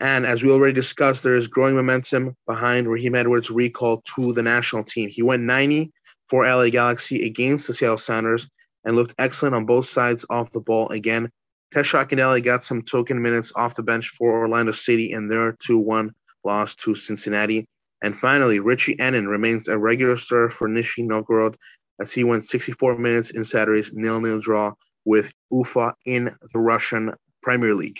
And 0.00 0.26
as 0.26 0.42
we 0.42 0.50
already 0.50 0.74
discussed, 0.74 1.22
there 1.22 1.36
is 1.36 1.46
growing 1.46 1.76
momentum 1.76 2.36
behind 2.46 2.88
Raheem 2.88 3.14
Edwards' 3.14 3.50
recall 3.50 4.02
to 4.14 4.32
the 4.32 4.42
national 4.42 4.84
team. 4.84 5.08
He 5.08 5.22
went 5.22 5.42
90 5.42 5.90
for 6.28 6.44
LA 6.44 6.68
Galaxy 6.68 7.26
against 7.26 7.66
the 7.66 7.74
Seattle 7.74 7.96
Sounders 7.96 8.46
and 8.84 8.96
looked 8.96 9.14
excellent 9.18 9.54
on 9.54 9.64
both 9.64 9.88
sides 9.88 10.24
off 10.28 10.52
the 10.52 10.60
ball 10.60 10.88
again. 10.90 11.30
Tesho 11.74 12.04
Akindele 12.04 12.44
got 12.44 12.64
some 12.64 12.82
token 12.82 13.20
minutes 13.20 13.52
off 13.56 13.74
the 13.74 13.82
bench 13.82 14.10
for 14.10 14.38
Orlando 14.38 14.72
City 14.72 15.12
in 15.12 15.28
their 15.28 15.56
2 15.60 15.78
1 15.78 16.12
loss 16.46 16.74
to 16.76 16.94
Cincinnati. 16.94 17.66
And 18.02 18.18
finally, 18.18 18.58
Richie 18.60 18.96
Ennin 18.96 19.28
remains 19.28 19.68
a 19.68 19.76
regular 19.76 20.16
starter 20.16 20.50
for 20.50 20.68
Nizhny 20.68 21.04
Novgorod 21.04 21.56
as 22.00 22.12
he 22.12 22.24
went 22.24 22.48
64 22.48 22.96
minutes 22.98 23.30
in 23.30 23.44
Saturday's 23.44 23.90
nil-nil 23.92 24.40
draw 24.40 24.72
with 25.04 25.32
Ufa 25.50 25.94
in 26.04 26.34
the 26.52 26.58
Russian 26.58 27.12
Premier 27.42 27.74
League. 27.74 27.98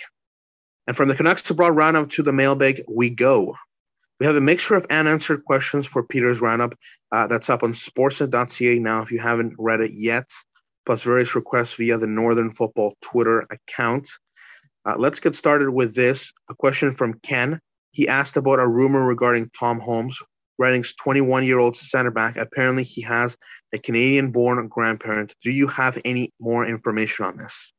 And 0.87 0.95
from 0.95 1.09
the 1.09 1.15
Canucks 1.15 1.49
abroad 1.49 1.75
roundup 1.75 2.09
to 2.11 2.23
the 2.23 2.31
mailbag, 2.31 2.83
we 2.87 3.09
go. 3.09 3.55
We 4.19 4.25
have 4.25 4.35
a 4.35 4.41
mixture 4.41 4.75
of 4.75 4.85
unanswered 4.89 5.45
questions 5.45 5.85
for 5.85 6.03
Peter's 6.03 6.41
roundup. 6.41 6.73
Uh, 7.11 7.27
that's 7.27 7.49
up 7.49 7.63
on 7.63 7.73
sportsnet.ca 7.73 8.79
now 8.79 9.01
if 9.01 9.11
you 9.11 9.19
haven't 9.19 9.53
read 9.59 9.81
it 9.81 9.91
yet, 9.93 10.29
plus 10.85 11.03
various 11.03 11.35
requests 11.35 11.73
via 11.75 11.97
the 11.97 12.07
Northern 12.07 12.51
Football 12.51 12.95
Twitter 13.01 13.45
account. 13.51 14.09
Uh, 14.85 14.95
let's 14.97 15.19
get 15.19 15.35
started 15.35 15.69
with 15.69 15.93
this. 15.93 16.31
A 16.49 16.55
question 16.55 16.95
from 16.95 17.19
Ken. 17.21 17.59
He 17.97 18.07
asked 18.07 18.37
about 18.37 18.59
a 18.59 18.67
rumor 18.67 19.03
regarding 19.03 19.49
Tom 19.59 19.79
Holmes, 19.79 20.19
Reading's 20.59 20.93
21 21.01 21.43
year 21.45 21.57
old 21.57 21.75
center 21.75 22.11
back. 22.11 22.37
Apparently, 22.37 22.83
he 22.83 23.01
has 23.01 23.35
a 23.73 23.79
Canadian 23.79 24.29
born 24.29 24.67
grandparent. 24.67 25.33
Do 25.41 25.49
you 25.49 25.65
have 25.65 25.97
any 26.05 26.31
more 26.39 26.63
information 26.63 27.25
on 27.25 27.37
this? 27.37 27.73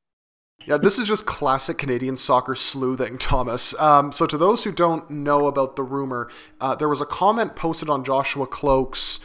Yeah, 0.66 0.76
this 0.76 0.98
is 0.98 1.07
just 1.07 1.24
classic 1.24 1.78
Canadian 1.78 2.16
soccer 2.16 2.57
sleuthing, 2.57 3.16
Thomas. 3.18 3.78
Um, 3.78 4.11
so, 4.11 4.26
to 4.26 4.37
those 4.37 4.64
who 4.64 4.72
don't 4.72 5.09
know 5.09 5.46
about 5.46 5.76
the 5.76 5.85
rumor, 5.85 6.28
uh, 6.61 6.74
there 6.74 6.88
was 6.88 7.00
a 7.00 7.07
comment 7.07 7.54
posted 7.54 7.88
on 7.88 8.04
Joshua 8.04 8.48
Kloke's 8.48 9.20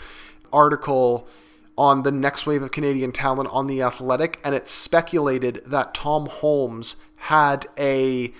article 0.51 1.27
on 1.75 2.03
the 2.03 2.12
next 2.12 2.45
wave 2.45 2.62
of 2.62 2.69
Canadian 2.69 3.12
talent 3.12 3.49
on 3.51 3.65
The 3.65 3.82
Athletic, 3.82 4.39
and 4.43 4.53
it 4.53 4.67
speculated 4.67 5.63
that 5.65 5.95
Tom 5.95 6.27
Holmes 6.27 6.97
had 7.15 7.65
a 7.79 8.32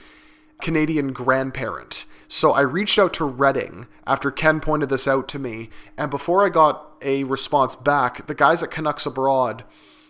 Canadian 0.62 1.14
grandparent. 1.14 2.06
So 2.34 2.52
I 2.52 2.62
reached 2.62 2.98
out 2.98 3.14
to 3.14 3.26
Reading 3.26 3.86
after 4.08 4.32
Ken 4.32 4.60
pointed 4.60 4.90
this 4.90 5.08
out 5.08 5.28
to 5.28 5.38
me, 5.38 5.70
and 5.96 6.10
before 6.10 6.44
I 6.44 6.50
got 6.50 6.98
a 7.04 7.26
response 7.26 7.76
back, 7.76 8.26
the 8.26 8.34
guys 8.34 8.64
at 8.64 8.72
Canucks 8.72 9.06
Abroad, 9.06 9.64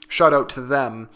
shout 0.08 0.34
out 0.34 0.48
to 0.52 0.62
them, 0.62 1.10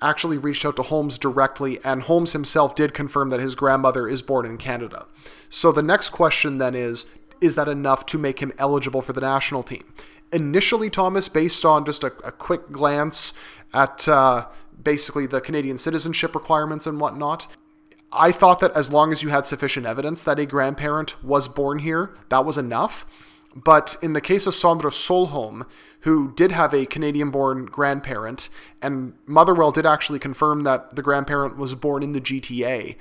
actually 0.00 0.38
reached 0.38 0.64
out 0.64 0.76
to 0.76 0.82
Holmes 0.82 1.18
directly, 1.18 1.84
and 1.84 2.00
Holmes 2.00 2.32
himself 2.32 2.74
did 2.74 2.94
confirm 2.94 3.28
that 3.28 3.40
his 3.40 3.54
grandmother 3.54 4.08
is 4.08 4.22
born 4.22 4.46
in 4.46 4.56
Canada. 4.56 5.04
So 5.50 5.70
the 5.70 5.82
next 5.82 6.08
question 6.08 6.56
then 6.56 6.74
is 6.74 7.04
is 7.42 7.56
that 7.56 7.68
enough 7.68 8.06
to 8.06 8.16
make 8.16 8.38
him 8.38 8.54
eligible 8.56 9.02
for 9.02 9.12
the 9.12 9.20
national 9.20 9.64
team? 9.64 9.84
Initially, 10.32 10.88
Thomas, 10.88 11.28
based 11.28 11.62
on 11.66 11.84
just 11.84 12.02
a, 12.02 12.12
a 12.24 12.32
quick 12.32 12.72
glance 12.72 13.34
at 13.74 14.08
uh, 14.08 14.46
basically 14.82 15.26
the 15.26 15.42
Canadian 15.42 15.76
citizenship 15.76 16.34
requirements 16.34 16.86
and 16.86 16.98
whatnot, 16.98 17.48
I 18.14 18.32
thought 18.32 18.60
that 18.60 18.76
as 18.76 18.90
long 18.90 19.12
as 19.12 19.22
you 19.22 19.28
had 19.30 19.46
sufficient 19.46 19.86
evidence 19.86 20.22
that 20.22 20.38
a 20.38 20.46
grandparent 20.46 21.22
was 21.22 21.48
born 21.48 21.80
here, 21.80 22.14
that 22.28 22.44
was 22.44 22.56
enough. 22.56 23.06
But 23.54 23.96
in 24.02 24.14
the 24.14 24.20
case 24.20 24.46
of 24.46 24.54
Sondre 24.54 24.90
Solholm, 24.90 25.66
who 26.00 26.32
did 26.32 26.52
have 26.52 26.74
a 26.74 26.86
Canadian 26.86 27.30
born 27.30 27.66
grandparent, 27.66 28.48
and 28.82 29.14
Motherwell 29.26 29.70
did 29.70 29.86
actually 29.86 30.18
confirm 30.18 30.64
that 30.64 30.96
the 30.96 31.02
grandparent 31.02 31.56
was 31.56 31.74
born 31.74 32.02
in 32.02 32.12
the 32.12 32.20
GTA, 32.20 32.96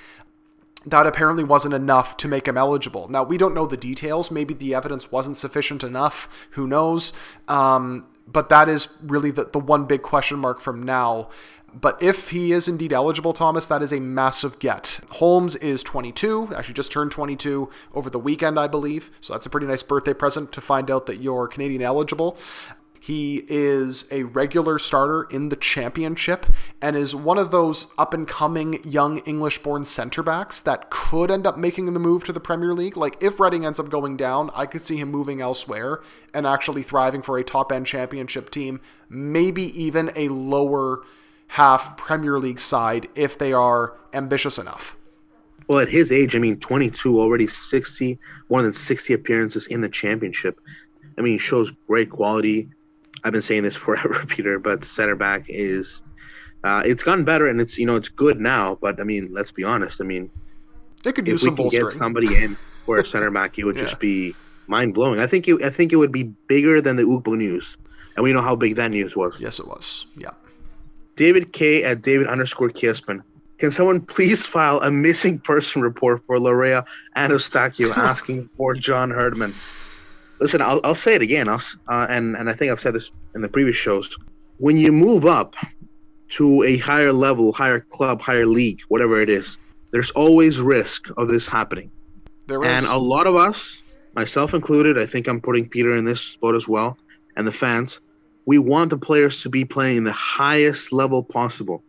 that 0.86 1.08
apparently 1.08 1.44
wasn't 1.44 1.74
enough 1.74 2.18
to 2.18 2.28
make 2.28 2.48
him 2.48 2.58
eligible. 2.58 3.08
Now, 3.08 3.24
we 3.24 3.38
don't 3.38 3.54
know 3.54 3.66
the 3.66 3.78
details. 3.78 4.30
Maybe 4.30 4.54
the 4.54 4.76
evidence 4.76 5.12
wasn't 5.12 5.38
sufficient 5.38 5.84
enough. 5.84 6.28
Who 6.52 6.68
knows? 6.68 7.14
Um, 7.48 8.08
but 8.28 8.50
that 8.50 8.70
is 8.70 8.98
really 9.02 9.32
the, 9.32 9.46
the 9.46 9.60
one 9.60 9.86
big 9.86 10.02
question 10.02 10.40
mark 10.40 10.60
from 10.60 10.84
now. 10.84 11.30
But 11.74 12.02
if 12.02 12.30
he 12.30 12.52
is 12.52 12.68
indeed 12.68 12.94
eligible, 12.94 13.34
Thomas, 13.34 13.66
that 13.66 13.82
is 13.82 13.92
a 13.92 14.00
massive 14.00 14.60
get. 14.60 15.00
Holmes 15.12 15.56
is 15.58 15.84
22, 15.84 16.54
actually 16.56 16.76
just 16.76 16.92
turned 16.92 17.12
22 17.12 17.70
over 17.94 18.10
the 18.10 18.20
weekend, 18.20 18.60
I 18.60 18.68
believe. 18.68 19.10
So 19.22 19.34
that's 19.34 19.46
a 19.46 19.50
pretty 19.50 19.68
nice 19.68 19.84
birthday 19.84 20.14
present 20.14 20.52
to 20.52 20.62
find 20.62 20.92
out 20.92 21.08
that 21.08 21.22
you're 21.22 21.48
Canadian 21.48 21.82
eligible. 21.82 22.38
He 23.04 23.44
is 23.50 24.06
a 24.12 24.24
regular 24.24 24.80
starter 24.80 25.24
in 25.24 25.50
the 25.50 25.58
championship 25.58 26.46
and 26.82 26.96
is 26.96 27.14
one 27.14 27.38
of 27.38 27.52
those 27.52 27.92
up 27.98 28.14
and 28.14 28.26
coming 28.26 28.80
young 28.86 29.18
English 29.26 29.62
born 29.62 29.84
center 29.84 30.24
backs 30.24 30.62
that 30.62 30.90
could 30.90 31.30
end 31.30 31.46
up 31.46 31.58
making 31.58 31.94
the 31.94 32.00
move 32.00 32.24
to 32.24 32.32
the 32.32 32.40
Premier 32.40 32.74
League. 32.74 32.96
Like, 32.96 33.22
if 33.22 33.42
Reading 33.42 33.66
ends 33.66 33.78
up 33.78 33.90
going 33.90 34.16
down, 34.16 34.52
I 34.56 34.66
could 34.66 34.84
see 34.84 34.96
him 34.96 35.12
moving 35.12 35.42
elsewhere 35.42 36.00
and 36.34 36.48
actually 36.48 36.82
thriving 36.82 37.22
for 37.22 37.38
a 37.38 37.44
top 37.44 37.74
end 37.74 37.88
championship 37.88 38.50
team, 38.50 38.80
maybe 39.10 39.64
even 39.78 40.14
a 40.16 40.30
lower 40.30 41.02
half 41.54 41.98
Premier 41.98 42.40
League 42.40 42.60
side 42.60 43.08
if 43.16 43.38
they 43.38 43.54
are 43.54 43.98
ambitious 44.14 44.58
enough. 44.58 44.96
Well, 45.68 45.80
at 45.80 45.90
his 45.90 46.12
age, 46.12 46.36
I 46.36 46.40
mean, 46.40 46.60
22, 46.60 47.20
already 47.20 47.48
60, 47.48 48.20
more 48.50 48.62
than 48.62 48.74
60 48.74 49.14
appearances 49.14 49.68
in 49.68 49.82
the 49.82 49.90
championship. 49.90 50.60
I 51.18 51.22
mean, 51.22 51.34
he 51.34 51.40
shows 51.40 51.72
great 51.88 52.10
quality 52.10 52.70
I've 53.24 53.32
been 53.32 53.42
saying 53.42 53.64
this 53.64 53.76
forever, 53.86 54.26
Peter, 54.28 54.60
but 54.60 54.84
center 54.86 55.16
back 55.16 55.46
is 55.48 56.02
uh, 56.64 56.84
it's 56.86 57.04
gotten 57.04 57.26
better 57.26 57.48
and 57.48 57.60
it's 57.60 57.78
you 57.78 57.86
know 57.86 57.96
it's 57.96 58.10
good 58.10 58.40
now. 58.40 58.78
But 58.82 59.00
I 59.00 59.04
mean, 59.04 59.30
let's 59.32 59.52
be 59.52 59.64
honest. 59.64 60.02
I 60.02 60.04
mean, 60.04 60.30
it 61.06 61.14
could 61.16 61.28
use 61.28 61.44
some 61.44 61.56
bolstering. 61.56 61.94
Get 61.94 62.00
somebody 62.00 62.36
in 62.36 62.56
for 62.86 63.00
a 63.00 63.08
center 63.08 63.32
back, 63.32 63.58
it 63.58 63.64
would 63.64 63.76
yeah. 63.78 63.86
just 63.86 64.00
be 64.00 64.36
mind 64.68 64.94
blowing. 64.94 65.20
I 65.20 65.28
think 65.28 65.48
it, 65.48 65.64
I 65.64 65.70
think 65.70 65.94
it 65.94 65.98
would 65.98 66.12
be 66.12 66.24
bigger 66.24 66.82
than 66.82 66.96
the 66.96 67.04
Ugbo 67.04 67.38
news, 67.38 67.78
and 68.16 68.24
we 68.24 68.34
know 68.34 68.42
how 68.42 68.56
big 68.56 68.76
that 68.76 68.92
news 68.92 69.16
was. 69.16 69.40
Yes, 69.40 69.60
it 69.60 69.68
was. 69.68 70.06
Yeah. 70.18 70.32
David 71.16 71.54
K 71.54 71.84
at 71.84 72.02
David 72.02 72.28
underscore 72.28 72.70
Kiesman. 72.70 73.22
Can 73.60 73.72
someone 73.72 74.02
please 74.02 74.46
file 74.46 74.82
a 74.82 74.92
missing 74.92 75.40
person 75.40 75.82
report 75.82 76.22
for 76.26 76.38
Laryea 76.38 76.86
and 77.16 77.32
Eustaquio 77.32 77.96
asking 77.98 78.50
for 78.58 78.76
John 78.76 79.10
Herdman? 79.10 79.54
listen, 80.44 80.62
I'll, 80.62 80.82
I'll 80.84 80.96
say 80.96 81.16
it 81.16 81.22
again. 81.22 81.48
I'll, 81.50 81.64
uh, 81.88 82.06
and 82.10 82.36
and 82.36 82.50
I 82.50 82.54
think 82.54 82.72
I've 82.72 82.82
said 82.82 82.94
this 82.94 83.10
in 83.34 83.42
the 83.42 83.48
previous 83.48 83.76
shows. 83.76 84.16
When 84.58 84.78
you 84.78 84.92
move 84.92 85.26
up 85.26 85.56
to 86.32 86.64
a 86.64 86.78
higher 86.78 87.14
level, 87.14 87.54
higher 87.54 87.80
club, 87.80 88.22
higher 88.22 88.46
league, 88.46 88.80
whatever 88.90 89.22
it 89.22 89.30
is, 89.30 89.58
there's 89.92 90.12
always 90.12 90.60
risk 90.60 91.08
of 91.18 91.28
this 91.28 91.46
happening. 91.46 91.90
There 92.48 92.64
is. 92.64 92.84
And 92.84 92.92
a 92.92 92.98
lot 92.98 93.26
of 93.26 93.36
us, 93.36 93.82
myself 94.16 94.54
included, 94.54 94.98
I 94.98 95.06
think 95.06 95.28
I'm 95.28 95.42
putting 95.42 95.70
Peter 95.70 95.96
in 95.96 96.06
this 96.06 96.38
boat 96.42 96.56
as 96.56 96.68
well, 96.68 96.98
and 97.38 97.48
the 97.48 97.52
fans, 97.52 98.00
we 98.46 98.58
want 98.58 98.90
the 98.90 98.98
players 98.98 99.42
to 99.42 99.50
be 99.50 99.66
playing 99.66 100.04
the 100.04 100.12
highest 100.12 100.92
level 100.92 101.24
possible. 101.24 101.84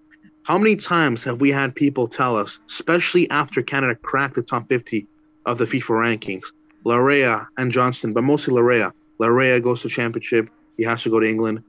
How 0.45 0.59
many 0.59 0.77
times 0.77 1.25
have 1.25 1.41
we 1.41 1.51
had 1.51 1.75
people 1.75 2.07
tell 2.07 2.37
us, 2.37 2.59
especially 2.69 3.29
after 3.31 3.63
Canada 3.63 3.95
cracked 3.95 4.35
the 4.35 4.43
top 4.43 4.69
50 4.69 5.07
of 5.47 5.59
the 5.59 5.65
FIFA 5.65 6.19
rankings, 6.19 6.45
Laryea 6.85 7.47
and 7.57 7.73
Johnston, 7.73 8.13
but 8.13 8.25
mostly 8.25 8.55
Laryea. 8.55 8.93
Laryea 9.19 9.63
goes 9.63 9.83
to 9.83 9.89
championship. 9.89 10.49
He 10.77 10.85
has 10.85 11.03
to 11.03 11.11
go 11.11 11.21
to 11.21 11.27
England. 11.27 11.63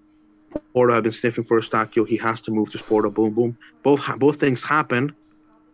Porto 0.74 0.94
have 0.94 1.04
been 1.04 1.12
sniffing 1.12 1.44
for 1.44 1.60
Eustaquio. 1.60 2.08
He 2.08 2.18
has 2.18 2.42
to 2.42 2.52
move 2.52 2.72
to 2.72 2.80
Porto. 2.80 3.10
Boom, 3.10 3.34
boom. 3.34 3.58
Both 3.84 4.02
both 4.18 4.40
things 4.40 4.64
happened, 4.64 5.14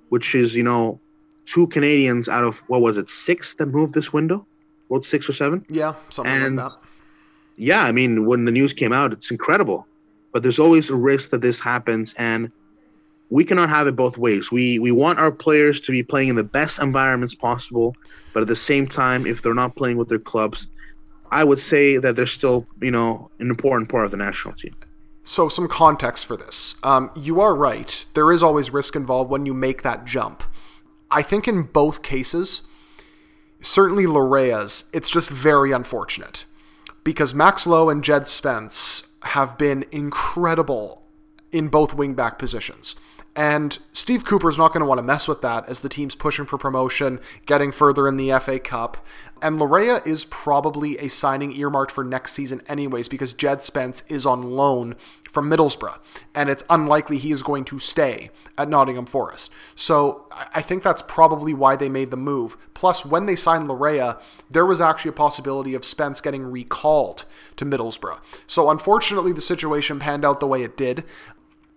which 0.09 0.35
is 0.35 0.55
you 0.55 0.63
know, 0.63 0.99
two 1.45 1.67
Canadians 1.67 2.27
out 2.27 2.43
of 2.43 2.57
what 2.67 2.81
was 2.81 2.97
it 2.97 3.09
six 3.09 3.53
that 3.55 3.67
moved 3.67 3.93
this 3.93 4.11
window, 4.11 4.45
what 4.87 5.05
six 5.05 5.29
or 5.29 5.33
seven? 5.33 5.65
Yeah, 5.69 5.95
something 6.09 6.31
and, 6.31 6.55
like 6.55 6.71
that. 6.71 6.77
Yeah, 7.57 7.83
I 7.83 7.91
mean, 7.91 8.25
when 8.25 8.45
the 8.45 8.51
news 8.51 8.73
came 8.73 8.93
out, 8.93 9.13
it's 9.13 9.31
incredible. 9.31 9.87
But 10.33 10.43
there's 10.43 10.59
always 10.59 10.89
a 10.89 10.95
risk 10.95 11.31
that 11.31 11.41
this 11.41 11.59
happens, 11.59 12.13
and 12.17 12.51
we 13.29 13.43
cannot 13.43 13.69
have 13.69 13.87
it 13.87 13.95
both 13.95 14.17
ways. 14.17 14.51
We 14.51 14.79
we 14.79 14.91
want 14.91 15.19
our 15.19 15.31
players 15.31 15.81
to 15.81 15.91
be 15.91 16.03
playing 16.03 16.29
in 16.29 16.35
the 16.35 16.43
best 16.43 16.79
environments 16.79 17.35
possible, 17.35 17.95
but 18.33 18.41
at 18.41 18.47
the 18.47 18.55
same 18.55 18.87
time, 18.87 19.25
if 19.27 19.41
they're 19.41 19.53
not 19.53 19.75
playing 19.75 19.97
with 19.97 20.09
their 20.09 20.19
clubs, 20.19 20.67
I 21.31 21.43
would 21.43 21.59
say 21.59 21.97
that 21.97 22.15
they're 22.15 22.27
still, 22.27 22.67
you 22.81 22.91
know, 22.91 23.29
an 23.39 23.49
important 23.49 23.89
part 23.89 24.05
of 24.05 24.11
the 24.11 24.17
national 24.17 24.53
team. 24.55 24.75
So, 25.23 25.49
some 25.49 25.67
context 25.67 26.25
for 26.25 26.35
this. 26.35 26.75
Um, 26.83 27.11
you 27.15 27.39
are 27.41 27.55
right. 27.55 28.05
There 28.15 28.31
is 28.31 28.41
always 28.41 28.71
risk 28.71 28.95
involved 28.95 29.29
when 29.29 29.45
you 29.45 29.53
make 29.53 29.83
that 29.83 30.05
jump. 30.05 30.43
I 31.11 31.21
think 31.21 31.47
in 31.47 31.63
both 31.63 32.01
cases, 32.01 32.63
certainly 33.61 34.05
Laryea's, 34.05 34.89
it's 34.93 35.09
just 35.09 35.29
very 35.29 35.71
unfortunate 35.71 36.45
because 37.03 37.33
Max 37.33 37.65
Lowe 37.65 37.89
and 37.89 38.03
Jed 38.03 38.27
Spence 38.27 39.15
have 39.23 39.57
been 39.57 39.85
incredible 39.91 41.03
in 41.51 41.67
both 41.67 41.95
wingback 41.95 42.37
positions. 42.37 42.95
And 43.35 43.79
Steve 43.93 44.25
Cooper 44.25 44.49
is 44.49 44.57
not 44.57 44.73
going 44.73 44.81
to 44.81 44.85
want 44.85 44.99
to 44.99 45.03
mess 45.03 45.27
with 45.27 45.41
that 45.41 45.67
as 45.69 45.79
the 45.79 45.89
team's 45.89 46.15
pushing 46.15 46.45
for 46.45 46.57
promotion, 46.57 47.19
getting 47.45 47.71
further 47.71 48.07
in 48.07 48.17
the 48.17 48.37
FA 48.39 48.59
Cup. 48.59 49.05
And 49.41 49.57
Laryea 49.57 50.05
is 50.05 50.25
probably 50.25 50.97
a 50.97 51.07
signing 51.07 51.53
earmarked 51.53 51.91
for 51.91 52.03
next 52.03 52.33
season, 52.33 52.61
anyways, 52.67 53.07
because 53.07 53.31
Jed 53.31 53.63
Spence 53.63 54.03
is 54.09 54.25
on 54.25 54.51
loan 54.51 54.95
from 55.31 55.49
Middlesbrough, 55.49 55.97
and 56.35 56.49
it's 56.49 56.65
unlikely 56.69 57.17
he 57.17 57.31
is 57.31 57.41
going 57.41 57.63
to 57.63 57.79
stay 57.79 58.29
at 58.57 58.67
Nottingham 58.67 59.05
Forest. 59.05 59.49
So 59.75 60.27
I 60.53 60.61
think 60.61 60.83
that's 60.83 61.01
probably 61.01 61.53
why 61.53 61.77
they 61.77 61.87
made 61.87 62.11
the 62.11 62.17
move. 62.17 62.57
Plus, 62.73 63.05
when 63.05 63.25
they 63.27 63.37
signed 63.37 63.69
Laryea, 63.69 64.21
there 64.49 64.65
was 64.65 64.81
actually 64.81 65.09
a 65.09 65.13
possibility 65.13 65.73
of 65.73 65.85
Spence 65.85 66.19
getting 66.19 66.43
recalled 66.43 67.23
to 67.55 67.65
Middlesbrough. 67.65 68.19
So 68.45 68.69
unfortunately, 68.69 69.31
the 69.31 69.41
situation 69.41 69.99
panned 69.99 70.25
out 70.25 70.41
the 70.41 70.47
way 70.47 70.63
it 70.63 70.75
did. 70.75 71.05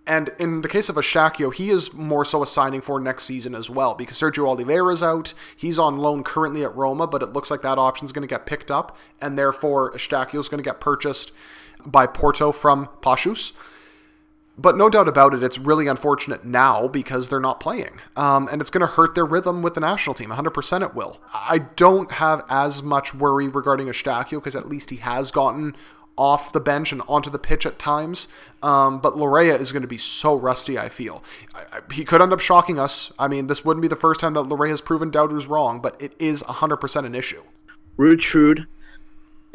And 0.07 0.29
in 0.37 0.61
the 0.61 0.69
case 0.69 0.87
of 0.89 0.97
Eustaquio, 0.97 1.51
he 1.51 1.71
is 1.71 1.91
more 1.93 2.25
so 2.25 2.43
a 2.43 2.45
signing 2.45 2.81
for 2.81 2.99
next 2.99 3.23
season 3.23 3.55
as 3.55 3.71
well 3.71 3.95
because 3.95 4.19
Sergio 4.19 4.47
Oliveira 4.47 4.93
is 4.93 5.01
out. 5.01 5.33
He's 5.55 5.79
on 5.79 5.97
loan 5.97 6.23
currently 6.23 6.63
at 6.63 6.75
Roma, 6.75 7.07
but 7.07 7.23
it 7.23 7.33
looks 7.33 7.49
like 7.49 7.63
that 7.63 7.79
option 7.79 8.05
is 8.05 8.11
going 8.11 8.27
to 8.27 8.31
get 8.31 8.45
picked 8.45 8.69
up, 8.69 8.95
and 9.19 9.39
therefore 9.39 9.93
Eustaquio 9.93 10.39
is 10.39 10.47
going 10.49 10.61
to 10.61 10.69
get 10.69 10.79
purchased 10.79 11.31
by 11.85 12.07
Porto 12.07 12.51
from 12.51 12.89
Paços. 13.01 13.53
But 14.57 14.77
no 14.77 14.89
doubt 14.89 15.09
about 15.09 15.33
it, 15.33 15.43
it's 15.43 15.57
really 15.57 15.87
unfortunate 15.87 16.45
now 16.45 16.87
because 16.87 17.27
they're 17.27 17.41
not 17.41 17.59
playing. 17.59 17.99
Um, 18.15 18.47
and 18.49 18.61
it's 18.61 18.69
going 18.69 18.87
to 18.87 18.93
hurt 18.93 19.13
their 19.13 19.25
rhythm 19.25 19.61
with 19.61 19.73
the 19.73 19.81
national 19.81 20.13
team. 20.13 20.29
100% 20.29 20.81
it 20.81 20.95
will. 20.95 21.19
I 21.33 21.57
don't 21.57 22.13
have 22.13 22.45
as 22.47 22.81
much 22.81 23.13
worry 23.13 23.49
regarding 23.49 23.87
Eustaquio 23.87 24.35
because 24.35 24.55
at 24.55 24.69
least 24.69 24.91
he 24.91 24.97
has 24.97 25.31
gotten 25.31 25.75
off 26.17 26.53
the 26.53 26.61
bench 26.61 26.93
and 26.93 27.01
onto 27.09 27.29
the 27.29 27.39
pitch 27.39 27.65
at 27.65 27.77
times. 27.77 28.29
Um, 28.63 28.99
but 28.99 29.15
Laryea 29.15 29.59
is 29.59 29.73
going 29.73 29.81
to 29.81 29.87
be 29.87 29.97
so 29.97 30.35
rusty, 30.35 30.77
I 30.79 30.87
feel. 30.87 31.21
I, 31.53 31.77
I, 31.77 31.93
he 31.93 32.05
could 32.05 32.21
end 32.21 32.31
up 32.31 32.39
shocking 32.39 32.79
us. 32.79 33.11
I 33.19 33.27
mean, 33.27 33.47
this 33.47 33.65
wouldn't 33.65 33.81
be 33.81 33.89
the 33.89 33.97
first 33.97 34.21
time 34.21 34.33
that 34.35 34.45
Laryea 34.45 34.69
has 34.69 34.81
proven 34.81 35.11
doubters 35.11 35.47
wrong, 35.47 35.81
but 35.81 36.01
it 36.01 36.15
is 36.17 36.43
100% 36.43 37.05
an 37.05 37.15
issue. 37.15 37.43
Rude 37.97 38.23
Shrewd. 38.23 38.67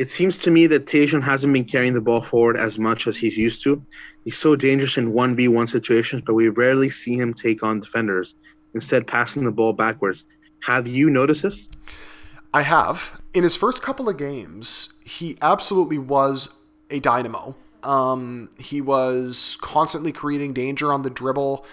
It 0.01 0.09
seems 0.09 0.39
to 0.39 0.51
me 0.51 0.67
that 0.69 0.87
Tajon 0.87 1.23
hasn't 1.23 1.53
been 1.53 1.67
carrying 1.67 1.93
the 1.93 2.01
ball 2.01 2.23
forward 2.23 2.57
as 2.57 2.79
much 2.79 3.07
as 3.07 3.19
he's 3.19 3.37
used 3.37 3.63
to. 3.65 3.85
He's 4.25 4.39
so 4.39 4.57
dangerous 4.57 4.97
in 4.97 5.13
1v1 5.13 5.69
situations, 5.69 6.23
but 6.25 6.33
we 6.33 6.49
rarely 6.49 6.89
see 6.89 7.17
him 7.17 7.35
take 7.35 7.63
on 7.63 7.81
defenders, 7.81 8.35
instead, 8.73 9.07
passing 9.07 9.45
the 9.45 9.51
ball 9.51 9.75
backwards. 9.75 10.25
Have 10.61 10.87
you 10.87 11.11
noticed 11.11 11.43
this? 11.43 11.69
I 12.55 12.63
have. 12.63 13.21
In 13.35 13.43
his 13.43 13.57
first 13.57 13.83
couple 13.83 14.09
of 14.09 14.17
games, 14.17 14.95
he 15.05 15.37
absolutely 15.43 15.99
was 15.99 16.49
a 16.89 16.99
dynamo. 16.99 17.55
Um, 17.83 18.49
he 18.57 18.81
was 18.81 19.59
constantly 19.61 20.13
creating 20.13 20.55
danger 20.55 20.95
on 20.95 21.03
the 21.03 21.11
dribble, 21.11 21.67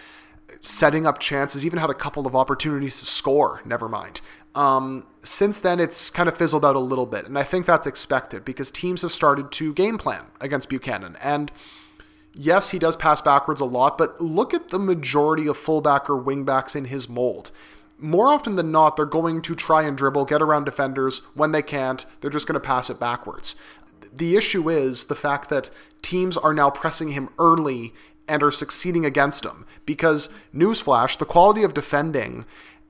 setting 0.60 1.08
up 1.08 1.20
chances, 1.20 1.66
even 1.66 1.80
had 1.80 1.90
a 1.90 1.94
couple 1.94 2.28
of 2.28 2.36
opportunities 2.36 3.00
to 3.00 3.06
score, 3.06 3.62
never 3.64 3.88
mind. 3.88 4.20
Um, 4.58 5.06
since 5.24 5.60
then, 5.60 5.80
it's 5.80 6.10
kind 6.10 6.28
of 6.28 6.36
fizzled 6.36 6.66
out 6.66 6.76
a 6.76 6.80
little 6.80 7.06
bit, 7.06 7.26
and 7.26 7.38
I 7.38 7.44
think 7.44 7.66
that's 7.66 7.86
expected 7.86 8.44
because 8.44 8.72
teams 8.72 9.04
have 9.04 9.12
started 9.12 9.52
to 9.54 9.74
game 9.74 9.98
plan 9.98 10.26
against 10.42 10.68
Buchanan. 10.70 11.16
And 11.22 11.52
yes, 12.34 12.70
he 12.70 12.80
does 12.80 12.96
pass 12.96 13.22
backwards 13.22 13.62
a 13.62 13.66
lot, 13.66 13.98
but 13.98 14.20
look 14.20 14.54
at 14.54 14.70
the 14.70 14.80
majority 14.80 15.48
of 15.48 15.58
fullback 15.58 16.10
or 16.10 16.22
wingbacks 16.22 16.76
in 16.76 16.86
his 16.86 17.08
mold 17.08 17.52
more 18.00 18.28
often 18.28 18.56
than 18.56 18.72
not, 18.72 18.96
they're 18.96 19.06
going 19.06 19.42
to 19.42 19.56
try 19.56 19.84
and 19.84 19.98
dribble, 19.98 20.26
get 20.26 20.42
around 20.42 20.66
defenders. 20.66 21.20
When 21.34 21.52
they 21.52 21.62
can't, 21.62 22.06
they're 22.22 22.30
just 22.30 22.48
going 22.48 22.60
to 22.60 22.60
pass 22.60 22.90
it 22.90 23.00
backwards. 23.00 23.56
The 24.14 24.36
issue 24.36 24.70
is 24.70 25.06
the 25.06 25.16
fact 25.16 25.50
that 25.50 25.72
teams 26.02 26.38
are 26.38 26.54
now 26.54 26.70
pressing 26.70 27.10
him 27.10 27.30
early 27.40 27.94
and 28.28 28.44
are 28.44 28.52
succeeding 28.52 29.06
against 29.06 29.46
him. 29.46 29.66
Because, 29.86 30.30
newsflash, 30.54 31.18
the 31.18 31.26
quality 31.26 31.64
of 31.64 31.74
defending 31.74 32.46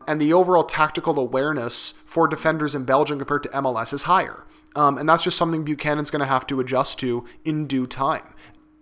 and 0.07 0.21
the 0.21 0.33
overall 0.33 0.63
tactical 0.63 1.19
awareness 1.19 1.91
for 2.05 2.27
defenders 2.27 2.73
in 2.73 2.85
Belgium 2.85 3.19
compared 3.19 3.43
to 3.43 3.49
MLS 3.49 3.93
is 3.93 4.03
higher. 4.03 4.45
Um, 4.75 4.97
and 4.97 5.09
that's 5.09 5.23
just 5.23 5.37
something 5.37 5.65
Buchanan's 5.65 6.11
going 6.11 6.21
to 6.21 6.25
have 6.25 6.47
to 6.47 6.59
adjust 6.59 6.99
to 6.99 7.25
in 7.43 7.67
due 7.67 7.87
time. 7.87 8.33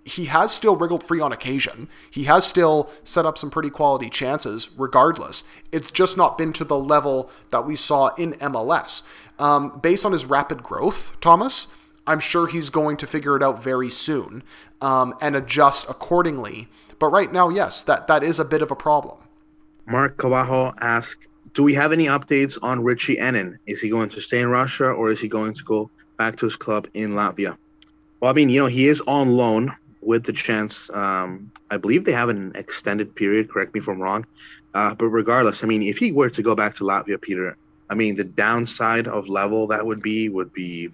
He 0.04 0.26
has 0.26 0.52
still 0.52 0.76
wriggled 0.76 1.04
free 1.04 1.20
on 1.20 1.32
occasion. 1.32 1.90
He 2.12 2.26
has 2.26 2.46
still 2.46 2.92
set 3.04 3.26
up 3.26 3.40
some 3.40 3.50
pretty 3.50 3.72
quality 3.72 4.10
chances, 4.10 4.70
regardless. 4.78 5.44
It's 5.72 5.90
just 5.90 6.16
not 6.16 6.38
been 6.38 6.54
to 6.54 6.64
the 6.64 6.78
level 6.78 7.32
that 7.50 7.66
we 7.66 7.76
saw 7.76 8.14
in 8.16 8.34
MLS. 8.34 9.02
Um, 9.40 9.80
based 9.80 10.06
on 10.06 10.12
his 10.12 10.26
rapid 10.26 10.62
growth, 10.62 11.12
Thomas, 11.22 11.68
I'm 12.06 12.20
sure 12.20 12.48
he's 12.48 12.70
going 12.70 12.98
to 12.98 13.08
figure 13.08 13.36
it 13.36 13.42
out 13.42 13.64
very 13.64 13.90
soon 13.90 14.44
um, 14.82 15.16
and 15.22 15.36
adjust 15.36 15.90
accordingly. 15.90 16.68
But 17.00 17.08
right 17.08 17.32
now, 17.32 17.50
yes, 17.50 17.82
that, 17.82 18.08
that 18.08 18.24
is 18.24 18.40
a 18.40 18.46
bit 18.46 18.62
of 18.62 18.70
a 18.70 18.76
problem. 18.76 19.18
Mark 19.88 20.18
Cavajo 20.18 20.74
asked, 20.82 21.28
do 21.54 21.64
we 21.64 21.74
have 21.74 21.92
any 21.92 22.06
updates 22.06 22.58
on 22.62 22.84
Richie 22.84 23.18
Ennin? 23.18 23.58
Is 23.66 23.80
he 23.80 23.90
going 23.90 24.10
to 24.10 24.22
stay 24.22 24.40
in 24.40 24.50
Russia 24.50 24.90
or 24.90 25.12
is 25.12 25.22
he 25.22 25.28
going 25.28 25.54
to 25.54 25.64
go 25.64 25.90
back 26.18 26.38
to 26.38 26.46
his 26.46 26.56
club 26.56 26.88
in 26.94 27.12
Latvia? 27.12 27.58
Well, 28.20 28.32
I 28.32 28.34
mean, 28.34 28.50
you 28.50 28.60
know, 28.60 28.68
he 28.68 28.88
is 28.88 29.02
on 29.02 29.38
loan 29.38 29.74
with 30.02 30.26
the 30.26 30.34
chance. 30.34 30.90
Um, 30.94 31.52
I 31.72 31.78
believe 31.78 32.06
they 32.06 32.12
have 32.12 32.30
an 32.30 32.52
extended 32.56 33.16
period. 33.16 33.50
Correct 33.50 33.74
me 33.74 33.80
if 33.80 33.88
I'm 33.88 34.02
wrong. 34.02 34.26
Uh, 34.74 34.94
but 34.94 35.08
regardless, 35.08 35.64
I 35.64 35.68
mean, 35.68 35.84
if 35.84 35.98
he 35.98 36.12
were 36.12 36.30
to 36.30 36.44
go 36.44 36.56
back 36.56 36.76
to 36.78 36.84
Latvia, 36.84 37.20
Peter, 37.20 37.58
I 37.90 37.96
mean, 37.96 38.16
the 38.16 38.24
downside 38.24 39.08
of 39.08 39.30
level 39.30 39.68
that 39.68 39.86
would 39.86 40.02
be 40.02 40.28
would 40.30 40.52
be 40.54 40.90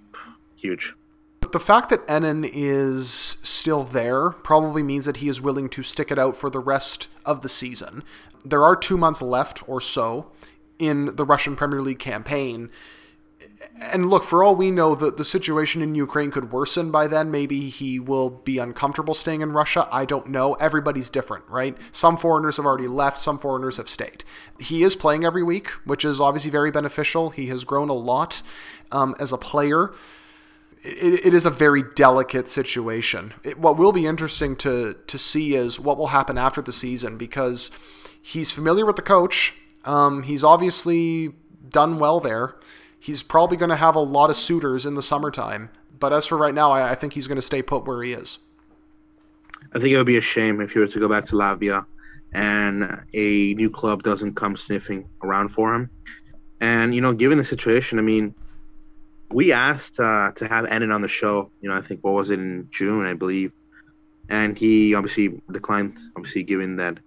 huge. 0.56 0.94
But 1.40 1.52
The 1.52 1.60
fact 1.60 1.90
that 1.90 2.06
Ennin 2.08 2.48
is 2.52 3.10
still 3.44 3.84
there 3.84 4.30
probably 4.30 4.84
means 4.84 5.06
that 5.06 5.18
he 5.18 5.28
is 5.28 5.42
willing 5.42 5.70
to 5.70 5.84
stick 5.84 6.12
it 6.12 6.20
out 6.20 6.38
for 6.38 6.50
the 6.50 6.60
rest 6.60 7.08
of 7.26 7.42
the 7.42 7.50
season. 7.50 8.04
There 8.44 8.64
are 8.64 8.76
two 8.76 8.98
months 8.98 9.22
left 9.22 9.68
or 9.68 9.82
so 9.82 10.32
in 10.80 11.16
the 11.16 11.26
Russian 11.26 11.56
Premier 11.56 11.82
League 11.82 12.00
campaign. 12.00 12.70
And 13.80 14.10
look, 14.10 14.24
for 14.24 14.44
all 14.44 14.56
we 14.56 14.72
know, 14.72 14.96
the, 14.96 15.12
the 15.12 15.24
situation 15.24 15.82
in 15.82 15.96
Ukraine 15.96 16.32
could 16.32 16.52
worsen 16.52 16.92
by 16.92 17.08
then. 17.08 17.32
Maybe 17.32 17.70
he 17.70 18.00
will 18.00 18.30
be 18.30 18.58
uncomfortable 18.58 19.14
staying 19.14 19.42
in 19.42 19.54
Russia. 19.54 19.88
I 19.92 20.06
don't 20.06 20.28
know. 20.28 20.54
Everybody's 20.56 21.10
different, 21.10 21.46
right? 21.48 21.78
Some 21.92 22.18
foreigners 22.18 22.58
have 22.58 22.66
already 22.66 22.88
left, 22.88 23.20
some 23.20 23.40
foreigners 23.40 23.78
have 23.78 23.90
stayed. 23.90 24.24
He 24.60 24.84
is 24.84 24.96
playing 24.96 25.24
every 25.24 25.44
week, 25.44 25.70
which 25.86 26.06
is 26.06 26.20
obviously 26.20 26.52
very 26.52 26.72
beneficial. 26.72 27.32
He 27.32 27.48
has 27.48 27.64
grown 27.64 27.90
a 27.90 27.94
lot 27.94 28.42
um, 28.92 29.16
as 29.20 29.32
a 29.32 29.38
player 29.38 29.94
it, 30.84 31.26
it 31.28 31.34
is 31.34 31.46
a 31.46 31.50
very 31.50 31.84
delicate 31.96 32.50
situation. 32.50 33.34
It, 33.44 33.60
what 33.60 33.78
will 33.78 33.92
be 33.92 34.06
interesting 34.06 34.56
to 34.58 34.96
to 35.08 35.18
see 35.18 35.56
is 35.56 35.80
what 35.80 35.98
will 35.98 36.08
happen 36.08 36.38
after 36.38 36.62
the 36.62 36.74
season 36.74 37.18
because 37.18 37.72
he's 38.22 38.52
familiar 38.52 38.86
with 38.86 38.96
the 38.96 39.02
coach. 39.02 39.54
Um, 39.86 40.24
he's 40.24 40.44
obviously 40.44 41.34
done 41.68 42.00
well 42.00 42.20
there. 42.20 42.56
He's 43.00 43.24
probably 43.24 43.58
going 43.58 43.70
to 43.70 43.76
have 43.76 43.96
a 43.96 44.00
lot 44.00 44.30
of 44.30 44.38
suitors 44.38 44.86
in 44.86 44.96
the 44.96 45.02
summertime. 45.02 45.70
But 46.00 46.14
as 46.14 46.28
for 46.28 46.38
right 46.38 46.54
now, 46.54 46.72
I, 46.72 46.92
I 46.92 46.96
think 46.96 47.14
he's 47.14 47.28
going 47.28 47.38
to 47.38 47.42
stay 47.42 47.62
put 47.62 47.86
where 47.86 48.04
he 48.04 48.14
is. 48.14 48.40
I 49.74 49.80
think 49.80 49.90
it 49.90 49.98
would 49.98 50.06
be 50.06 50.18
a 50.18 50.22
shame 50.22 50.62
if 50.62 50.72
he 50.72 50.80
were 50.80 50.88
to 50.88 51.00
go 51.00 51.08
back 51.08 51.26
to 51.28 51.34
Latvia 51.34 51.86
and 52.34 53.04
a 53.14 53.54
new 53.56 53.70
club 53.70 54.04
doesn't 54.04 54.36
come 54.36 54.56
sniffing 54.56 55.08
around 55.24 55.50
for 55.50 55.74
him. 55.74 55.90
And 56.60 56.94
you 56.94 57.02
know, 57.02 57.14
given 57.14 57.38
the 57.38 57.46
situation, 57.46 58.00
I 58.00 58.02
mean, 58.02 58.34
we 59.32 59.52
asked 59.52 60.00
uh, 60.00 60.32
to 60.36 60.48
have 60.48 60.66
Ennin 60.66 60.94
on 60.94 61.02
the 61.02 61.08
show. 61.08 61.52
You 61.62 61.70
know, 61.70 61.78
I 61.78 61.82
think 61.82 62.04
what 62.04 62.14
was 62.14 62.30
it 62.30 62.40
in 62.40 62.68
June, 62.72 63.06
I 63.06 63.14
believe, 63.14 63.52
and 64.30 64.58
he 64.58 64.94
obviously 64.94 65.42
declined. 65.52 65.98
Obviously, 66.16 66.44
given 66.44 66.76
that 66.78 66.98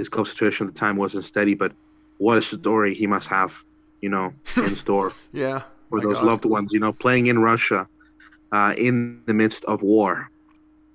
his 0.00 0.08
club 0.08 0.26
situation 0.26 0.66
at 0.66 0.74
the 0.74 0.78
time 0.78 0.96
wasn't 0.96 1.24
steady, 1.24 1.54
but 1.54 1.72
what 2.18 2.38
a 2.38 2.42
story 2.42 2.94
he 2.94 3.06
must 3.06 3.28
have, 3.28 3.52
you 4.00 4.08
know, 4.08 4.32
in 4.56 4.74
store. 4.76 5.12
yeah, 5.32 5.62
for 5.90 6.00
those 6.00 6.14
God. 6.14 6.24
loved 6.24 6.44
ones. 6.44 6.70
You 6.72 6.80
know, 6.80 6.92
playing 6.92 7.26
in 7.26 7.38
Russia, 7.38 7.86
uh, 8.50 8.74
in 8.76 9.22
the 9.26 9.34
midst 9.34 9.64
of 9.64 9.82
war. 9.82 10.30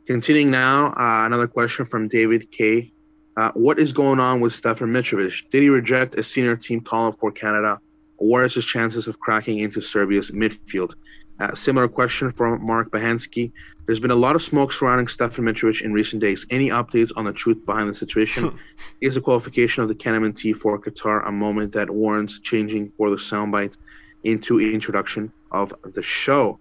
Continuing 0.08 0.52
now, 0.52 0.88
uh, 0.88 1.26
another 1.26 1.48
question 1.48 1.86
from 1.86 2.08
David 2.08 2.52
K. 2.52 2.92
Uh, 3.38 3.52
what 3.54 3.80
is 3.80 3.92
going 3.92 4.20
on 4.20 4.40
with 4.40 4.54
Stefan 4.54 4.90
Mitrovic? 4.90 5.44
Did 5.52 5.64
he 5.64 5.70
reject 5.70 6.16
a 6.16 6.24
senior 6.24 6.56
team 6.56 6.82
call 6.82 7.08
up 7.10 7.20
for 7.20 7.32
Canada? 7.32 7.80
Or 8.18 8.28
what 8.30 8.46
is 8.46 8.54
his 8.54 8.66
chances 8.66 9.08
of 9.08 9.20
cracking 9.20 9.60
into 9.60 9.82
Serbia's 9.82 10.32
midfield? 10.32 10.94
Uh, 11.40 11.54
similar 11.54 11.88
question 11.88 12.32
from 12.32 12.66
Mark 12.66 12.92
Bahansky. 12.92 13.52
There's 13.86 14.00
been 14.00 14.12
a 14.12 14.16
lot 14.16 14.36
of 14.36 14.44
smoke 14.44 14.72
surrounding 14.72 15.08
Stefan 15.08 15.46
Mitrovic 15.46 15.82
in 15.82 15.94
recent 15.94 16.22
days. 16.22 16.46
Any 16.50 16.70
updates 16.70 17.12
on 17.16 17.26
the 17.26 17.34
truth 17.34 17.64
behind 17.66 17.90
the 17.90 17.94
situation? 17.94 18.58
is 19.02 19.16
the 19.16 19.22
qualification 19.22 19.84
of 19.84 19.90
the 19.90 19.96
CanMNT 19.96 20.58
for 20.58 20.80
Qatar 20.80 21.28
a 21.28 21.32
moment 21.32 21.74
that 21.74 21.90
warrants 21.90 22.40
changing 22.40 22.92
for 22.98 23.10
the 23.10 23.18
soundbite 23.18 23.76
into 24.24 24.60
introduction 24.60 25.32
of 25.52 25.74
the 25.94 26.02
show? 26.02 26.58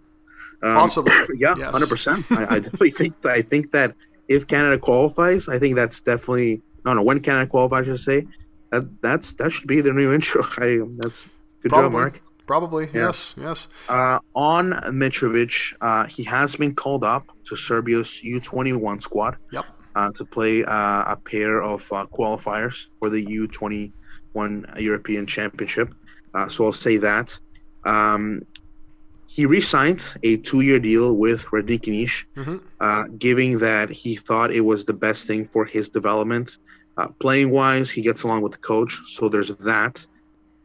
Um, 0.62 0.76
Possibly. 0.76 1.12
yeah, 1.38 1.54
100%. 1.54 2.24
I, 2.36 2.56
I 2.56 2.58
definitely 2.58 2.92
think 2.92 3.20
that, 3.22 3.32
I 3.32 3.42
think 3.42 3.70
that 3.72 3.94
if 4.28 4.46
Canada 4.46 4.78
qualifies, 4.78 5.48
I 5.48 5.58
think 5.58 5.76
that's 5.76 6.00
definitely 6.00 6.62
no 6.84 6.94
no 6.94 7.02
when 7.02 7.20
Canada 7.20 7.46
qualifies, 7.48 7.88
I 7.88 7.92
should 7.92 8.00
say 8.00 8.26
that 8.70 9.02
that's 9.02 9.32
that 9.34 9.52
should 9.52 9.66
be 9.66 9.80
their 9.80 9.94
new 9.94 10.12
intro. 10.14 10.42
I 10.58 10.80
that's 10.98 11.24
Good 11.64 11.70
Probably. 11.70 11.86
job, 11.86 11.92
Mark. 11.92 12.20
Probably, 12.46 12.86
yeah. 12.86 13.06
yes, 13.06 13.34
yes. 13.36 13.68
Uh, 13.88 14.18
on 14.34 14.72
Mitrovic, 14.88 15.74
uh, 15.80 16.06
he 16.06 16.24
has 16.24 16.54
been 16.56 16.74
called 16.74 17.04
up 17.04 17.26
to 17.48 17.56
Serbia's 17.56 18.20
U21 18.24 19.02
squad. 19.02 19.36
Yep. 19.52 19.64
Uh, 19.96 20.10
to 20.18 20.24
play 20.24 20.64
uh, 20.64 21.12
a 21.12 21.16
pair 21.24 21.62
of 21.62 21.80
uh, 21.92 22.04
qualifiers 22.06 22.86
for 22.98 23.10
the 23.10 23.24
U21 23.24 23.92
European 24.80 25.24
Championship. 25.24 25.94
Uh, 26.34 26.48
so 26.48 26.64
I'll 26.64 26.72
say 26.72 26.96
that. 26.96 27.38
Um, 27.84 28.42
he 29.26 29.46
re-signed 29.46 30.04
a 30.22 30.36
two-year 30.36 30.78
deal 30.78 31.16
with 31.16 31.40
Radnički 31.46 32.08
mm-hmm. 32.36 32.56
uh, 32.80 33.04
giving 33.18 33.58
that 33.58 33.90
he 33.90 34.16
thought 34.16 34.52
it 34.52 34.60
was 34.60 34.84
the 34.84 34.92
best 34.92 35.26
thing 35.26 35.48
for 35.52 35.64
his 35.64 35.88
development. 35.88 36.56
Uh, 36.96 37.08
playing 37.20 37.50
wise, 37.50 37.90
he 37.90 38.02
gets 38.02 38.22
along 38.22 38.42
with 38.42 38.52
the 38.52 38.58
coach, 38.58 38.96
so 39.08 39.28
there's 39.28 39.50
that. 39.60 40.06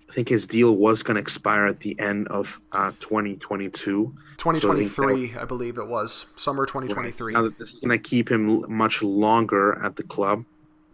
I 0.09 0.13
think 0.13 0.29
his 0.29 0.47
deal 0.47 0.75
was 0.75 1.03
going 1.03 1.15
to 1.15 1.21
expire 1.21 1.67
at 1.67 1.81
the 1.81 1.99
end 1.99 2.27
of 2.29 2.47
uh, 2.71 2.91
2022. 2.99 4.13
2023, 4.37 5.27
so 5.27 5.39
I, 5.39 5.43
I, 5.43 5.45
believe 5.45 5.77
it 5.77 5.87
was 5.87 6.27
summer 6.35 6.65
2023. 6.65 7.33
Right. 7.33 7.39
Now 7.39 7.49
this 7.49 7.69
is 7.69 7.79
going 7.79 7.89
to 7.89 7.99
keep 7.99 8.31
him 8.31 8.65
much 8.71 9.01
longer 9.01 9.79
at 9.83 9.95
the 9.95 10.03
club. 10.03 10.45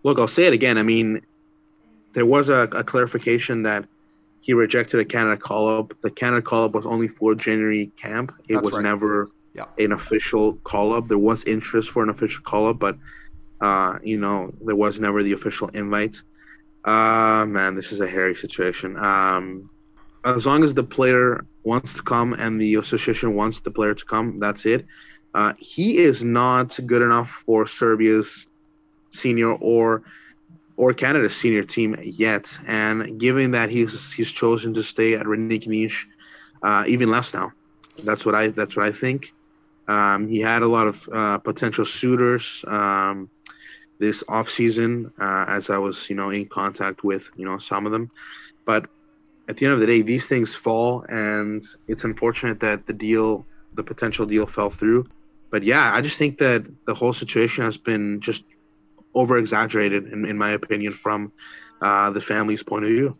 Look, 0.04 0.20
I'll 0.20 0.28
say 0.28 0.44
it 0.44 0.54
again. 0.54 0.78
I 0.78 0.84
mean, 0.84 1.22
there 2.14 2.26
was 2.26 2.50
a, 2.50 2.68
a 2.74 2.84
clarification 2.84 3.64
that 3.64 3.86
he 4.42 4.54
rejected 4.54 5.00
a 5.00 5.06
Canada 5.06 5.38
call 5.38 5.80
up. 5.80 5.94
The 6.02 6.12
Canada 6.12 6.42
call 6.42 6.66
up 6.66 6.74
was 6.74 6.86
only 6.86 7.08
for 7.08 7.36
January 7.36 7.92
camp. 7.98 8.34
It 8.48 8.56
That's 8.56 8.66
was 8.66 8.74
right. 8.74 8.84
never 8.84 9.32
yeah. 9.54 9.66
an 9.78 9.92
official 9.92 10.56
call 10.64 10.94
up. 10.94 11.08
There 11.08 11.18
was 11.18 11.44
interest 11.46 11.90
for 11.92 12.04
an 12.04 12.10
official 12.10 12.44
call 12.44 12.68
up, 12.68 12.80
but 12.80 12.98
uh, 13.62 13.98
you 14.04 14.18
know, 14.18 14.54
there 14.62 14.76
was 14.76 15.00
never 15.00 15.24
the 15.24 15.32
official 15.32 15.70
invite. 15.70 16.22
Uh, 16.86 17.46
man, 17.48 17.76
this 17.76 17.92
is 17.92 18.00
a 18.00 18.08
hairy 18.08 18.36
situation. 18.36 18.96
Um, 18.98 19.70
as 20.24 20.46
long 20.46 20.64
as 20.64 20.74
the 20.74 20.84
player 20.84 21.46
wants 21.64 21.94
to 21.96 22.02
come 22.04 22.34
and 22.34 22.62
the 22.62 22.76
association 22.76 23.36
wants 23.36 23.60
the 23.60 23.72
player 23.72 23.96
to 23.96 24.06
come, 24.06 24.40
that's 24.40 24.66
it. 24.66 24.86
Uh, 25.34 25.54
he 25.60 25.98
is 25.98 26.24
not 26.24 26.80
good 26.86 27.02
enough 27.02 27.30
for 27.46 27.68
Serbia's 27.68 28.48
senior 29.12 29.54
or 29.54 30.04
or 30.78 30.94
Canada's 30.94 31.36
senior 31.36 31.64
team 31.64 31.98
yet. 32.02 32.46
And 32.68 33.20
given 33.20 33.52
that 33.52 33.70
he's 33.70 34.14
he's 34.14 34.32
chosen 34.32 34.74
to 34.76 34.84
stay 34.84 35.16
at 35.16 35.26
Radnički 35.26 35.68
Niš, 35.68 35.94
uh, 36.64 36.86
even 36.88 37.10
less 37.10 37.34
now. 37.34 37.52
That's 38.04 38.26
what 38.26 38.36
I 38.36 38.50
that's 38.50 38.76
what 38.76 38.86
I 38.86 38.92
think. 38.92 39.34
Um, 39.88 40.28
he 40.28 40.40
had 40.40 40.62
a 40.62 40.68
lot 40.68 40.88
of 40.88 41.10
uh, 41.12 41.38
potential 41.40 41.86
suitors. 41.86 42.64
Um, 42.68 43.30
this 44.00 44.24
off 44.28 44.50
season 44.50 45.12
uh, 45.20 45.46
as 45.48 45.70
I 45.70 45.78
was, 45.78 46.10
you 46.10 46.16
know, 46.16 46.30
in 46.30 46.48
contact 46.48 47.04
with, 47.04 47.24
you 47.36 47.46
know, 47.46 47.60
some 47.60 47.86
of 47.86 47.92
them. 47.92 48.12
But 48.66 48.88
at 49.48 49.58
the 49.58 49.66
end 49.66 49.74
of 49.74 49.80
the 49.80 49.86
day, 49.86 50.02
these 50.02 50.26
things 50.26 50.54
fall, 50.54 51.06
and 51.08 51.64
it's 51.88 52.04
unfortunate 52.04 52.60
that 52.62 52.88
the 52.88 52.94
deal, 52.94 53.46
the 53.74 53.84
potential 53.84 54.26
deal, 54.26 54.48
fell 54.48 54.72
through. 54.72 55.08
But 55.52 55.64
yeah, 55.64 55.94
I 55.94 56.02
just 56.02 56.18
think 56.18 56.40
that 56.40 56.66
the 56.86 56.96
whole 56.96 57.14
situation 57.14 57.64
has 57.64 57.78
been 57.78 58.20
just 58.22 58.44
over 59.14 59.38
exaggerated, 59.38 60.12
in, 60.12 60.26
in 60.26 60.38
my 60.38 60.52
opinion, 60.52 60.94
from 60.94 61.32
uh, 61.82 62.10
the 62.12 62.22
family's 62.22 62.64
point 62.64 62.84
of 62.84 62.90
view. 62.90 63.18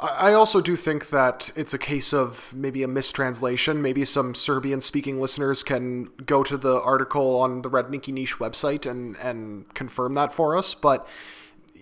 I 0.00 0.32
also 0.32 0.60
do 0.60 0.74
think 0.76 1.10
that 1.10 1.50
it's 1.54 1.72
a 1.72 1.78
case 1.78 2.12
of 2.12 2.52
maybe 2.54 2.82
a 2.82 2.88
mistranslation. 2.88 3.80
Maybe 3.80 4.04
some 4.04 4.34
Serbian 4.34 4.80
speaking 4.80 5.20
listeners 5.20 5.62
can 5.62 6.06
go 6.26 6.42
to 6.42 6.56
the 6.56 6.80
article 6.82 7.38
on 7.38 7.62
the 7.62 7.70
Radnički 7.70 8.12
Niš 8.12 8.38
website 8.38 8.88
and, 8.90 9.16
and 9.18 9.72
confirm 9.74 10.14
that 10.14 10.32
for 10.32 10.56
us. 10.56 10.74
But 10.74 11.06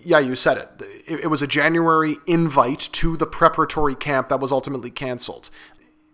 yeah, 0.03 0.19
you 0.19 0.35
said 0.35 0.57
it. 0.57 0.69
it. 1.07 1.19
It 1.21 1.27
was 1.27 1.41
a 1.41 1.47
January 1.47 2.17
invite 2.27 2.89
to 2.93 3.17
the 3.17 3.25
preparatory 3.25 3.95
camp 3.95 4.29
that 4.29 4.39
was 4.39 4.51
ultimately 4.51 4.91
canceled. 4.91 5.49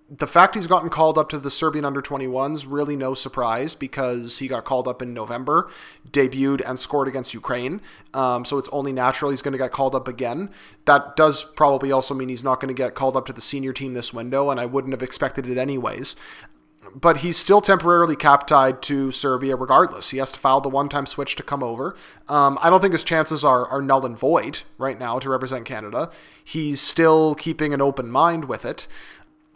The 0.10 0.28
fact 0.28 0.56
he's 0.56 0.68
gotten 0.68 0.90
called 0.90 1.18
up 1.18 1.28
to 1.30 1.38
the 1.38 1.52
Serbian 1.52 1.84
under 1.84 2.02
21s 2.02 2.66
really 2.68 2.96
no 2.96 3.14
surprise 3.14 3.76
because 3.76 4.38
he 4.38 4.48
got 4.48 4.64
called 4.64 4.88
up 4.88 5.02
in 5.02 5.14
November, 5.14 5.70
debuted 6.10 6.62
and 6.68 6.80
scored 6.80 7.10
against 7.10 7.34
Ukraine. 7.34 7.82
Um, 8.14 8.46
so 8.46 8.58
it's 8.58 8.70
only 8.72 8.94
natural 8.94 9.32
he's 9.32 9.42
going 9.42 9.52
to 9.52 9.58
get 9.58 9.74
called 9.74 9.96
up 9.96 10.08
again. 10.08 10.50
That 10.86 11.18
does 11.18 11.44
probably 11.44 11.92
also 11.92 12.14
mean 12.14 12.30
he's 12.30 12.44
not 12.44 12.62
going 12.62 12.74
to 12.74 12.82
get 12.82 12.96
called 12.96 13.18
up 13.18 13.26
to 13.26 13.34
the 13.34 13.42
senior 13.42 13.74
team 13.74 13.94
this 13.94 14.14
window, 14.14 14.50
and 14.50 14.60
I 14.60 14.66
wouldn't 14.66 14.94
have 14.94 15.04
expected 15.04 15.48
it 15.50 15.58
anyways. 15.58 16.16
But 16.96 17.18
he's 17.18 17.36
still 17.36 17.60
temporarily 17.60 18.16
cap 18.16 18.48
tied 18.48 18.82
to 18.84 19.12
Serbia 19.12 19.58
regardless. 19.58 20.12
He 20.12 20.20
has 20.20 20.32
to 20.32 20.40
file 20.40 20.62
the 20.62 20.70
one 20.70 20.88
time 20.88 21.06
switch 21.06 21.36
to 21.36 21.44
come 21.44 21.62
over. 21.62 21.98
Um, 22.30 22.58
I 22.62 22.70
don't 22.70 22.80
think 22.80 22.94
his 22.94 23.04
chances 23.04 23.44
are, 23.44 23.68
are 23.68 23.82
null 23.82 24.06
and 24.06 24.18
void 24.18 24.62
right 24.78 24.98
now 24.98 25.20
to 25.20 25.30
represent 25.30 25.66
Canada. 25.66 26.10
He's 26.42 26.80
still 26.80 27.36
keeping 27.36 27.74
an 27.74 27.82
open 27.82 28.10
mind 28.10 28.46
with 28.46 28.64
it 28.64 28.88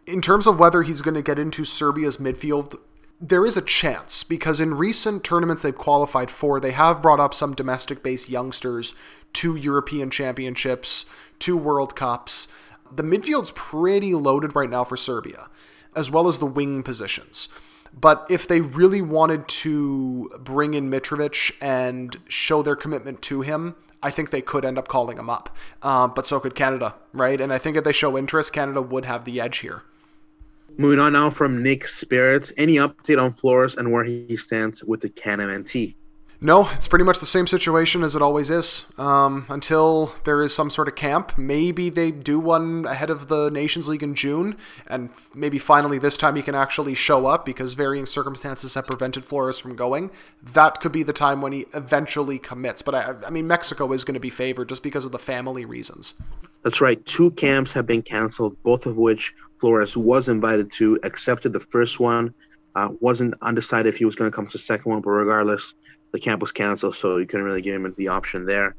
in 0.05 0.21
terms 0.21 0.47
of 0.47 0.59
whether 0.59 0.81
he's 0.83 1.01
going 1.01 1.15
to 1.15 1.21
get 1.21 1.39
into 1.39 1.65
Serbia's 1.65 2.17
midfield, 2.17 2.79
there 3.19 3.45
is 3.45 3.55
a 3.55 3.61
chance 3.61 4.23
because 4.23 4.59
in 4.59 4.73
recent 4.73 5.23
tournaments 5.23 5.61
they've 5.61 5.77
qualified 5.77 6.31
for, 6.31 6.59
they 6.59 6.71
have 6.71 7.01
brought 7.01 7.19
up 7.19 7.33
some 7.33 7.53
domestic 7.53 8.01
based 8.01 8.29
youngsters 8.29 8.95
to 9.33 9.55
European 9.55 10.09
championships, 10.09 11.05
to 11.39 11.55
World 11.55 11.95
Cups. 11.95 12.47
The 12.91 13.03
midfield's 13.03 13.51
pretty 13.51 14.13
loaded 14.13 14.55
right 14.55 14.69
now 14.69 14.83
for 14.83 14.97
Serbia, 14.97 15.49
as 15.95 16.09
well 16.09 16.27
as 16.27 16.39
the 16.39 16.45
wing 16.45 16.83
positions. 16.83 17.47
But 17.93 18.25
if 18.29 18.47
they 18.47 18.61
really 18.61 19.01
wanted 19.01 19.47
to 19.47 20.31
bring 20.39 20.73
in 20.73 20.89
Mitrovic 20.89 21.51
and 21.61 22.17
show 22.27 22.63
their 22.63 22.75
commitment 22.75 23.21
to 23.23 23.41
him, 23.41 23.75
I 24.01 24.09
think 24.09 24.31
they 24.31 24.41
could 24.41 24.65
end 24.65 24.77
up 24.77 24.87
calling 24.87 25.17
him 25.17 25.29
up. 25.29 25.55
Uh, 25.81 26.07
but 26.07 26.25
so 26.25 26.39
could 26.39 26.55
Canada, 26.55 26.95
right? 27.13 27.39
And 27.39 27.53
I 27.53 27.57
think 27.57 27.77
if 27.77 27.83
they 27.83 27.93
show 27.93 28.17
interest, 28.17 28.53
Canada 28.53 28.81
would 28.81 29.05
have 29.05 29.25
the 29.25 29.39
edge 29.39 29.59
here. 29.59 29.83
Moving 30.81 30.97
on 30.97 31.13
now 31.13 31.29
from 31.29 31.61
Nick 31.61 31.87
Spirits. 31.87 32.51
Any 32.57 32.77
update 32.77 33.21
on 33.21 33.35
Flores 33.35 33.75
and 33.75 33.91
where 33.91 34.03
he 34.03 34.35
stands 34.35 34.83
with 34.83 35.01
the 35.01 35.09
CanMNT? 35.09 35.93
No, 36.43 36.69
it's 36.69 36.87
pretty 36.87 37.05
much 37.05 37.19
the 37.19 37.27
same 37.27 37.45
situation 37.45 38.01
as 38.01 38.15
it 38.15 38.21
always 38.23 38.49
is. 38.49 38.91
Um, 38.97 39.45
until 39.47 40.15
there 40.23 40.41
is 40.41 40.55
some 40.55 40.71
sort 40.71 40.87
of 40.87 40.95
camp, 40.95 41.37
maybe 41.37 41.91
they 41.91 42.09
do 42.09 42.39
one 42.39 42.85
ahead 42.87 43.11
of 43.11 43.27
the 43.27 43.51
Nations 43.51 43.87
League 43.87 44.01
in 44.01 44.15
June, 44.15 44.57
and 44.87 45.11
maybe 45.35 45.59
finally 45.59 45.99
this 45.99 46.17
time 46.17 46.35
he 46.35 46.41
can 46.41 46.55
actually 46.55 46.95
show 46.95 47.27
up 47.27 47.45
because 47.45 47.73
varying 47.73 48.07
circumstances 48.07 48.73
have 48.73 48.87
prevented 48.87 49.23
Flores 49.23 49.59
from 49.59 49.75
going. 49.75 50.09
That 50.41 50.81
could 50.81 50.91
be 50.91 51.03
the 51.03 51.13
time 51.13 51.41
when 51.41 51.51
he 51.51 51.67
eventually 51.75 52.39
commits. 52.39 52.81
But 52.81 52.95
I, 52.95 53.13
I 53.27 53.29
mean, 53.29 53.45
Mexico 53.45 53.91
is 53.93 54.03
going 54.03 54.15
to 54.15 54.19
be 54.19 54.31
favored 54.31 54.69
just 54.69 54.81
because 54.81 55.05
of 55.05 55.11
the 55.11 55.19
family 55.19 55.63
reasons. 55.63 56.15
That's 56.63 56.81
right. 56.81 57.05
Two 57.05 57.29
camps 57.31 57.71
have 57.73 57.85
been 57.85 58.01
canceled, 58.01 58.57
both 58.63 58.87
of 58.87 58.97
which 58.97 59.35
Flores 59.61 59.95
was 59.95 60.27
invited 60.27 60.71
to, 60.73 60.99
accepted 61.03 61.53
the 61.53 61.59
first 61.59 61.99
one, 61.99 62.33
uh, 62.75 62.89
wasn't 62.99 63.35
undecided 63.41 63.93
if 63.93 63.97
he 63.97 64.05
was 64.05 64.15
going 64.15 64.29
to 64.29 64.35
come 64.35 64.47
to 64.47 64.57
the 64.57 64.63
second 64.63 64.91
one, 64.91 65.01
but 65.01 65.11
regardless, 65.11 65.75
the 66.11 66.19
camp 66.19 66.41
was 66.41 66.51
canceled, 66.51 66.95
so 66.95 67.17
you 67.17 67.27
couldn't 67.27 67.45
really 67.45 67.61
give 67.61 67.75
him 67.75 67.93
the 67.95 68.07
option 68.07 68.45
there. 68.45 68.75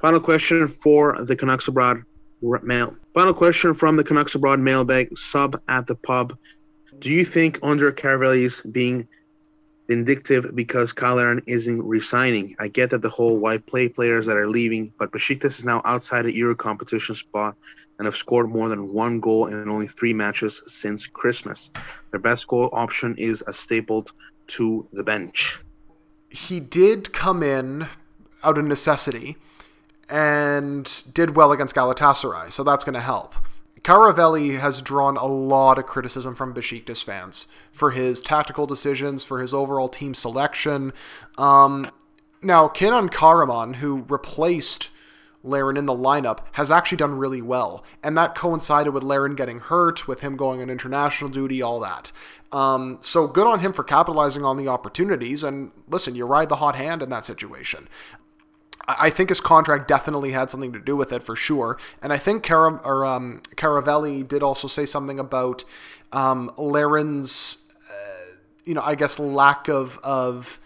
Final 0.00 0.18
question 0.18 0.66
for 0.66 1.22
the 1.22 1.36
Canucks 1.36 1.68
Abroad 1.68 2.04
mail. 2.62 2.96
Final 3.14 3.34
question 3.34 3.74
from 3.74 3.96
the 3.96 4.04
Canucks 4.04 4.34
Abroad 4.34 4.58
mailbag 4.58 5.16
sub 5.16 5.60
at 5.68 5.86
the 5.86 5.94
pub. 5.94 6.36
Do 6.98 7.10
you 7.10 7.24
think 7.24 7.60
Önder 7.60 7.92
Karaveli 7.92 8.44
is 8.46 8.60
being 8.62 9.06
vindictive 9.88 10.54
because 10.54 10.92
Kyle 10.92 11.16
Larin 11.16 11.42
isn't 11.46 11.82
resigning? 11.82 12.56
I 12.58 12.68
get 12.68 12.90
that 12.90 13.02
the 13.02 13.10
whole 13.10 13.38
white 13.38 13.66
play 13.66 13.88
players 13.88 14.26
that 14.26 14.36
are 14.36 14.48
leaving, 14.48 14.92
but 14.98 15.12
Besiktas 15.12 15.58
is 15.58 15.64
now 15.64 15.82
outside 15.84 16.24
the 16.24 16.34
Euro 16.34 16.54
competition 16.54 17.14
spot 17.14 17.56
and 18.02 18.06
have 18.06 18.16
scored 18.16 18.50
more 18.50 18.68
than 18.68 18.92
one 18.92 19.20
goal 19.20 19.46
in 19.46 19.68
only 19.68 19.86
three 19.86 20.12
matches 20.12 20.60
since 20.66 21.06
Christmas. 21.06 21.70
Their 22.10 22.18
best 22.18 22.48
goal 22.48 22.68
option 22.72 23.14
is 23.16 23.44
a 23.46 23.52
stapled 23.52 24.10
to 24.48 24.84
the 24.92 25.04
bench. 25.04 25.60
He 26.28 26.58
did 26.58 27.12
come 27.12 27.44
in 27.44 27.86
out 28.42 28.58
of 28.58 28.64
necessity 28.64 29.36
and 30.08 31.04
did 31.14 31.36
well 31.36 31.52
against 31.52 31.76
Galatasaray, 31.76 32.52
so 32.52 32.64
that's 32.64 32.82
going 32.82 32.94
to 32.94 33.00
help. 33.00 33.36
Karaveli 33.82 34.58
has 34.58 34.82
drawn 34.82 35.16
a 35.16 35.26
lot 35.26 35.78
of 35.78 35.86
criticism 35.86 36.34
from 36.34 36.52
Besiktas 36.52 37.04
fans 37.04 37.46
for 37.70 37.92
his 37.92 38.20
tactical 38.20 38.66
decisions, 38.66 39.24
for 39.24 39.40
his 39.40 39.54
overall 39.54 39.88
team 39.88 40.12
selection. 40.12 40.92
Um, 41.38 41.88
now, 42.42 42.66
Kenan 42.66 43.10
Karaman, 43.10 43.76
who 43.76 44.06
replaced 44.08 44.90
Larin 45.44 45.76
in 45.76 45.86
the 45.86 45.94
lineup 45.94 46.40
has 46.52 46.70
actually 46.70 46.98
done 46.98 47.18
really 47.18 47.42
well. 47.42 47.84
And 48.02 48.16
that 48.16 48.34
coincided 48.34 48.92
with 48.92 49.02
Larin 49.02 49.34
getting 49.34 49.60
hurt, 49.60 50.06
with 50.06 50.20
him 50.20 50.36
going 50.36 50.62
on 50.62 50.70
international 50.70 51.30
duty, 51.30 51.60
all 51.60 51.80
that. 51.80 52.12
Um, 52.52 52.98
so 53.00 53.26
good 53.26 53.46
on 53.46 53.60
him 53.60 53.72
for 53.72 53.82
capitalizing 53.82 54.44
on 54.44 54.56
the 54.56 54.68
opportunities. 54.68 55.42
And 55.42 55.72
listen, 55.88 56.14
you 56.14 56.26
ride 56.26 56.48
the 56.48 56.56
hot 56.56 56.76
hand 56.76 57.02
in 57.02 57.10
that 57.10 57.24
situation. 57.24 57.88
I 58.86 59.10
think 59.10 59.28
his 59.28 59.40
contract 59.40 59.86
definitely 59.86 60.32
had 60.32 60.50
something 60.50 60.72
to 60.72 60.80
do 60.80 60.96
with 60.96 61.12
it 61.12 61.22
for 61.22 61.36
sure. 61.36 61.78
And 62.02 62.12
I 62.12 62.18
think 62.18 62.42
Cara, 62.42 62.80
or, 62.84 63.04
um, 63.04 63.40
Karaveli 63.54 64.26
did 64.26 64.42
also 64.42 64.66
say 64.66 64.86
something 64.86 65.20
about 65.20 65.64
um, 66.12 66.52
Larin's, 66.56 67.72
uh, 67.88 68.34
you 68.64 68.74
know, 68.74 68.82
I 68.82 68.96
guess 68.96 69.18
lack 69.18 69.68
of, 69.68 69.98
of 70.02 70.60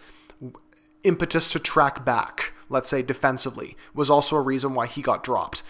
impetus 1.03 1.51
to 1.51 1.59
track 1.59 2.03
back 2.03 2.53
let's 2.69 2.89
say 2.89 3.01
defensively, 3.01 3.75
was 3.93 4.09
also 4.09 4.35
a 4.35 4.41
reason 4.41 4.73
why 4.73 4.87
he 4.87 5.01
got 5.01 5.23
dropped. 5.23 5.63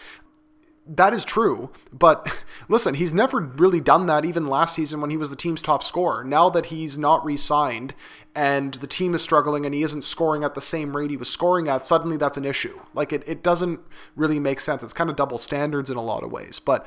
That 0.90 1.14
is 1.14 1.26
true, 1.26 1.70
but 1.92 2.46
listen, 2.70 2.96
he's 2.96 3.14
never 3.14 3.42
really 3.42 3.82
done 3.82 4.08
that 4.08 4.24
even 4.24 4.48
last 4.48 4.76
season 4.76 5.02
when 5.02 5.10
he 5.10 5.18
was 5.18 5.30
the 5.30 5.36
team's 5.36 5.62
top 5.62 5.84
scorer. 5.84 6.24
Now 6.24 6.50
that 6.50 6.68
he's 6.68 6.98
not 6.98 7.26
re 7.26 7.36
signed 7.36 7.94
and 8.34 8.76
the 8.76 8.88
team 8.88 9.14
is 9.14 9.22
struggling 9.22 9.66
and 9.66 9.76
he 9.76 9.84
isn't 9.84 10.04
scoring 10.04 10.44
at 10.44 10.56
the 10.56 10.62
same 10.62 10.96
rate 10.96 11.10
he 11.10 11.18
was 11.18 11.30
scoring 11.30 11.68
at, 11.68 11.84
suddenly 11.84 12.18
that's 12.18 12.38
an 12.38 12.46
issue. 12.46 12.80
Like 12.94 13.12
it, 13.12 13.24
it 13.28 13.44
doesn't 13.44 13.82
really 14.16 14.40
make 14.40 14.62
sense. 14.62 14.82
It's 14.82 14.94
kind 14.94 15.10
of 15.10 15.16
double 15.16 15.38
standards 15.38 15.90
in 15.90 15.98
a 15.98 16.04
lot 16.04 16.24
of 16.24 16.32
ways. 16.32 16.60
But 16.60 16.86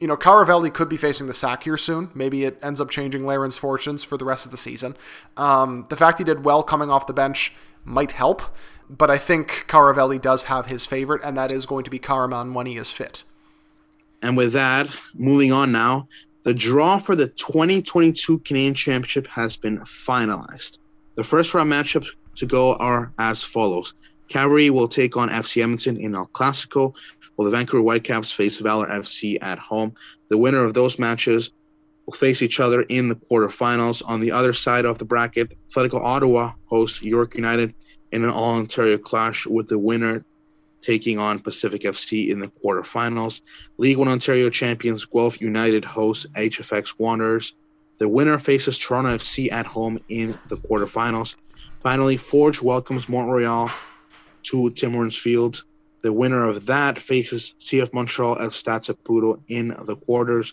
you 0.00 0.08
know, 0.08 0.16
Karaveli 0.16 0.74
could 0.74 0.88
be 0.88 0.96
facing 0.96 1.28
the 1.28 1.34
sack 1.34 1.62
here 1.62 1.76
soon. 1.76 2.10
Maybe 2.14 2.44
it 2.44 2.58
ends 2.62 2.80
up 2.80 2.90
changing 2.90 3.24
Larin's 3.24 3.56
fortunes 3.56 4.04
for 4.04 4.18
the 4.18 4.24
rest 4.24 4.44
of 4.44 4.50
the 4.50 4.58
season. 4.58 4.96
Um, 5.36 5.86
the 5.88 5.96
fact 5.96 6.18
he 6.18 6.24
did 6.24 6.44
well 6.44 6.62
coming 6.62 6.90
off 6.90 7.06
the 7.06 7.14
bench 7.14 7.54
might 7.84 8.12
help. 8.12 8.42
But 8.88 9.10
I 9.10 9.18
think 9.18 9.64
Karaveli 9.68 10.20
does 10.20 10.44
have 10.44 10.66
his 10.66 10.84
favorite, 10.84 11.22
and 11.24 11.36
that 11.36 11.50
is 11.50 11.66
going 11.66 11.84
to 11.84 11.90
be 11.90 11.98
Karaman 11.98 12.52
when 12.52 12.66
he 12.66 12.76
is 12.76 12.90
fit. 12.90 13.24
And 14.22 14.36
with 14.36 14.52
that, 14.52 14.88
moving 15.14 15.52
on 15.52 15.72
now, 15.72 16.08
the 16.44 16.54
draw 16.54 16.98
for 16.98 17.16
the 17.16 17.28
2022 17.28 18.38
Canadian 18.40 18.74
Championship 18.74 19.26
has 19.26 19.56
been 19.56 19.78
finalized. 19.80 20.78
The 21.14 21.24
first 21.24 21.54
round 21.54 21.72
matchups 21.72 22.06
to 22.36 22.46
go 22.46 22.74
are 22.74 23.12
as 23.18 23.42
follows. 23.42 23.94
Cavalry 24.28 24.70
will 24.70 24.88
take 24.88 25.16
on 25.16 25.28
FC 25.28 25.62
Edmonton 25.62 25.96
in 25.96 26.14
El 26.14 26.26
Clasico, 26.28 26.94
while 27.36 27.44
the 27.44 27.50
Vancouver 27.50 27.82
Whitecaps 27.82 28.30
face 28.30 28.58
Valor 28.58 28.86
FC 28.86 29.38
at 29.42 29.58
home. 29.58 29.94
The 30.28 30.38
winner 30.38 30.64
of 30.64 30.74
those 30.74 30.98
matches 30.98 31.50
will 32.06 32.12
face 32.12 32.42
each 32.42 32.60
other 32.60 32.82
in 32.82 33.08
the 33.08 33.16
quarterfinals. 33.16 34.02
On 34.04 34.20
the 34.20 34.32
other 34.32 34.52
side 34.52 34.84
of 34.84 34.98
the 34.98 35.04
bracket, 35.04 35.56
Atletico 35.70 36.00
Ottawa 36.00 36.52
hosts 36.66 37.02
York 37.02 37.34
United 37.34 37.74
in 38.12 38.24
an 38.24 38.30
all 38.30 38.54
Ontario 38.54 38.98
clash 38.98 39.46
with 39.46 39.68
the 39.68 39.78
winner 39.78 40.24
taking 40.80 41.18
on 41.18 41.38
Pacific 41.38 41.82
FC 41.82 42.28
in 42.28 42.38
the 42.38 42.48
quarterfinals. 42.48 43.40
League 43.78 43.96
One 43.96 44.08
Ontario 44.08 44.50
champions 44.50 45.06
Guelph 45.06 45.40
United 45.40 45.84
hosts 45.84 46.26
HFX 46.36 46.94
Wanderers. 46.98 47.54
The 47.98 48.08
winner 48.08 48.38
faces 48.38 48.76
Toronto 48.76 49.16
FC 49.16 49.50
at 49.50 49.64
home 49.64 49.98
in 50.08 50.38
the 50.48 50.58
quarterfinals. 50.58 51.36
Finally, 51.82 52.18
Forge 52.18 52.60
welcomes 52.60 53.08
Montreal 53.08 53.70
to 54.42 54.70
Tim 54.70 54.92
Hortons 54.92 55.16
Field. 55.16 55.64
The 56.02 56.12
winner 56.12 56.46
of 56.46 56.66
that 56.66 56.98
faces 56.98 57.54
CF 57.60 57.92
Montreal 57.94 58.38
at 58.38 58.52
Stade 58.52 58.82
Saputo 58.82 59.40
in 59.48 59.74
the 59.86 59.96
quarters. 59.96 60.52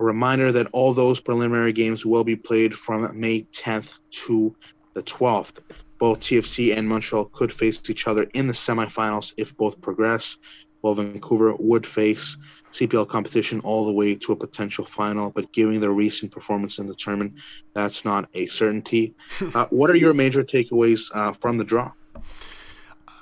A 0.00 0.04
reminder 0.04 0.50
that 0.52 0.68
all 0.72 0.92
those 0.92 1.20
preliminary 1.20 1.72
games 1.72 2.04
will 2.04 2.24
be 2.24 2.36
played 2.36 2.74
from 2.74 3.18
May 3.18 3.42
10th 3.52 3.94
to 4.26 4.54
the 4.94 5.02
12th. 5.02 5.58
Both 5.98 6.20
TFC 6.20 6.76
and 6.76 6.88
Montreal 6.88 7.26
could 7.26 7.52
face 7.52 7.80
each 7.88 8.06
other 8.06 8.24
in 8.34 8.46
the 8.46 8.52
semifinals 8.52 9.32
if 9.36 9.56
both 9.56 9.80
progress, 9.80 10.36
while 10.80 10.94
Vancouver 10.94 11.54
would 11.58 11.86
face 11.86 12.36
CPL 12.72 13.08
competition 13.08 13.60
all 13.60 13.86
the 13.86 13.92
way 13.92 14.16
to 14.16 14.32
a 14.32 14.36
potential 14.36 14.84
final. 14.84 15.30
But 15.30 15.52
given 15.52 15.80
their 15.80 15.92
recent 15.92 16.32
performance 16.32 16.78
in 16.78 16.88
the 16.88 16.94
tournament, 16.94 17.34
that's 17.72 18.04
not 18.04 18.28
a 18.34 18.46
certainty. 18.48 19.14
uh, 19.54 19.66
what 19.70 19.90
are 19.90 19.96
your 19.96 20.12
major 20.12 20.42
takeaways 20.42 21.08
uh, 21.14 21.32
from 21.32 21.56
the 21.56 21.64
draw? 21.64 21.92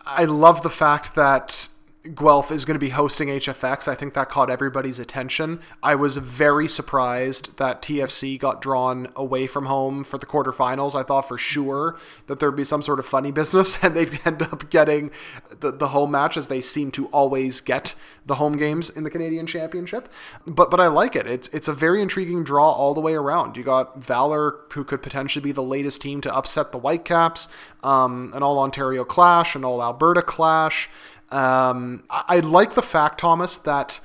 I 0.06 0.24
love 0.24 0.62
the 0.62 0.70
fact 0.70 1.14
that 1.14 1.68
Guelph 2.02 2.50
is 2.50 2.64
going 2.64 2.74
to 2.74 2.80
be 2.80 2.88
hosting 2.88 3.28
HFX. 3.28 3.86
I 3.86 3.94
think 3.94 4.14
that 4.14 4.28
caught 4.28 4.50
everybody's 4.50 4.98
attention. 4.98 5.60
I 5.84 5.94
was 5.94 6.16
very 6.16 6.66
surprised 6.66 7.58
that 7.58 7.80
TFC 7.80 8.40
got 8.40 8.60
drawn 8.60 9.12
away 9.14 9.46
from 9.46 9.66
home 9.66 10.02
for 10.02 10.18
the 10.18 10.26
quarterfinals. 10.26 10.96
I 10.96 11.04
thought 11.04 11.28
for 11.28 11.38
sure 11.38 11.96
that 12.26 12.40
there'd 12.40 12.56
be 12.56 12.64
some 12.64 12.82
sort 12.82 12.98
of 12.98 13.06
funny 13.06 13.30
business 13.30 13.78
and 13.84 13.94
they'd 13.94 14.20
end 14.24 14.42
up 14.42 14.68
getting 14.68 15.12
the, 15.60 15.70
the 15.70 15.88
home 15.88 16.10
match 16.10 16.36
as 16.36 16.48
they 16.48 16.60
seem 16.60 16.90
to 16.92 17.06
always 17.08 17.60
get 17.60 17.94
the 18.26 18.36
home 18.36 18.56
games 18.56 18.90
in 18.90 19.04
the 19.04 19.10
Canadian 19.10 19.46
Championship. 19.46 20.08
But 20.44 20.70
but 20.70 20.80
I 20.80 20.88
like 20.88 21.14
it. 21.14 21.26
It's 21.26 21.48
it's 21.48 21.68
a 21.68 21.72
very 21.72 22.02
intriguing 22.02 22.42
draw 22.42 22.70
all 22.72 22.94
the 22.94 23.00
way 23.00 23.14
around. 23.14 23.56
You 23.56 23.62
got 23.62 24.02
Valor, 24.02 24.58
who 24.72 24.82
could 24.82 25.02
potentially 25.02 25.42
be 25.42 25.52
the 25.52 25.62
latest 25.62 26.02
team 26.02 26.20
to 26.22 26.34
upset 26.34 26.72
the 26.72 26.78
Whitecaps, 26.78 27.46
um, 27.84 28.32
an 28.34 28.42
all 28.42 28.58
Ontario 28.58 29.04
clash, 29.04 29.54
an 29.54 29.64
all 29.64 29.82
Alberta 29.82 30.22
clash. 30.22 30.88
Um, 31.32 32.04
I, 32.10 32.24
I 32.28 32.40
like 32.40 32.74
the 32.74 32.82
fact, 32.82 33.18
Thomas, 33.20 33.56
that 33.58 34.00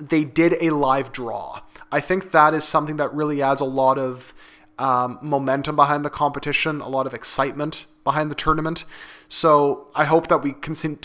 they 0.00 0.24
did 0.24 0.56
a 0.60 0.70
live 0.70 1.12
draw. 1.12 1.60
I 1.92 2.00
think 2.00 2.32
that 2.32 2.54
is 2.54 2.64
something 2.64 2.96
that 2.96 3.12
really 3.12 3.42
adds 3.42 3.60
a 3.60 3.66
lot 3.66 3.98
of 3.98 4.32
um, 4.78 5.18
momentum 5.20 5.76
behind 5.76 6.04
the 6.04 6.10
competition, 6.10 6.80
a 6.80 6.88
lot 6.88 7.06
of 7.06 7.12
excitement 7.12 7.86
behind 8.04 8.30
the 8.30 8.34
tournament. 8.34 8.84
So 9.28 9.88
I 9.94 10.04
hope 10.04 10.28
that 10.28 10.42
we 10.42 10.52
continue. 10.52 10.98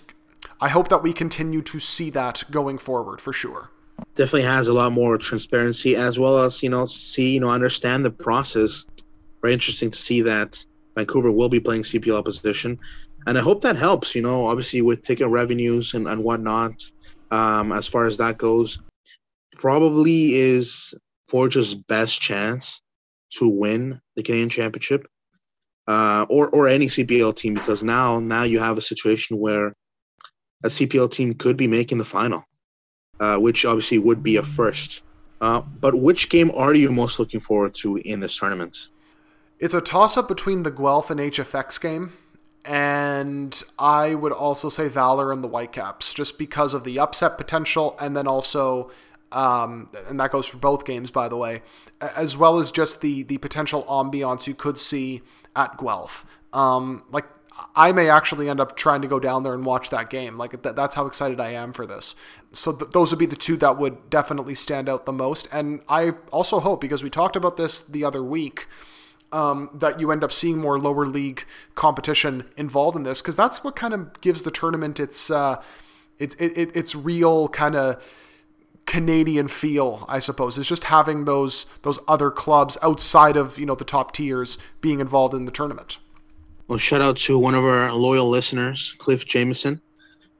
I 0.62 0.70
hope 0.70 0.88
that 0.88 1.04
we 1.04 1.12
continue 1.12 1.62
to 1.64 1.80
see 1.80 2.10
that 2.12 2.44
going 2.50 2.78
forward 2.78 3.20
for 3.20 3.34
sure. 3.34 3.70
Definitely 4.16 4.44
has 4.44 4.70
a 4.70 4.74
lot 4.74 4.94
more 4.94 5.18
transparency 5.18 5.96
as 5.96 6.18
well 6.18 6.38
as 6.38 6.64
you 6.64 6.70
know 6.70 6.86
see 6.86 7.32
you 7.32 7.40
know 7.42 7.50
understand 7.50 8.06
the 8.06 8.12
process. 8.12 8.86
Very 9.42 9.54
interesting 9.54 9.92
to 9.92 9.98
see 9.98 10.22
that 10.22 10.66
Vancouver 10.96 11.32
will 11.32 11.50
be 11.50 11.60
playing 11.60 11.84
CPL 11.84 12.18
opposition 12.18 12.80
and 13.26 13.38
I 13.38 13.42
hope 13.42 13.62
that 13.62 13.76
helps. 13.76 14.16
You 14.16 14.22
know, 14.22 14.46
obviously 14.46 14.82
with 14.82 15.04
ticket 15.04 15.28
revenues 15.28 15.94
and 15.94 16.08
and 16.08 16.24
whatnot, 16.24 16.84
um, 17.32 17.72
as 17.72 17.88
far 17.88 18.06
as 18.06 18.18
that 18.18 18.38
goes, 18.38 18.80
probably 19.58 20.36
is 20.36 20.94
Forge's 21.28 21.76
best 21.76 22.22
chance 22.22 22.82
to 23.32 23.48
win 23.48 24.00
the 24.16 24.24
Canadian 24.24 24.50
Championship, 24.50 25.08
uh, 25.88 26.26
or 26.30 26.50
or 26.50 26.68
any 26.68 26.88
CPL 26.88 27.36
team 27.36 27.54
because 27.54 27.84
now 27.84 28.20
now 28.20 28.44
you 28.44 28.60
have 28.60 28.78
a 28.78 28.82
situation 28.82 29.40
where 29.40 29.74
a 30.64 30.70
CPL 30.70 31.12
team 31.12 31.34
could 31.34 31.58
be 31.58 31.68
making 31.68 31.98
the 31.98 32.06
final, 32.06 32.44
uh, 33.20 33.38
which 33.38 33.66
obviously 33.66 34.00
would 34.00 34.24
be 34.24 34.38
a 34.38 34.44
first. 34.44 35.02
Uh, 35.42 35.62
but 35.62 35.96
which 35.96 36.30
game 36.30 36.50
are 36.52 36.74
you 36.74 36.92
most 36.92 37.20
looking 37.20 37.42
forward 37.42 37.76
to 37.76 37.98
in 37.98 38.20
this 38.22 38.38
tournament? 38.38 38.88
It's 39.60 39.74
a 39.74 39.82
toss 39.82 40.18
up 40.18 40.28
between 40.28 40.64
the 40.64 40.72
Guelph 40.72 41.10
and 41.10 41.20
HFX 41.20 41.80
game 41.80 42.14
and 42.66 43.62
I 43.78 44.16
would 44.16 44.32
also 44.32 44.70
say 44.70 44.88
Valor 44.88 45.32
and 45.32 45.44
the 45.44 45.48
Whitecaps, 45.48 46.14
just 46.14 46.38
because 46.38 46.74
of 46.74 46.84
the 46.84 47.00
upset 47.00 47.38
potential, 47.38 47.96
and 48.00 48.18
then 48.18 48.28
also, 48.28 48.92
um, 49.32 49.90
and 50.08 50.20
that 50.20 50.32
goes 50.32 50.48
for 50.48 50.58
both 50.58 50.86
games, 50.86 51.12
by 51.12 51.30
the 51.30 51.38
way, 51.38 51.62
as 52.02 52.36
well 52.36 52.58
as 52.58 52.72
just 52.72 53.02
the 53.02 53.24
the 53.24 53.38
potential 53.38 53.84
ambiance 53.84 54.48
you 54.48 54.56
could 54.56 54.78
see 54.78 55.22
at 55.56 55.78
Guelph. 55.78 56.26
Um, 56.54 57.04
like 57.12 57.26
I 57.76 57.92
may 57.92 58.10
actually 58.10 58.50
end 58.50 58.60
up 58.60 58.76
trying 58.76 59.02
to 59.02 59.08
go 59.08 59.20
down 59.20 59.44
there 59.44 59.54
and 59.54 59.66
watch 59.66 59.90
that 59.90 60.10
game. 60.10 60.38
Like 60.38 60.62
th- 60.62 60.76
that's 60.76 60.96
how 60.96 61.06
excited 61.06 61.40
I 61.40 61.52
am 61.52 61.72
for 61.72 61.86
this. 61.86 62.16
So 62.52 62.74
th- 62.74 62.92
those 62.92 63.12
would 63.12 63.20
be 63.20 63.26
the 63.26 63.36
two 63.36 63.58
that 63.58 63.78
would 63.78 64.10
definitely 64.10 64.56
stand 64.56 64.90
out 64.90 65.06
the 65.06 65.14
most. 65.14 65.48
And 65.52 65.82
I 65.88 66.14
also 66.32 66.60
hope 66.60 66.82
because 66.82 67.04
we 67.04 67.10
talked 67.10 67.36
about 67.36 67.58
this 67.58 67.80
the 67.80 68.04
other 68.04 68.24
week 68.24 68.68
um, 69.36 69.70
that 69.74 70.00
you 70.00 70.12
end 70.12 70.24
up 70.24 70.32
seeing 70.32 70.58
more 70.58 70.80
lower 70.80 71.06
league 71.06 71.44
competition 71.76 72.46
involved 72.56 72.96
in 72.96 73.04
this 73.04 73.22
because 73.22 73.36
that's 73.36 73.64
what 73.64 73.76
kind 73.76 73.94
of 73.94 74.22
gives 74.22 74.44
the 74.44 74.52
tournament 74.52 74.98
its 74.98 75.30
uh, 75.30 75.62
it, 76.18 76.40
it, 76.40 76.74
its 76.74 76.96
real 76.96 77.50
kind 77.50 77.76
of 77.76 78.02
Canadian 78.86 79.50
feel, 79.50 80.06
I 80.08 80.20
suppose, 80.20 80.58
is 80.58 80.68
just 80.68 80.86
having 80.86 81.26
those 81.26 81.66
those 81.82 82.00
other 82.08 82.32
clubs 82.32 82.78
outside 82.82 83.36
of 83.36 83.60
you 83.60 83.66
know 83.66 83.76
the 83.76 83.84
top 83.84 84.14
tiers 84.14 84.58
being 84.80 85.02
involved 85.02 85.34
in 85.34 85.44
the 85.44 85.52
tournament. 85.52 85.98
Well, 86.70 86.80
shout 86.80 87.02
out 87.02 87.18
to 87.18 87.38
one 87.38 87.56
of 87.56 87.66
our 87.66 87.92
loyal 87.92 88.30
listeners, 88.30 88.96
Cliff 89.00 89.26
Jameson, 89.26 89.82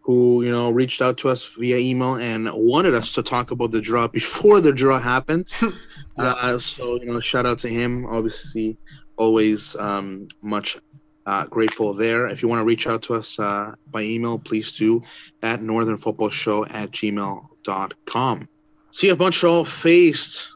who 0.06 0.44
you 0.44 0.52
know 0.52 0.70
reached 0.70 1.02
out 1.02 1.18
to 1.18 1.30
us 1.30 1.44
via 1.58 1.78
email 1.78 2.16
and 2.16 2.48
wanted 2.54 2.94
us 2.94 3.12
to 3.12 3.24
talk 3.24 3.50
about 3.50 3.72
the 3.72 3.82
draw 3.82 4.08
before 4.22 4.62
the 4.62 4.72
draw 4.72 5.00
happened. 5.00 5.52
Uh, 6.18 6.58
so 6.58 6.96
you 7.02 7.08
know, 7.08 7.20
shout 7.20 7.46
out 7.46 7.60
to 7.60 7.68
him. 7.68 8.06
Obviously, 8.06 8.78
always 9.18 9.76
um, 9.76 10.30
much 10.42 10.78
uh, 11.26 11.46
grateful 11.48 11.94
there. 11.94 12.28
If 12.28 12.42
you 12.42 12.48
want 12.48 12.62
to 12.62 12.66
reach 12.66 12.88
out 12.88 13.02
to 13.04 13.16
us 13.16 13.38
uh, 13.38 13.76
by 13.92 14.04
email, 14.04 14.40
please 14.40 14.72
do 14.72 15.04
at 15.42 15.60
northernfootballshow 15.60 16.74
at 16.74 16.92
gmail.com. 16.92 18.50
CF 18.94 19.20
Montreal 19.20 19.66
faced 19.66 20.48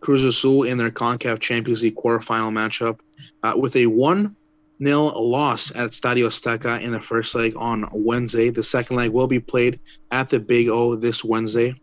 Cruz 0.00 0.24
Azul 0.24 0.64
in 0.64 0.76
their 0.76 0.90
CONCACAF 0.90 1.38
Champions 1.38 1.82
League 1.82 1.94
quarterfinal 1.94 2.50
matchup 2.50 2.98
uh, 3.44 3.56
with 3.56 3.76
a 3.76 3.86
1 3.86 4.34
0 4.82 5.02
loss 5.18 5.70
at 5.70 5.90
Stadio 5.90 6.26
Azteca 6.26 6.80
in 6.80 6.92
the 6.92 7.00
first 7.00 7.34
leg 7.34 7.54
on 7.56 7.88
Wednesday. 7.92 8.50
The 8.50 8.64
second 8.64 8.96
leg 8.96 9.10
will 9.10 9.26
be 9.26 9.40
played 9.40 9.78
at 10.10 10.30
the 10.30 10.40
Big 10.40 10.68
O 10.68 10.94
this 10.94 11.24
Wednesday. 11.24 11.74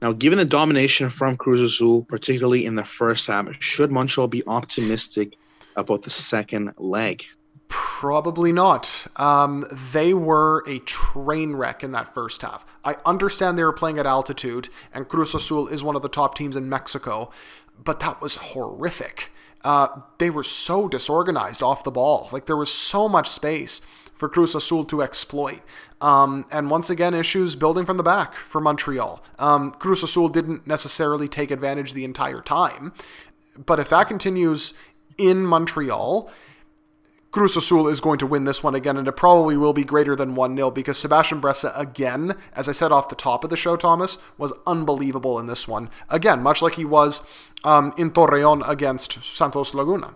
Now, 0.00 0.12
given 0.12 0.38
the 0.38 0.44
domination 0.44 1.10
from 1.10 1.36
Cruz 1.36 1.60
Azul, 1.60 2.04
particularly 2.04 2.66
in 2.66 2.76
the 2.76 2.84
first 2.84 3.26
half, 3.26 3.48
should 3.60 3.90
Montreal 3.90 4.28
be 4.28 4.46
optimistic 4.46 5.36
about 5.76 6.02
the 6.02 6.10
second 6.10 6.72
leg? 6.78 7.24
Probably 7.68 8.52
not. 8.52 9.06
Um, 9.16 9.66
they 9.92 10.14
were 10.14 10.62
a 10.66 10.78
train 10.80 11.56
wreck 11.56 11.82
in 11.82 11.92
that 11.92 12.14
first 12.14 12.42
half. 12.42 12.64
I 12.84 12.96
understand 13.04 13.58
they 13.58 13.64
were 13.64 13.72
playing 13.72 13.98
at 13.98 14.06
altitude, 14.06 14.68
and 14.94 15.08
Cruz 15.08 15.34
Azul 15.34 15.68
is 15.68 15.82
one 15.82 15.96
of 15.96 16.02
the 16.02 16.08
top 16.08 16.36
teams 16.36 16.56
in 16.56 16.68
Mexico, 16.68 17.30
but 17.82 18.00
that 18.00 18.20
was 18.20 18.36
horrific. 18.36 19.32
Uh, 19.68 20.00
they 20.16 20.30
were 20.30 20.42
so 20.42 20.88
disorganized 20.88 21.62
off 21.62 21.84
the 21.84 21.90
ball. 21.90 22.30
Like 22.32 22.46
there 22.46 22.56
was 22.56 22.72
so 22.72 23.06
much 23.06 23.28
space 23.28 23.82
for 24.14 24.26
Cruz 24.26 24.54
Azul 24.54 24.86
to 24.86 25.02
exploit. 25.02 25.60
Um, 26.00 26.46
and 26.50 26.70
once 26.70 26.88
again, 26.88 27.12
issues 27.12 27.54
building 27.54 27.84
from 27.84 27.98
the 27.98 28.02
back 28.02 28.34
for 28.34 28.62
Montreal. 28.62 29.22
Um, 29.38 29.72
Cruz 29.72 30.02
Azul 30.02 30.30
didn't 30.30 30.66
necessarily 30.66 31.28
take 31.28 31.50
advantage 31.50 31.92
the 31.92 32.06
entire 32.06 32.40
time. 32.40 32.94
But 33.58 33.78
if 33.78 33.90
that 33.90 34.08
continues 34.08 34.72
in 35.18 35.44
Montreal, 35.44 36.30
Cruz 37.30 37.56
Azul 37.56 37.88
is 37.88 38.00
going 38.00 38.18
to 38.18 38.26
win 38.26 38.44
this 38.44 38.62
one 38.62 38.74
again, 38.74 38.96
and 38.96 39.06
it 39.06 39.12
probably 39.12 39.56
will 39.56 39.74
be 39.74 39.84
greater 39.84 40.16
than 40.16 40.34
1 40.34 40.56
0 40.56 40.70
because 40.70 40.98
Sebastian 40.98 41.40
Breza, 41.40 41.78
again, 41.78 42.36
as 42.54 42.68
I 42.68 42.72
said 42.72 42.90
off 42.90 43.10
the 43.10 43.14
top 43.14 43.44
of 43.44 43.50
the 43.50 43.56
show, 43.56 43.76
Thomas, 43.76 44.18
was 44.38 44.52
unbelievable 44.66 45.38
in 45.38 45.46
this 45.46 45.68
one. 45.68 45.90
Again, 46.08 46.42
much 46.42 46.62
like 46.62 46.76
he 46.76 46.86
was 46.86 47.26
um, 47.64 47.92
in 47.98 48.12
Torreon 48.12 48.66
against 48.66 49.22
Santos 49.22 49.74
Laguna. 49.74 50.14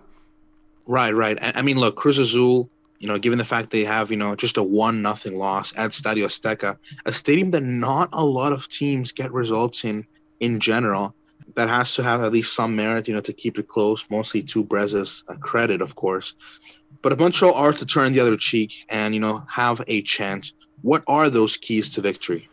Right, 0.85 1.15
right. 1.15 1.37
I 1.41 1.61
mean, 1.61 1.77
look, 1.77 1.95
Cruz 1.95 2.17
Azul 2.17 2.69
you 3.03 3.09
know, 3.09 3.19
given 3.19 3.37
the 3.37 3.43
fact 3.43 3.69
they 3.69 3.83
have, 3.83 4.11
you 4.11 4.15
know, 4.15 4.33
just 4.33 4.55
a 4.55 4.63
one 4.63 5.01
nothing 5.01 5.35
loss 5.35 5.73
at 5.75 5.91
Stadio 5.91 6.23
Azteca, 6.23 6.77
a 7.05 7.11
stadium 7.11 7.51
that 7.51 7.61
not 7.61 8.07
a 8.13 8.23
lot 8.23 8.53
of 8.53 8.69
teams 8.69 9.11
get 9.11 9.29
results 9.33 9.83
in 9.83 10.07
in 10.39 10.61
general, 10.61 11.13
that 11.55 11.67
has 11.67 11.93
to 11.95 12.03
have 12.03 12.23
at 12.23 12.31
least 12.31 12.55
some 12.55 12.77
merit, 12.77 13.09
you 13.09 13.13
know, 13.13 13.19
to 13.19 13.33
keep 13.33 13.59
it 13.59 13.67
close, 13.67 14.05
mostly 14.09 14.41
to 14.43 14.63
Breza's 14.63 15.23
credit, 15.41 15.81
of 15.81 15.95
course. 15.95 16.33
But 17.03 17.11
if 17.11 17.19
Montreal 17.19 17.53
are 17.53 17.73
to 17.73 17.85
turn 17.85 18.13
the 18.13 18.21
other 18.21 18.37
cheek 18.37 18.85
and, 18.89 19.13
you 19.13 19.19
know, 19.19 19.43
have 19.49 19.83
a 19.87 20.01
chance, 20.01 20.53
what 20.81 21.03
are 21.05 21.29
those 21.29 21.57
keys 21.57 21.89
to 21.89 22.01
victory? 22.01 22.49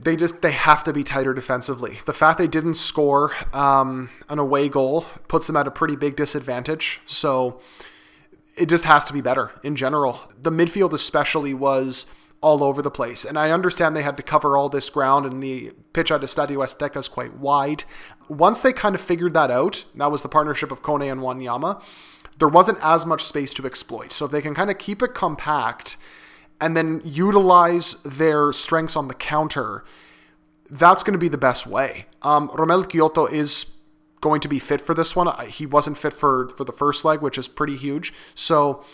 they 0.00 0.16
just 0.16 0.42
they 0.42 0.50
have 0.50 0.84
to 0.84 0.92
be 0.92 1.04
tighter 1.04 1.32
defensively. 1.32 1.98
The 2.06 2.12
fact 2.12 2.38
they 2.38 2.48
didn't 2.48 2.74
score 2.74 3.32
um, 3.52 4.10
an 4.28 4.38
away 4.38 4.68
goal 4.68 5.06
puts 5.28 5.46
them 5.46 5.56
at 5.56 5.66
a 5.66 5.70
pretty 5.70 5.96
big 5.96 6.16
disadvantage. 6.16 7.00
So 7.06 7.60
it 8.56 8.66
just 8.66 8.84
has 8.84 9.04
to 9.04 9.12
be 9.12 9.20
better 9.20 9.52
in 9.62 9.76
general. 9.76 10.20
The 10.40 10.50
midfield, 10.50 10.92
especially, 10.92 11.54
was 11.54 12.06
all 12.40 12.62
over 12.62 12.82
the 12.82 12.90
place. 12.90 13.24
And 13.24 13.38
I 13.38 13.50
understand 13.50 13.96
they 13.96 14.02
had 14.02 14.16
to 14.16 14.22
cover 14.22 14.56
all 14.56 14.68
this 14.68 14.90
ground, 14.90 15.26
and 15.26 15.42
the 15.42 15.72
pitch 15.92 16.10
at 16.10 16.20
Estadio 16.20 16.58
Azteca 16.58 16.98
is 16.98 17.08
quite 17.08 17.36
wide. 17.36 17.84
Once 18.28 18.60
they 18.60 18.72
kind 18.72 18.94
of 18.94 19.00
figured 19.00 19.34
that 19.34 19.50
out, 19.50 19.84
that 19.94 20.10
was 20.10 20.22
the 20.22 20.28
partnership 20.28 20.70
of 20.70 20.82
Kone 20.82 21.10
and 21.10 21.20
Wanyama, 21.20 21.82
there 22.38 22.48
wasn't 22.48 22.78
as 22.82 23.06
much 23.06 23.24
space 23.24 23.52
to 23.54 23.66
exploit. 23.66 24.12
So 24.12 24.26
if 24.26 24.30
they 24.30 24.42
can 24.42 24.54
kind 24.54 24.70
of 24.70 24.78
keep 24.78 25.02
it 25.02 25.14
compact 25.14 25.96
and 26.60 26.76
then 26.76 27.00
utilize 27.04 27.94
their 28.02 28.52
strengths 28.52 28.96
on 28.96 29.08
the 29.08 29.14
counter, 29.14 29.84
that's 30.70 31.02
going 31.02 31.12
to 31.12 31.18
be 31.18 31.28
the 31.28 31.38
best 31.38 31.66
way. 31.66 32.06
Um, 32.22 32.48
Romell 32.50 32.84
Quioto 32.84 33.30
is 33.30 33.72
going 34.20 34.40
to 34.40 34.48
be 34.48 34.58
fit 34.58 34.80
for 34.80 34.94
this 34.94 35.14
one. 35.14 35.28
He 35.48 35.66
wasn't 35.66 35.98
fit 35.98 36.12
for 36.12 36.48
for 36.48 36.64
the 36.64 36.72
first 36.72 37.04
leg, 37.04 37.20
which 37.20 37.38
is 37.38 37.48
pretty 37.48 37.76
huge. 37.76 38.12
So 38.34 38.84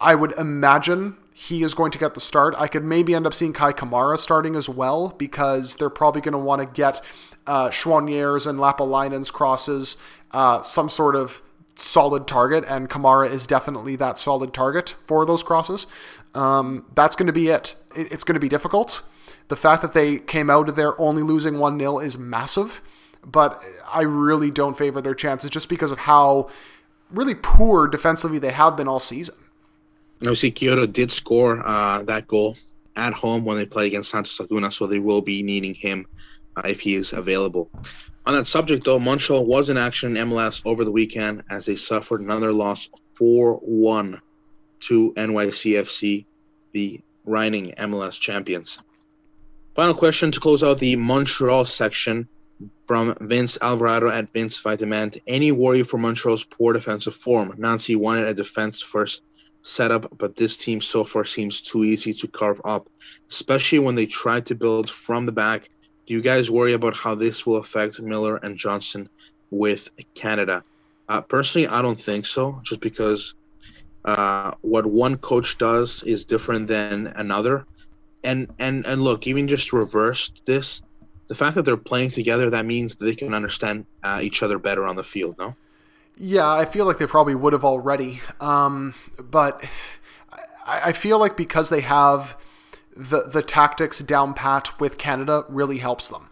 I 0.00 0.14
would 0.14 0.32
imagine 0.32 1.16
he 1.32 1.62
is 1.62 1.72
going 1.72 1.92
to 1.92 1.98
get 1.98 2.14
the 2.14 2.20
start. 2.20 2.54
I 2.58 2.66
could 2.66 2.84
maybe 2.84 3.14
end 3.14 3.26
up 3.26 3.34
seeing 3.34 3.52
Kei 3.52 3.72
Kamara 3.72 4.18
starting 4.18 4.56
as 4.56 4.68
well 4.68 5.14
because 5.16 5.76
they're 5.76 5.90
probably 5.90 6.20
going 6.20 6.32
to 6.32 6.38
want 6.38 6.60
to 6.60 6.66
get 6.66 7.02
uh, 7.46 7.68
Choinière's 7.70 8.46
and 8.46 8.58
Lappalainen's 8.58 9.30
crosses 9.30 9.96
uh, 10.32 10.60
some 10.62 10.90
sort 10.90 11.16
of 11.16 11.40
solid 11.78 12.26
target, 12.26 12.64
and 12.66 12.90
Kamara 12.90 13.30
is 13.30 13.46
definitely 13.46 13.96
that 13.96 14.18
solid 14.18 14.52
target 14.52 14.96
for 15.06 15.24
those 15.24 15.42
crosses. 15.42 15.86
Um, 16.34 16.86
that's 16.94 17.16
going 17.16 17.28
to 17.28 17.32
be 17.32 17.48
it. 17.48 17.76
It's 17.94 18.24
going 18.24 18.34
to 18.34 18.40
be 18.40 18.48
difficult. 18.48 19.02
The 19.48 19.56
fact 19.56 19.82
that 19.82 19.92
they 19.92 20.18
came 20.18 20.50
out 20.50 20.68
of 20.68 20.76
there 20.76 21.00
only 21.00 21.22
losing 21.22 21.58
1 21.58 21.78
0 21.78 21.98
is 22.00 22.18
massive, 22.18 22.82
but 23.24 23.62
I 23.92 24.02
really 24.02 24.50
don't 24.50 24.76
favor 24.76 25.00
their 25.00 25.14
chances 25.14 25.50
just 25.50 25.68
because 25.68 25.90
of 25.90 25.98
how 25.98 26.48
really 27.10 27.34
poor 27.34 27.86
defensively 27.86 28.38
they 28.38 28.52
have 28.52 28.76
been 28.76 28.88
all 28.88 29.00
season. 29.00 29.36
Obviously, 30.20 30.50
Quioto 30.50 30.92
did 30.92 31.12
score 31.12 31.62
uh, 31.64 32.02
that 32.02 32.26
goal 32.26 32.56
at 32.96 33.12
home 33.14 33.44
when 33.44 33.56
they 33.56 33.64
play 33.64 33.86
against 33.86 34.10
Santos 34.10 34.38
Laguna, 34.40 34.72
so 34.72 34.86
they 34.86 34.98
will 34.98 35.22
be 35.22 35.42
needing 35.42 35.74
him 35.74 36.06
uh, 36.56 36.62
if 36.64 36.80
he 36.80 36.96
is 36.96 37.12
available. 37.12 37.70
On 38.28 38.34
that 38.34 38.46
subject, 38.46 38.84
though, 38.84 38.98
Montreal 38.98 39.46
was 39.46 39.70
in 39.70 39.78
action 39.78 40.14
in 40.14 40.28
MLS 40.28 40.60
over 40.66 40.84
the 40.84 40.92
weekend 40.92 41.44
as 41.48 41.64
they 41.64 41.76
suffered 41.76 42.20
another 42.20 42.52
loss 42.52 42.86
4 43.14 43.54
1 43.54 44.20
to 44.80 45.14
NYCFC, 45.16 46.26
the 46.72 47.00
reigning 47.24 47.72
MLS 47.78 48.20
champions. 48.20 48.80
Final 49.74 49.94
question 49.94 50.30
to 50.30 50.40
close 50.40 50.62
out 50.62 50.78
the 50.78 50.94
Montreal 50.94 51.64
section 51.64 52.28
from 52.86 53.14
Vince 53.18 53.56
Alvarado 53.62 54.10
at 54.10 54.30
Vince 54.34 54.62
Demand. 54.62 55.18
Any 55.26 55.50
worry 55.50 55.82
for 55.82 55.96
Montreal's 55.96 56.44
poor 56.44 56.74
defensive 56.74 57.14
form? 57.14 57.54
Nancy 57.56 57.96
wanted 57.96 58.26
a 58.26 58.34
defense 58.34 58.82
first 58.82 59.22
setup, 59.62 60.18
but 60.18 60.36
this 60.36 60.54
team 60.54 60.82
so 60.82 61.02
far 61.02 61.24
seems 61.24 61.62
too 61.62 61.82
easy 61.82 62.12
to 62.12 62.28
carve 62.28 62.60
up, 62.66 62.90
especially 63.30 63.78
when 63.78 63.94
they 63.94 64.04
try 64.04 64.42
to 64.42 64.54
build 64.54 64.90
from 64.90 65.24
the 65.24 65.32
back. 65.32 65.70
Do 66.08 66.14
you 66.14 66.22
guys 66.22 66.50
worry 66.50 66.72
about 66.72 66.96
how 66.96 67.14
this 67.14 67.44
will 67.44 67.58
affect 67.58 68.00
Miller 68.00 68.38
and 68.38 68.56
Johnston 68.56 69.10
with 69.50 69.90
Canada? 70.14 70.64
Uh, 71.06 71.20
personally, 71.20 71.68
I 71.68 71.82
don't 71.82 72.00
think 72.00 72.24
so, 72.24 72.62
just 72.64 72.80
because 72.80 73.34
uh, 74.06 74.52
what 74.62 74.86
one 74.86 75.18
coach 75.18 75.58
does 75.58 76.02
is 76.04 76.24
different 76.24 76.66
than 76.66 77.08
another. 77.08 77.66
And 78.24 78.50
and 78.58 78.86
and 78.86 79.02
look, 79.02 79.26
even 79.26 79.48
just 79.48 79.74
reverse 79.74 80.32
this, 80.46 80.80
the 81.26 81.34
fact 81.34 81.56
that 81.56 81.66
they're 81.66 81.76
playing 81.76 82.12
together, 82.12 82.48
that 82.48 82.64
means 82.64 82.96
they 82.96 83.14
can 83.14 83.34
understand 83.34 83.84
uh, 84.02 84.20
each 84.22 84.42
other 84.42 84.58
better 84.58 84.86
on 84.86 84.96
the 84.96 85.04
field. 85.04 85.36
No. 85.38 85.54
Yeah, 86.16 86.50
I 86.50 86.64
feel 86.64 86.86
like 86.86 86.96
they 86.96 87.06
probably 87.06 87.34
would 87.34 87.52
have 87.52 87.66
already. 87.66 88.22
Um, 88.40 88.94
but 89.18 89.62
I, 90.64 90.80
I 90.86 90.92
feel 90.94 91.18
like 91.18 91.36
because 91.36 91.68
they 91.68 91.82
have 91.82 92.34
the 92.98 93.22
the 93.22 93.42
tactics 93.42 94.00
down 94.00 94.34
pat 94.34 94.78
with 94.80 94.98
Canada 94.98 95.44
really 95.48 95.78
helps 95.78 96.08
them. 96.08 96.28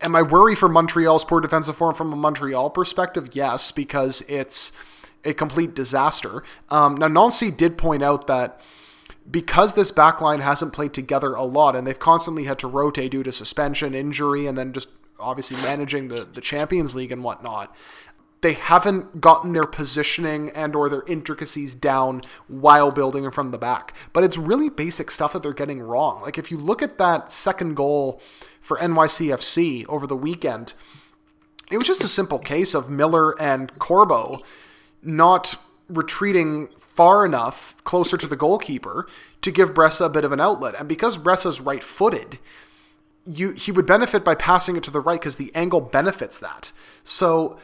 Am 0.00 0.14
I 0.14 0.22
worry 0.22 0.54
for 0.54 0.68
Montreal's 0.68 1.24
poor 1.24 1.40
defensive 1.40 1.76
form 1.76 1.94
from 1.94 2.12
a 2.12 2.16
Montreal 2.16 2.70
perspective? 2.70 3.30
Yes, 3.32 3.72
because 3.72 4.22
it's 4.28 4.70
a 5.24 5.34
complete 5.34 5.74
disaster. 5.74 6.44
Um, 6.68 6.96
now, 6.96 7.08
Nancy 7.08 7.50
did 7.50 7.76
point 7.76 8.02
out 8.02 8.28
that 8.28 8.60
because 9.28 9.74
this 9.74 9.90
backline 9.90 10.40
hasn't 10.40 10.72
played 10.72 10.94
together 10.94 11.34
a 11.34 11.42
lot 11.42 11.74
and 11.74 11.86
they've 11.86 11.98
constantly 11.98 12.44
had 12.44 12.58
to 12.60 12.68
rotate 12.68 13.10
due 13.10 13.22
to 13.22 13.32
suspension, 13.32 13.94
injury, 13.94 14.46
and 14.46 14.56
then 14.56 14.72
just 14.72 14.90
obviously 15.18 15.60
managing 15.62 16.08
the, 16.08 16.26
the 16.32 16.40
Champions 16.40 16.94
League 16.94 17.10
and 17.10 17.24
whatnot, 17.24 17.74
they 18.40 18.52
haven't 18.52 19.20
gotten 19.20 19.52
their 19.52 19.66
positioning 19.66 20.50
and 20.50 20.76
or 20.76 20.88
their 20.88 21.02
intricacies 21.06 21.74
down 21.74 22.22
while 22.46 22.90
building 22.90 23.30
from 23.30 23.50
the 23.50 23.58
back. 23.58 23.94
But 24.12 24.24
it's 24.24 24.38
really 24.38 24.68
basic 24.68 25.10
stuff 25.10 25.32
that 25.32 25.42
they're 25.42 25.52
getting 25.52 25.80
wrong. 25.80 26.22
Like 26.22 26.38
if 26.38 26.50
you 26.50 26.56
look 26.56 26.82
at 26.82 26.98
that 26.98 27.32
second 27.32 27.74
goal 27.74 28.20
for 28.60 28.78
NYCFC 28.78 29.86
over 29.88 30.06
the 30.06 30.16
weekend, 30.16 30.74
it 31.70 31.78
was 31.78 31.86
just 31.86 32.04
a 32.04 32.08
simple 32.08 32.38
case 32.38 32.74
of 32.74 32.88
Miller 32.88 33.40
and 33.40 33.76
Corbo 33.78 34.40
not 35.02 35.56
retreating 35.88 36.68
far 36.80 37.24
enough 37.24 37.76
closer 37.84 38.16
to 38.16 38.26
the 38.26 38.36
goalkeeper 38.36 39.06
to 39.40 39.50
give 39.50 39.74
Breza 39.74 40.06
a 40.06 40.08
bit 40.08 40.24
of 40.24 40.32
an 40.32 40.40
outlet. 40.40 40.74
And 40.78 40.88
because 40.88 41.16
Breza's 41.16 41.60
right 41.60 41.82
footed, 41.82 42.38
you 43.24 43.52
he 43.52 43.70
would 43.70 43.86
benefit 43.86 44.24
by 44.24 44.34
passing 44.34 44.76
it 44.76 44.82
to 44.84 44.90
the 44.90 45.00
right 45.00 45.20
because 45.20 45.36
the 45.36 45.54
angle 45.54 45.80
benefits 45.80 46.38
that. 46.38 46.72
So 47.04 47.58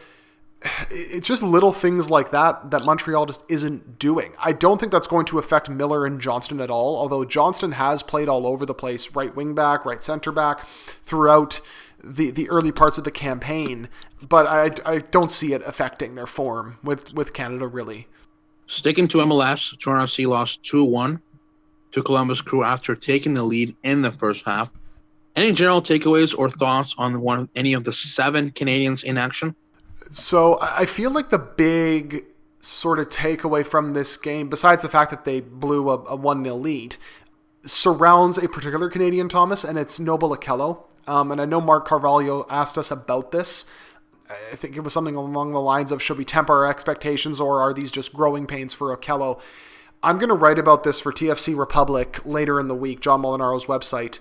it's 0.90 1.28
just 1.28 1.42
little 1.42 1.72
things 1.72 2.10
like 2.10 2.30
that 2.30 2.70
that 2.70 2.84
Montreal 2.84 3.26
just 3.26 3.44
isn't 3.48 3.98
doing. 3.98 4.32
I 4.42 4.52
don't 4.52 4.80
think 4.80 4.92
that's 4.92 5.06
going 5.06 5.26
to 5.26 5.38
affect 5.38 5.68
Miller 5.68 6.06
and 6.06 6.20
Johnston 6.20 6.60
at 6.60 6.70
all, 6.70 6.96
although 6.96 7.24
Johnston 7.24 7.72
has 7.72 8.02
played 8.02 8.28
all 8.28 8.46
over 8.46 8.64
the 8.64 8.74
place, 8.74 9.14
right 9.14 9.34
wing 9.34 9.54
back, 9.54 9.84
right 9.84 10.02
center 10.02 10.32
back, 10.32 10.66
throughout 11.02 11.60
the, 12.02 12.30
the 12.30 12.48
early 12.50 12.72
parts 12.72 12.98
of 12.98 13.04
the 13.04 13.10
campaign, 13.10 13.88
but 14.22 14.46
I, 14.46 14.70
I 14.90 14.98
don't 14.98 15.32
see 15.32 15.52
it 15.52 15.62
affecting 15.64 16.14
their 16.14 16.26
form 16.26 16.78
with, 16.82 17.12
with 17.12 17.32
Canada 17.32 17.66
really. 17.66 18.06
Sticking 18.66 19.08
to 19.08 19.18
MLS, 19.18 19.78
Toronto 19.78 20.06
FC 20.06 20.26
lost 20.26 20.62
2 20.64 20.84
1 20.84 21.20
to 21.92 22.02
Columbus 22.02 22.40
Crew 22.40 22.64
after 22.64 22.94
taking 22.94 23.34
the 23.34 23.42
lead 23.42 23.76
in 23.82 24.02
the 24.02 24.10
first 24.10 24.44
half. 24.44 24.70
Any 25.36 25.52
general 25.52 25.82
takeaways 25.82 26.36
or 26.36 26.48
thoughts 26.48 26.94
on 26.96 27.20
one 27.20 27.48
any 27.54 27.74
of 27.74 27.84
the 27.84 27.92
seven 27.92 28.50
Canadians 28.50 29.04
in 29.04 29.18
action? 29.18 29.54
So 30.10 30.58
I 30.60 30.86
feel 30.86 31.10
like 31.10 31.30
the 31.30 31.38
big 31.38 32.24
sort 32.60 32.98
of 32.98 33.08
takeaway 33.08 33.66
from 33.66 33.92
this 33.92 34.16
game, 34.16 34.48
besides 34.48 34.82
the 34.82 34.88
fact 34.88 35.10
that 35.10 35.24
they 35.24 35.40
blew 35.40 35.90
a, 35.90 36.16
1 36.16 36.44
0 36.44 36.56
lead, 36.56 36.96
surrounds 37.66 38.38
a 38.38 38.48
particular 38.48 38.88
Canadian 38.88 39.28
Thomas, 39.28 39.64
and 39.64 39.78
it's 39.78 40.00
Noble 40.00 40.36
Okello. 40.36 40.84
Um, 41.06 41.30
and 41.30 41.40
I 41.40 41.44
know 41.44 41.60
Mark 41.60 41.86
Carvalho 41.86 42.46
asked 42.48 42.78
us 42.78 42.90
about 42.90 43.30
this. 43.32 43.66
I 44.52 44.56
think 44.56 44.76
it 44.76 44.80
was 44.80 44.92
something 44.92 45.16
along 45.16 45.52
the 45.52 45.60
lines 45.60 45.92
of 45.92 46.02
should 46.02 46.16
we 46.16 46.24
temper 46.24 46.64
our 46.64 46.66
expectations 46.66 47.40
or 47.40 47.60
are 47.60 47.74
these 47.74 47.92
just 47.92 48.14
growing 48.14 48.46
pains 48.46 48.72
for 48.72 48.96
Okello? 48.96 49.40
I'm 50.02 50.18
going 50.18 50.28
to 50.28 50.34
write 50.34 50.58
about 50.58 50.84
this 50.84 51.00
for 51.00 51.12
TFC 51.12 51.56
Republic 51.56 52.20
later 52.24 52.60
in 52.60 52.68
the 52.68 52.74
week, 52.74 53.00
John 53.00 53.22
Molinaro's 53.22 53.66
website. 53.66 54.18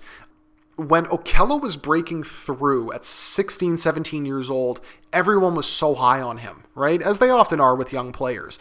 When 0.76 1.06
Okello 1.06 1.60
was 1.60 1.76
breaking 1.76 2.24
through 2.24 2.92
at 2.92 3.04
16, 3.04 3.78
17 3.78 4.26
years 4.26 4.50
old, 4.50 4.80
everyone 5.12 5.54
was 5.54 5.66
so 5.66 5.94
high 5.94 6.20
on 6.20 6.38
him, 6.38 6.64
right? 6.74 7.00
As 7.00 7.18
they 7.18 7.30
often 7.30 7.60
are 7.60 7.76
with 7.76 7.92
young 7.92 8.12
players. 8.12 8.58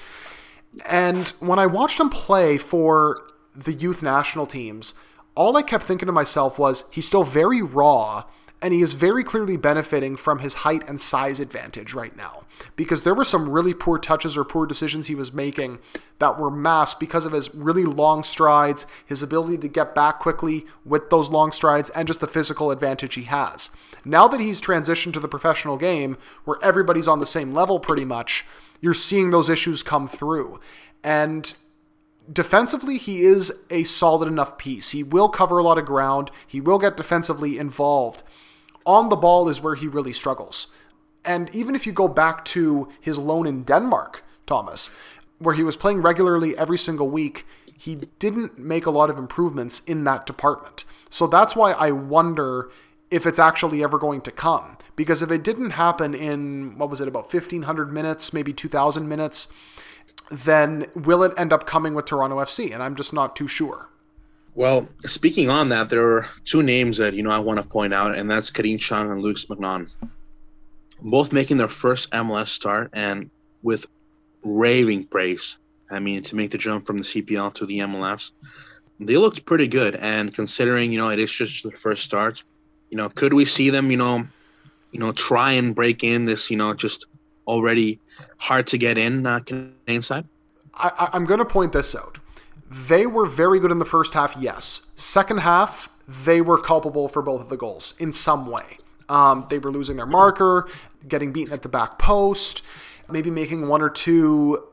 And 0.86 1.30
when 1.39 1.59
I 1.59 1.66
watched 1.66 1.99
him 1.99 2.09
play 2.09 2.57
for 2.57 3.26
the 3.55 3.74
youth 3.74 4.03
national 4.03 4.47
teams, 4.47 4.93
all 5.36 5.57
I 5.57 5.64
kept 5.64 5.86
thinking 5.86 6.05
to 6.05 6.11
myself 6.11 6.59
was 6.59 6.86
he's 6.91 7.07
still 7.07 7.24
very 7.24 7.61
raw 7.61 8.26
and 8.64 8.74
he 8.74 8.82
is 8.82 8.93
very 8.93 9.26
clearly 9.26 9.57
benefiting 9.57 10.16
from 10.16 10.39
his 10.39 10.53
height 10.53 10.88
and 10.88 10.99
size 10.99 11.41
advantage 11.41 11.93
right 11.93 12.16
now 12.16 12.45
because 12.78 13.03
there 13.03 13.14
were 13.14 13.26
some 13.26 13.49
really 13.49 13.74
poor 13.74 13.99
touches 13.99 14.38
or 14.38 14.45
poor 14.45 14.66
decisions 14.66 15.07
he 15.07 15.16
was 15.16 15.34
making 15.34 15.80
that 16.20 16.39
were 16.39 16.49
masked 16.49 16.97
because 16.97 17.26
of 17.26 17.34
his 17.34 17.53
really 17.53 17.84
long 17.84 18.24
strides, 18.24 18.86
his 19.05 19.22
ability 19.22 19.57
to 19.57 19.68
get 19.68 19.93
back 19.93 20.20
quickly 20.20 20.66
with 20.86 21.09
those 21.09 21.30
long 21.30 21.51
strides, 21.51 21.89
and 21.89 22.07
just 22.07 22.22
the 22.22 22.28
physical 22.28 22.72
advantage 22.72 23.16
he 23.16 23.24
has. 23.24 23.70
Now 24.05 24.30
that 24.30 24.39
he's 24.39 24.61
transitioned 24.61 25.11
to 25.14 25.20
the 25.20 25.28
professional 25.28 25.76
game 25.78 26.18
where 26.45 26.57
everybody's 26.64 27.07
on 27.07 27.20
the 27.20 27.26
same 27.26 27.53
level 27.53 27.82
pretty 27.82 28.05
much, 28.05 28.45
you're 28.80 28.93
seeing 28.93 29.32
those 29.32 29.49
issues 29.49 29.84
come 29.84 30.07
through. 30.07 30.61
And 31.03 31.53
defensively, 32.32 32.97
he 32.97 33.24
is 33.24 33.66
a 33.70 33.84
solid 33.84 34.30
enough 34.30 34.57
piece. 34.57 34.91
He 34.91 35.03
will 35.03 35.28
cover 35.28 35.57
a 35.57 35.64
lot 35.64 35.78
of 35.78 35.86
ground, 35.86 36.32
he 36.47 36.61
will 36.61 36.80
get 36.80 36.95
defensively 36.95 37.59
involved. 37.59 38.24
On 38.86 39.09
the 39.09 39.15
ball 39.15 39.49
is 39.49 39.61
where 39.61 39.75
he 39.75 39.88
really 39.88 40.13
struggles. 40.13 40.67
And 41.25 41.53
even 41.55 41.75
if 41.75 41.86
you 41.88 41.93
go 41.93 42.07
back 42.07 42.43
to 42.45 42.89
his 42.99 43.17
loan 43.17 43.47
in 43.47 43.63
Denmark, 43.63 44.23
Thomas, 44.45 44.89
where 45.39 45.55
he 45.55 45.63
was 45.63 45.75
playing 45.75 46.01
regularly 46.01 46.57
every 46.57 46.77
single 46.77 47.09
week, 47.09 47.45
he 47.77 47.95
didn't 48.19 48.57
make 48.57 48.86
a 48.86 48.91
lot 48.91 49.09
of 49.09 49.17
improvements 49.17 49.81
in 49.81 50.03
that 50.03 50.25
department. 50.25 50.86
So 51.09 51.27
that's 51.27 51.55
why 51.55 51.73
I 51.73 51.91
wonder 51.91 52.69
if 53.11 53.25
it's 53.25 53.39
actually 53.39 53.84
ever 53.84 53.97
going 53.97 54.21
to 54.21 54.31
come. 54.31 54.77
Because 54.95 55.21
if 55.21 55.31
it 55.31 55.43
didn't 55.43 55.71
happen 55.71 56.13
in, 56.13 56.77
what 56.77 56.89
was 56.89 57.01
it, 57.01 57.07
about 57.07 57.31
1,500 57.34 57.91
minutes, 57.91 58.34
maybe 58.34 58.53
2,000 58.53 59.07
minutes, 59.07 59.51
then 60.31 60.88
will 60.95 61.23
it 61.23 61.34
end 61.38 61.53
up 61.53 61.67
coming 61.67 61.93
with 61.93 62.05
Toronto 62.05 62.38
FC? 62.38 62.73
And 62.73 62.81
I'm 62.81 62.95
just 62.95 63.13
not 63.13 63.36
too 63.36 63.47
sure. 63.47 63.89
Well, 64.56 64.88
speaking 65.06 65.49
on 65.49 65.70
that, 65.70 65.89
there 65.89 66.06
are 66.06 66.28
two 66.45 66.62
names 66.62 66.97
that 66.97 67.14
you 67.14 67.24
know 67.24 67.32
I 67.32 67.39
want 67.39 67.62
to 67.62 67.68
point 67.68 67.93
out, 67.93 68.16
and 68.16 68.30
that's 68.30 68.51
Kadin 68.51 68.80
Chung 68.80 69.10
and 69.10 69.22
Lukas 69.22 69.45
MacNaughton, 69.45 69.89
both 71.01 71.32
making 71.32 71.58
their 71.58 71.68
first 71.68 72.12
MLS 72.12 72.49
start 72.49 72.91
and 72.93 73.30
with 73.64 73.88
raving 74.43 75.06
praise. 75.06 75.58
I 75.89 75.99
mean, 75.99 76.24
to 76.24 76.36
make 76.36 76.51
the 76.51 76.58
jump 76.58 76.86
from 76.86 76.97
the 76.97 77.04
CPL 77.04 77.54
to 77.56 77.66
the 77.66 77.80
MLS, 77.80 78.32
they 78.99 79.18
looked 79.18 79.45
pretty 79.45 79.68
good. 79.68 79.95
And 79.95 80.34
considering 80.34 80.91
you 80.91 80.99
know 80.99 81.10
it 81.10 81.20
is 81.20 81.32
just 81.32 81.64
their 81.64 81.78
first 81.78 82.04
start, 82.04 82.43
you 82.89 82.97
know, 82.97 83.10
could 83.10 83.34
we 83.34 83.45
see 83.45 83.72
them, 83.72 83.89
you 83.89 83.97
know, 83.97 84.24
you 84.91 84.99
know, 84.99 85.12
try 85.14 85.54
and 85.54 85.74
break 85.74 86.04
in 86.04 86.26
this, 86.26 86.51
you 86.51 86.58
know, 86.58 86.76
just 86.76 87.08
already 87.47 87.99
hard 88.38 88.68
to 88.68 88.78
get 88.78 88.99
in 88.99 89.26
uh, 89.26 89.39
Canadian 89.39 90.04
side? 90.04 90.26
I, 90.76 91.10
I'm 91.14 91.26
going 91.26 91.39
to 91.39 91.45
point 91.45 91.74
this 91.74 91.95
out. 91.95 92.20
They 92.74 93.05
were 93.05 93.26
very 93.26 93.59
good 93.59 93.71
in 93.71 93.80
the 93.80 93.86
first 93.86 94.13
half, 94.13 94.36
yes. 94.38 94.91
Second 94.95 95.39
half, 95.41 95.89
they 96.07 96.41
were 96.41 96.57
culpable 96.57 97.07
for 97.07 97.21
both 97.21 97.41
of 97.41 97.49
the 97.49 97.57
goals 97.57 97.93
in 97.99 98.11
some 98.11 98.49
way. 98.49 98.78
Um, 99.09 99.45
they 99.49 99.59
were 99.59 99.71
losing 99.71 99.97
their 99.97 100.05
marker, 100.05 100.67
getting 101.07 101.32
beaten 101.32 101.53
at 101.53 101.61
the 101.61 101.69
back 101.69 101.99
post, 101.99 102.61
maybe 103.09 103.30
making 103.30 103.67
one 103.67 103.82
or 103.82 103.89
two 103.89 104.65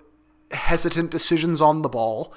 hesitant 0.50 1.10
decisions 1.10 1.60
on 1.60 1.82
the 1.82 1.88
ball. 1.88 2.32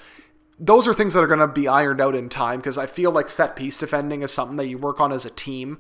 those 0.59 0.87
are 0.87 0.93
things 0.93 1.13
that 1.13 1.23
are 1.23 1.27
going 1.27 1.39
to 1.39 1.47
be 1.47 1.67
ironed 1.67 1.99
out 1.99 2.15
in 2.15 2.29
time 2.29 2.59
because 2.59 2.77
I 2.77 2.85
feel 2.85 3.11
like 3.11 3.27
set 3.27 3.55
piece 3.55 3.77
defending 3.79 4.21
is 4.21 4.31
something 4.31 4.57
that 4.57 4.67
you 4.67 4.77
work 4.77 4.99
on 4.99 5.11
as 5.11 5.25
a 5.25 5.29
team. 5.29 5.77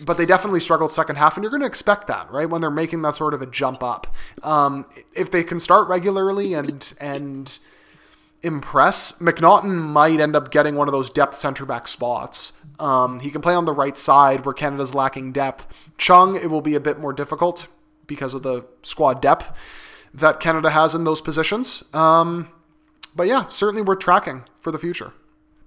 But 0.00 0.16
they 0.16 0.26
definitely 0.26 0.60
struggled 0.60 0.92
second 0.92 1.16
half, 1.16 1.36
and 1.36 1.42
you're 1.42 1.50
going 1.50 1.62
to 1.62 1.66
expect 1.66 2.06
that, 2.06 2.30
right? 2.30 2.48
When 2.48 2.60
they're 2.60 2.70
making 2.70 3.02
that 3.02 3.16
sort 3.16 3.34
of 3.34 3.42
a 3.42 3.46
jump 3.46 3.82
up, 3.82 4.06
um, 4.44 4.86
if 5.12 5.30
they 5.30 5.42
can 5.42 5.58
start 5.58 5.88
regularly 5.88 6.54
and 6.54 6.92
and 7.00 7.58
impress, 8.42 9.20
MacNaughton 9.20 9.76
might 9.76 10.20
end 10.20 10.36
up 10.36 10.50
getting 10.50 10.76
one 10.76 10.88
of 10.88 10.92
those 10.92 11.10
depth 11.10 11.36
center 11.36 11.64
back 11.64 11.88
spots. 11.88 12.52
Um, 12.78 13.20
he 13.20 13.30
can 13.30 13.40
play 13.40 13.54
on 13.54 13.64
the 13.64 13.72
right 13.72 13.98
side 13.98 14.44
where 14.44 14.54
Canada's 14.54 14.94
lacking 14.94 15.32
depth. 15.32 15.66
Chung, 15.96 16.36
it 16.36 16.50
will 16.50 16.60
be 16.60 16.74
a 16.74 16.80
bit 16.80 16.98
more 16.98 17.12
difficult 17.12 17.66
because 18.06 18.34
of 18.34 18.42
the 18.42 18.64
squad 18.82 19.20
depth 19.20 19.52
that 20.14 20.40
Canada 20.40 20.70
has 20.70 20.94
in 20.94 21.04
those 21.04 21.20
positions. 21.20 21.84
Um, 21.92 22.48
but 23.14 23.26
yeah, 23.26 23.48
certainly 23.48 23.82
we're 23.82 23.96
tracking 23.96 24.44
for 24.60 24.70
the 24.70 24.78
future. 24.78 25.12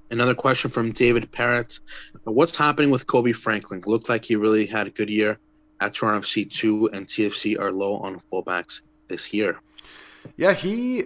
Another 0.09 0.35
question 0.35 0.69
from 0.69 0.91
David 0.91 1.31
Parrott. 1.31 1.79
What's 2.23 2.55
happening 2.55 2.91
with 2.91 3.07
Kobe 3.07 3.31
Franklin? 3.31 3.81
Looked 3.85 4.09
like 4.09 4.25
he 4.25 4.35
really 4.35 4.65
had 4.65 4.87
a 4.87 4.89
good 4.89 5.09
year 5.09 5.37
at 5.79 5.93
Toronto 5.93 6.25
FC 6.25 6.49
2 6.49 6.87
and 6.87 7.07
TFC 7.07 7.59
are 7.59 7.71
low 7.71 7.97
on 7.97 8.21
fullbacks 8.31 8.81
this 9.07 9.33
year. 9.33 9.57
Yeah, 10.35 10.53
he 10.53 11.03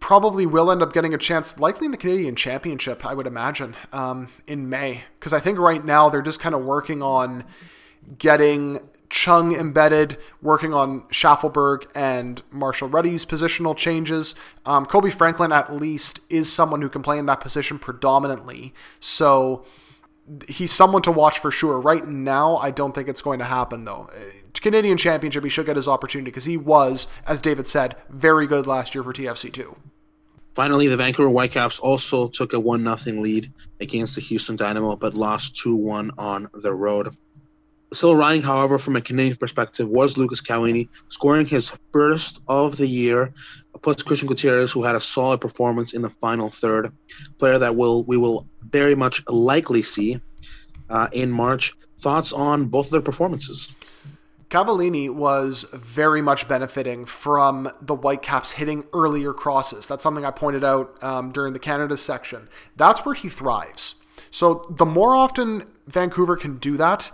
probably 0.00 0.46
will 0.46 0.70
end 0.70 0.82
up 0.82 0.92
getting 0.92 1.14
a 1.14 1.18
chance, 1.18 1.58
likely 1.58 1.86
in 1.86 1.90
the 1.90 1.96
Canadian 1.96 2.36
Championship, 2.36 3.04
I 3.04 3.14
would 3.14 3.26
imagine, 3.26 3.74
um, 3.92 4.28
in 4.46 4.68
May. 4.68 5.04
Because 5.18 5.32
I 5.32 5.40
think 5.40 5.58
right 5.58 5.84
now 5.84 6.08
they're 6.08 6.22
just 6.22 6.40
kind 6.40 6.54
of 6.54 6.64
working 6.64 7.02
on 7.02 7.44
getting 8.18 8.80
Chung 9.08 9.54
embedded, 9.54 10.18
working 10.42 10.74
on 10.74 11.02
Shaffelburg 11.12 11.88
and 11.94 12.42
Marshall 12.50 12.88
Rutty's 12.88 13.24
positional 13.24 13.76
changes. 13.76 14.34
Um, 14.64 14.84
Kobe 14.84 15.10
Franklin, 15.10 15.52
at 15.52 15.72
least, 15.72 16.20
is 16.28 16.52
someone 16.52 16.82
who 16.82 16.88
can 16.88 17.02
play 17.02 17.18
in 17.18 17.26
that 17.26 17.40
position 17.40 17.78
predominantly. 17.78 18.74
So 18.98 19.64
he's 20.48 20.72
someone 20.72 21.02
to 21.02 21.12
watch 21.12 21.38
for 21.38 21.50
sure. 21.50 21.80
Right 21.80 22.06
now, 22.06 22.56
I 22.56 22.70
don't 22.70 22.94
think 22.94 23.08
it's 23.08 23.22
going 23.22 23.38
to 23.38 23.44
happen, 23.44 23.84
though. 23.84 24.10
Uh, 24.12 24.20
Canadian 24.60 24.96
Championship, 24.98 25.44
he 25.44 25.50
should 25.50 25.66
get 25.66 25.76
his 25.76 25.88
opportunity 25.88 26.30
because 26.30 26.44
he 26.44 26.56
was, 26.56 27.06
as 27.26 27.40
David 27.40 27.66
said, 27.66 27.96
very 28.08 28.46
good 28.46 28.66
last 28.66 28.94
year 28.94 29.04
for 29.04 29.12
TFC 29.12 29.52
too. 29.52 29.76
Finally, 30.54 30.88
the 30.88 30.96
Vancouver 30.96 31.28
Whitecaps 31.28 31.78
also 31.78 32.28
took 32.28 32.54
a 32.54 32.58
1 32.58 32.96
0 32.98 33.20
lead 33.20 33.52
against 33.80 34.14
the 34.14 34.20
Houston 34.22 34.56
Dynamo, 34.56 34.96
but 34.96 35.14
lost 35.14 35.56
2 35.56 35.76
1 35.76 36.12
on 36.18 36.48
the 36.54 36.74
road. 36.74 37.14
Still 37.92 38.16
riding, 38.16 38.42
however, 38.42 38.78
from 38.78 38.96
a 38.96 39.00
Canadian 39.00 39.36
perspective, 39.36 39.88
was 39.88 40.16
Lucas 40.16 40.40
Cavallini, 40.40 40.88
scoring 41.08 41.46
his 41.46 41.70
first 41.92 42.40
of 42.48 42.76
the 42.76 42.86
year. 42.86 43.32
Plus 43.86 44.02
Christian 44.02 44.26
Gutierrez, 44.26 44.72
who 44.72 44.82
had 44.82 44.96
a 44.96 45.00
solid 45.00 45.40
performance 45.40 45.92
in 45.92 46.02
the 46.02 46.10
final 46.10 46.50
third, 46.50 46.92
player 47.38 47.56
that 47.56 47.76
will 47.76 48.02
we 48.02 48.16
will 48.16 48.44
very 48.68 48.96
much 48.96 49.22
likely 49.28 49.80
see 49.80 50.20
uh, 50.90 51.06
in 51.12 51.30
March. 51.30 51.72
Thoughts 52.00 52.32
on 52.32 52.66
both 52.66 52.86
of 52.86 52.90
their 52.90 53.00
performances? 53.00 53.68
Cavallini 54.50 55.08
was 55.08 55.66
very 55.72 56.20
much 56.20 56.48
benefiting 56.48 57.04
from 57.06 57.70
the 57.80 57.94
Whitecaps 57.94 58.50
hitting 58.52 58.82
earlier 58.92 59.32
crosses. 59.32 59.86
That's 59.86 60.02
something 60.02 60.24
I 60.24 60.32
pointed 60.32 60.64
out 60.64 61.00
um, 61.04 61.30
during 61.30 61.52
the 61.52 61.60
Canada 61.60 61.96
section. 61.96 62.48
That's 62.74 63.04
where 63.06 63.14
he 63.14 63.28
thrives. 63.28 63.94
So 64.32 64.64
the 64.68 64.84
more 64.84 65.14
often 65.14 65.62
Vancouver 65.86 66.36
can 66.36 66.58
do 66.58 66.76
that, 66.76 67.12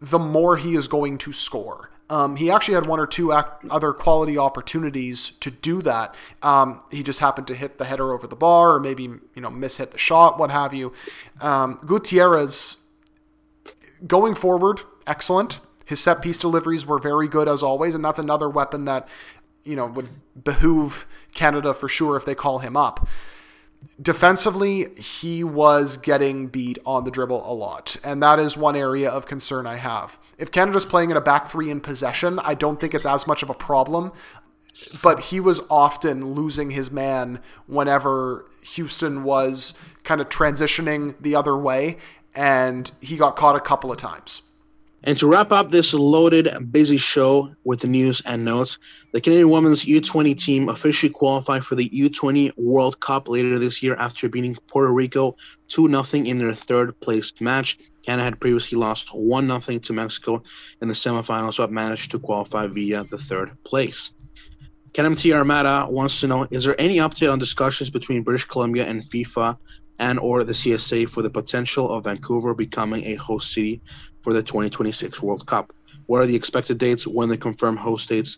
the 0.00 0.20
more 0.20 0.58
he 0.58 0.76
is 0.76 0.86
going 0.86 1.18
to 1.18 1.32
score. 1.32 1.90
Um, 2.10 2.36
he 2.36 2.50
actually 2.50 2.74
had 2.74 2.86
one 2.86 2.98
or 2.98 3.06
two 3.06 3.32
act- 3.32 3.64
other 3.68 3.92
quality 3.92 4.38
opportunities 4.38 5.30
to 5.40 5.50
do 5.50 5.82
that. 5.82 6.14
Um, 6.42 6.82
he 6.90 7.02
just 7.02 7.20
happened 7.20 7.46
to 7.48 7.54
hit 7.54 7.78
the 7.78 7.84
header 7.84 8.12
over 8.12 8.26
the 8.26 8.36
bar, 8.36 8.72
or 8.72 8.80
maybe 8.80 9.02
you 9.02 9.42
know 9.42 9.50
miss 9.50 9.76
hit 9.76 9.90
the 9.90 9.98
shot, 9.98 10.38
what 10.38 10.50
have 10.50 10.72
you. 10.72 10.92
Um, 11.40 11.78
Gutierrez 11.84 12.84
going 14.06 14.34
forward, 14.34 14.82
excellent. 15.06 15.60
His 15.84 16.00
set 16.00 16.22
piece 16.22 16.38
deliveries 16.38 16.86
were 16.86 16.98
very 16.98 17.28
good 17.28 17.48
as 17.48 17.62
always, 17.62 17.94
and 17.94 18.04
that's 18.04 18.18
another 18.18 18.48
weapon 18.48 18.84
that 18.86 19.08
you 19.64 19.76
know 19.76 19.86
would 19.86 20.08
behoove 20.42 21.06
Canada 21.34 21.74
for 21.74 21.88
sure 21.88 22.16
if 22.16 22.24
they 22.24 22.34
call 22.34 22.60
him 22.60 22.76
up 22.76 23.06
defensively, 24.00 24.94
he 24.96 25.42
was 25.44 25.96
getting 25.96 26.46
beat 26.46 26.78
on 26.84 27.04
the 27.04 27.10
dribble 27.10 27.50
a 27.50 27.54
lot. 27.54 27.96
And 28.04 28.22
that 28.22 28.38
is 28.38 28.56
one 28.56 28.76
area 28.76 29.10
of 29.10 29.26
concern 29.26 29.66
I 29.66 29.76
have. 29.76 30.18
If 30.38 30.50
Canada's 30.50 30.84
playing 30.84 31.10
in 31.10 31.16
a 31.16 31.20
back 31.20 31.50
three 31.50 31.70
in 31.70 31.80
possession, 31.80 32.38
I 32.44 32.54
don't 32.54 32.80
think 32.80 32.94
it's 32.94 33.06
as 33.06 33.26
much 33.26 33.42
of 33.42 33.50
a 33.50 33.54
problem. 33.54 34.12
But 35.02 35.24
he 35.24 35.40
was 35.40 35.60
often 35.68 36.34
losing 36.34 36.70
his 36.70 36.90
man 36.90 37.40
whenever 37.66 38.46
Houston 38.74 39.24
was 39.24 39.74
kind 40.04 40.20
of 40.20 40.28
transitioning 40.28 41.16
the 41.20 41.34
other 41.34 41.56
way, 41.56 41.98
and 42.34 42.90
he 43.00 43.16
got 43.16 43.34
caught 43.34 43.56
a 43.56 43.60
couple 43.60 43.90
of 43.90 43.98
times. 43.98 44.42
And 45.04 45.16
to 45.18 45.28
wrap 45.28 45.52
up 45.52 45.70
this 45.70 45.94
loaded, 45.94 46.72
busy 46.72 46.96
show 46.96 47.54
with 47.64 47.80
the 47.80 47.86
news 47.86 48.20
and 48.26 48.44
notes, 48.44 48.78
the 49.12 49.20
Canadian 49.20 49.48
women's 49.48 49.84
U20 49.84 50.36
team 50.36 50.68
officially 50.68 51.12
qualified 51.12 51.64
for 51.64 51.76
the 51.76 51.88
U20 51.88 52.52
World 52.58 52.98
Cup 52.98 53.28
later 53.28 53.58
this 53.60 53.80
year 53.80 53.94
after 53.94 54.28
beating 54.28 54.56
Puerto 54.66 54.92
Rico 54.92 55.36
2 55.68 55.88
0 55.88 56.24
in 56.24 56.38
their 56.38 56.52
third 56.52 56.98
place 57.00 57.32
match. 57.40 57.78
Canada 58.04 58.24
had 58.24 58.40
previously 58.40 58.76
lost 58.76 59.14
1 59.14 59.62
0 59.62 59.78
to 59.78 59.92
Mexico 59.92 60.42
in 60.82 60.88
the 60.88 60.94
semifinals, 60.94 61.58
but 61.58 61.70
managed 61.70 62.10
to 62.10 62.18
qualify 62.18 62.66
via 62.66 63.04
the 63.04 63.18
third 63.18 63.56
place. 63.62 64.10
CanMNT 64.92 65.32
Armada 65.32 65.86
wants 65.88 66.18
to 66.20 66.26
know 66.26 66.48
Is 66.50 66.64
there 66.64 66.80
any 66.80 66.96
update 66.96 67.30
on 67.30 67.38
discussions 67.38 67.88
between 67.88 68.24
British 68.24 68.46
Columbia 68.46 68.84
and 68.84 69.02
FIFA 69.02 69.58
and 70.00 70.18
or 70.18 70.44
the 70.44 70.52
CSA 70.52 71.08
for 71.08 71.22
the 71.22 71.30
potential 71.30 71.90
of 71.90 72.04
Vancouver 72.04 72.54
becoming 72.54 73.04
a 73.04 73.14
host 73.14 73.52
city 73.52 73.80
for 74.28 74.34
the 74.34 74.42
2026 74.42 75.22
World 75.22 75.46
Cup. 75.46 75.72
What 76.04 76.20
are 76.20 76.26
the 76.26 76.36
expected 76.36 76.76
dates 76.76 77.06
when 77.06 77.30
the 77.30 77.38
confirmed 77.38 77.78
host 77.78 78.10
dates, 78.10 78.36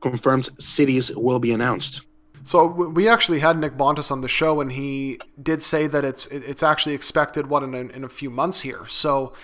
confirmed 0.00 0.48
cities 0.58 1.14
will 1.14 1.38
be 1.38 1.52
announced? 1.52 2.00
So 2.42 2.64
we 2.64 3.06
actually 3.06 3.40
had 3.40 3.58
Nick 3.58 3.76
Bontis 3.76 4.10
on 4.10 4.22
the 4.22 4.28
show, 4.28 4.62
and 4.62 4.72
he 4.72 5.20
did 5.42 5.62
say 5.62 5.88
that 5.88 6.06
it's 6.06 6.24
it's 6.28 6.62
actually 6.62 6.94
expected 6.94 7.50
what 7.50 7.62
in 7.62 7.74
a, 7.74 7.80
in 7.80 8.02
a 8.02 8.08
few 8.08 8.30
months 8.30 8.62
here. 8.62 8.86
So 8.88 9.34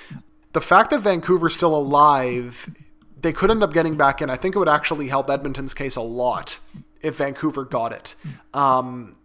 the 0.54 0.62
fact 0.62 0.88
that 0.92 1.02
Vancouver's 1.02 1.54
still 1.54 1.76
alive, 1.76 2.70
they 3.20 3.34
could 3.34 3.50
end 3.50 3.62
up 3.62 3.74
getting 3.74 3.98
back 3.98 4.22
in. 4.22 4.30
I 4.30 4.36
think 4.36 4.56
it 4.56 4.58
would 4.58 4.66
actually 4.66 5.08
help 5.08 5.28
Edmonton's 5.28 5.74
case 5.74 5.96
a 5.96 6.00
lot 6.00 6.58
if 7.02 7.16
Vancouver 7.16 7.66
got 7.66 7.92
it. 7.92 8.14
Um, 8.54 9.16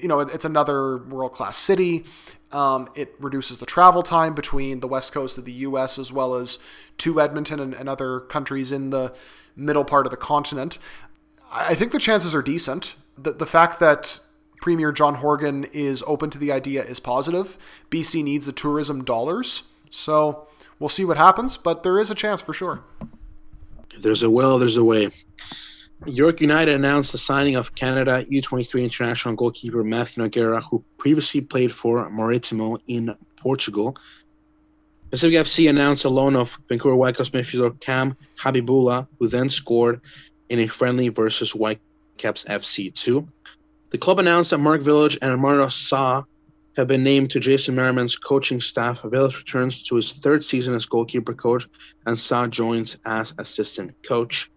you 0.00 0.08
know, 0.08 0.20
it's 0.20 0.44
another 0.44 0.98
world 0.98 1.32
class 1.32 1.56
city. 1.56 2.04
Um, 2.52 2.88
it 2.94 3.14
reduces 3.18 3.58
the 3.58 3.66
travel 3.66 4.02
time 4.02 4.34
between 4.34 4.80
the 4.80 4.88
west 4.88 5.12
coast 5.12 5.36
of 5.36 5.44
the 5.44 5.52
U.S. 5.52 5.98
as 5.98 6.12
well 6.12 6.34
as 6.34 6.58
to 6.98 7.20
Edmonton 7.20 7.60
and, 7.60 7.74
and 7.74 7.88
other 7.88 8.20
countries 8.20 8.72
in 8.72 8.90
the 8.90 9.14
middle 9.54 9.84
part 9.84 10.06
of 10.06 10.10
the 10.10 10.16
continent. 10.16 10.78
I 11.50 11.74
think 11.74 11.92
the 11.92 11.98
chances 11.98 12.34
are 12.34 12.42
decent. 12.42 12.94
The, 13.16 13.32
the 13.32 13.46
fact 13.46 13.80
that 13.80 14.20
Premier 14.60 14.92
John 14.92 15.16
Horgan 15.16 15.64
is 15.72 16.02
open 16.06 16.30
to 16.30 16.38
the 16.38 16.52
idea 16.52 16.82
is 16.84 17.00
positive. 17.00 17.58
BC 17.90 18.24
needs 18.24 18.46
the 18.46 18.52
tourism 18.52 19.04
dollars. 19.04 19.64
So 19.90 20.48
we'll 20.78 20.88
see 20.88 21.04
what 21.04 21.16
happens, 21.16 21.56
but 21.56 21.82
there 21.82 21.98
is 21.98 22.10
a 22.10 22.14
chance 22.14 22.40
for 22.40 22.52
sure. 22.52 22.82
If 23.94 24.02
there's 24.02 24.22
a 24.22 24.30
will, 24.30 24.58
there's 24.58 24.76
a 24.76 24.84
way. 24.84 25.10
York 26.06 26.40
United 26.40 26.74
announced 26.74 27.12
the 27.12 27.18
signing 27.18 27.56
of 27.56 27.74
Canada 27.74 28.24
U23 28.30 28.84
international 28.84 29.34
goalkeeper 29.34 29.82
Matthew 29.82 30.22
Nogueira, 30.22 30.62
who 30.62 30.82
previously 30.96 31.40
played 31.40 31.74
for 31.74 32.08
Maritimo 32.08 32.78
in 32.86 33.14
Portugal. 33.36 33.96
Pacific 35.10 35.36
FC 35.36 35.68
announced 35.68 36.04
a 36.04 36.08
loan 36.08 36.36
of 36.36 36.56
Vancouver 36.68 36.94
Whitecaps 36.94 37.30
midfielder 37.30 37.80
Cam 37.80 38.16
Habibullah, 38.38 39.08
who 39.18 39.26
then 39.26 39.50
scored 39.50 40.00
in 40.48 40.60
a 40.60 40.68
friendly 40.68 41.08
versus 41.08 41.50
Whitecaps 41.50 42.44
FC 42.44 42.94
2. 42.94 43.26
The 43.90 43.98
club 43.98 44.18
announced 44.18 44.50
that 44.50 44.58
Mark 44.58 44.82
Village 44.82 45.18
and 45.20 45.32
Armando 45.32 45.68
Sa 45.68 46.24
have 46.76 46.86
been 46.86 47.02
named 47.02 47.30
to 47.30 47.40
James 47.40 47.68
Merriman's 47.68 48.14
coaching 48.14 48.60
staff. 48.60 49.02
Village 49.02 49.36
returns 49.36 49.82
to 49.84 49.96
his 49.96 50.12
third 50.12 50.44
season 50.44 50.74
as 50.74 50.86
goalkeeper 50.86 51.34
coach, 51.34 51.66
and 52.06 52.16
Sa 52.18 52.46
joins 52.46 52.98
as 53.04 53.34
assistant 53.38 53.94
coach. 54.06 54.48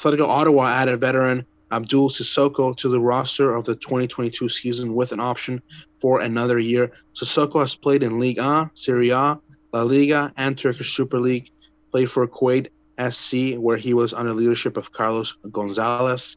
Atletico 0.00 0.26
Ottawa 0.26 0.66
added 0.66 0.98
veteran 0.98 1.44
Abdul 1.72 2.08
Sissoko 2.08 2.74
to 2.78 2.88
the 2.88 3.00
roster 3.00 3.54
of 3.54 3.66
the 3.66 3.74
2022 3.76 4.48
season 4.48 4.94
with 4.94 5.12
an 5.12 5.20
option 5.20 5.60
for 6.00 6.20
another 6.20 6.58
year. 6.58 6.90
Sissoko 7.14 7.60
has 7.60 7.74
played 7.74 8.02
in 8.02 8.18
Ligue 8.18 8.38
A, 8.38 8.70
Serie 8.74 9.10
A, 9.10 9.38
La 9.74 9.82
Liga, 9.82 10.32
and 10.38 10.56
Turkish 10.56 10.96
Super 10.96 11.20
League. 11.20 11.50
Played 11.92 12.10
for 12.10 12.26
Kuwait 12.26 12.68
SC, 13.10 13.60
where 13.60 13.76
he 13.76 13.92
was 13.92 14.14
under 14.14 14.32
leadership 14.32 14.78
of 14.78 14.90
Carlos 14.90 15.36
Gonzalez. 15.52 16.36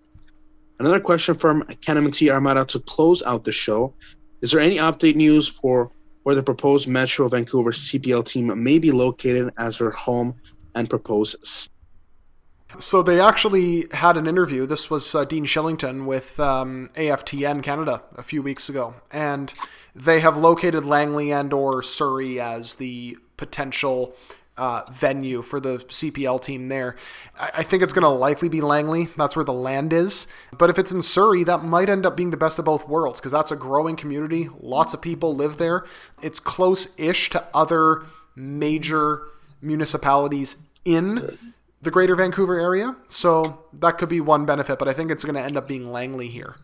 Another 0.80 1.00
question 1.00 1.34
from 1.34 1.64
CanMNT 1.64 2.30
Armada 2.32 2.66
to 2.66 2.82
close 2.82 3.24
out 3.24 3.46
the 3.46 3.54
show. 3.54 3.94
Is 4.42 4.52
there 4.52 4.60
any 4.60 4.78
update 4.78 5.16
news 5.16 5.48
for 5.48 5.90
where 6.24 6.36
the 6.36 6.44
proposed 6.44 6.88
Metro 6.88 7.30
Vancouver 7.30 7.72
CPL 7.72 8.26
team 8.26 8.62
may 8.62 8.78
be 8.78 8.92
located 8.92 9.54
as 9.58 9.78
their 9.78 9.92
home 9.92 10.36
and 10.76 10.90
proposed 10.90 11.38
So 12.80 13.04
they 13.04 13.20
actually 13.20 13.88
had 13.92 14.18
an 14.18 14.28
interview. 14.28 14.66
This 14.66 14.90
was 14.90 15.14
uh, 15.14 15.26
Dean 15.26 15.46
Shillington 15.46 16.06
with 16.06 16.40
um, 16.40 16.90
AFTN 16.96 17.64
Canada 17.64 18.02
a 18.16 18.24
few 18.24 18.42
weeks 18.42 18.68
ago, 18.70 18.96
and 19.12 19.54
they 19.96 20.20
have 20.22 20.38
located 20.38 20.86
Langley 20.86 21.32
and 21.32 21.54
or 21.54 21.84
Surrey 21.84 22.40
as 22.40 22.76
the 22.76 23.18
potential 23.38 24.16
uh, 24.58 24.84
venue 24.92 25.42
for 25.42 25.60
the 25.60 25.80
CPL 25.80 26.42
team 26.42 26.68
there. 26.70 26.96
I, 27.40 27.52
I 27.56 27.64
think 27.64 27.82
it's 27.84 27.94
going 27.94 28.04
to 28.04 28.10
likely 28.10 28.50
be 28.50 28.62
Langley. 28.62 29.10
That's 29.18 29.36
where 29.36 29.46
the 29.46 29.54
land 29.54 29.94
is. 29.94 30.28
But 30.58 30.70
if 30.70 30.78
it's 30.78 30.92
in 30.92 31.02
Surrey, 31.02 31.44
that 31.44 31.64
might 31.64 31.90
end 31.90 32.06
up 32.06 32.16
being 32.16 32.32
the 32.32 32.38
best 32.38 32.60
of 32.60 32.66
both 32.66 32.88
worlds 32.88 33.20
because 33.20 33.32
that's 33.32 33.52
a 33.52 33.56
growing 33.56 33.96
community. 33.96 34.50
Lots 34.60 34.94
of 34.94 35.02
people 35.02 35.36
live 35.36 35.58
there. 35.58 35.86
It's 36.22 36.40
close 36.40 36.98
ish 37.00 37.30
to 37.32 37.46
other 37.54 38.04
major 38.36 39.24
municipalities 39.62 40.58
in 40.86 41.38
the 41.84 41.92
greater 41.92 42.16
Vancouver 42.16 42.60
area. 42.60 42.96
So 43.08 43.66
that 43.74 43.98
could 43.98 44.10
be 44.10 44.22
one 44.22 44.46
benefit, 44.46 44.80
but 44.80 44.88
I 44.88 44.94
think 44.94 45.12
it's 45.12 45.24
going 45.24 45.36
to 45.36 45.42
end 45.42 45.58
up 45.58 45.68
being 45.68 45.92
Langley 45.92 46.28
here. 46.28 46.56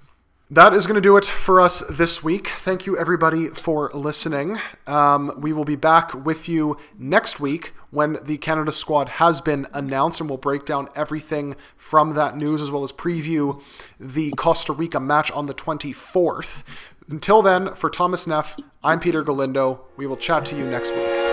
That 0.51 0.73
is 0.73 0.87
going 0.87 0.95
to 0.95 1.01
do 1.01 1.15
it 1.15 1.25
for 1.25 1.61
us 1.61 1.81
this 1.81 2.23
week. 2.23 2.47
Thank 2.47 2.87
you, 2.87 2.97
everybody, 2.97 3.49
for 3.49 3.91
listening. 3.93 4.57
Um, 4.87 5.31
we 5.37 5.53
will 5.53 5.65
be 5.65 5.75
back 5.75 6.11
with 6.25 6.49
you 6.49 6.75
next 6.97 7.39
week 7.39 7.71
when 7.91 8.17
the 8.23 8.37
Canada 8.37 8.71
squad 8.71 9.09
has 9.09 9.41
been 9.41 9.67
announced, 9.73 10.19
and 10.19 10.27
we'll 10.27 10.39
break 10.39 10.65
down 10.65 10.89
everything 10.95 11.55
from 11.77 12.15
that 12.15 12.35
news 12.35 12.63
as 12.63 12.71
well 12.71 12.83
as 12.83 12.91
preview 12.91 13.61
the 13.99 14.31
Costa 14.31 14.73
Rica 14.73 14.99
match 14.99 15.29
on 15.31 15.45
the 15.45 15.53
24th. 15.53 16.63
Until 17.07 17.43
then, 17.43 17.75
for 17.75 17.91
Thomas 17.91 18.25
Neff, 18.25 18.55
I'm 18.83 18.99
Peter 18.99 19.23
Galindo. 19.23 19.85
We 19.97 20.07
will 20.07 20.17
chat 20.17 20.45
to 20.45 20.57
you 20.57 20.65
next 20.65 20.95
week. 20.95 21.28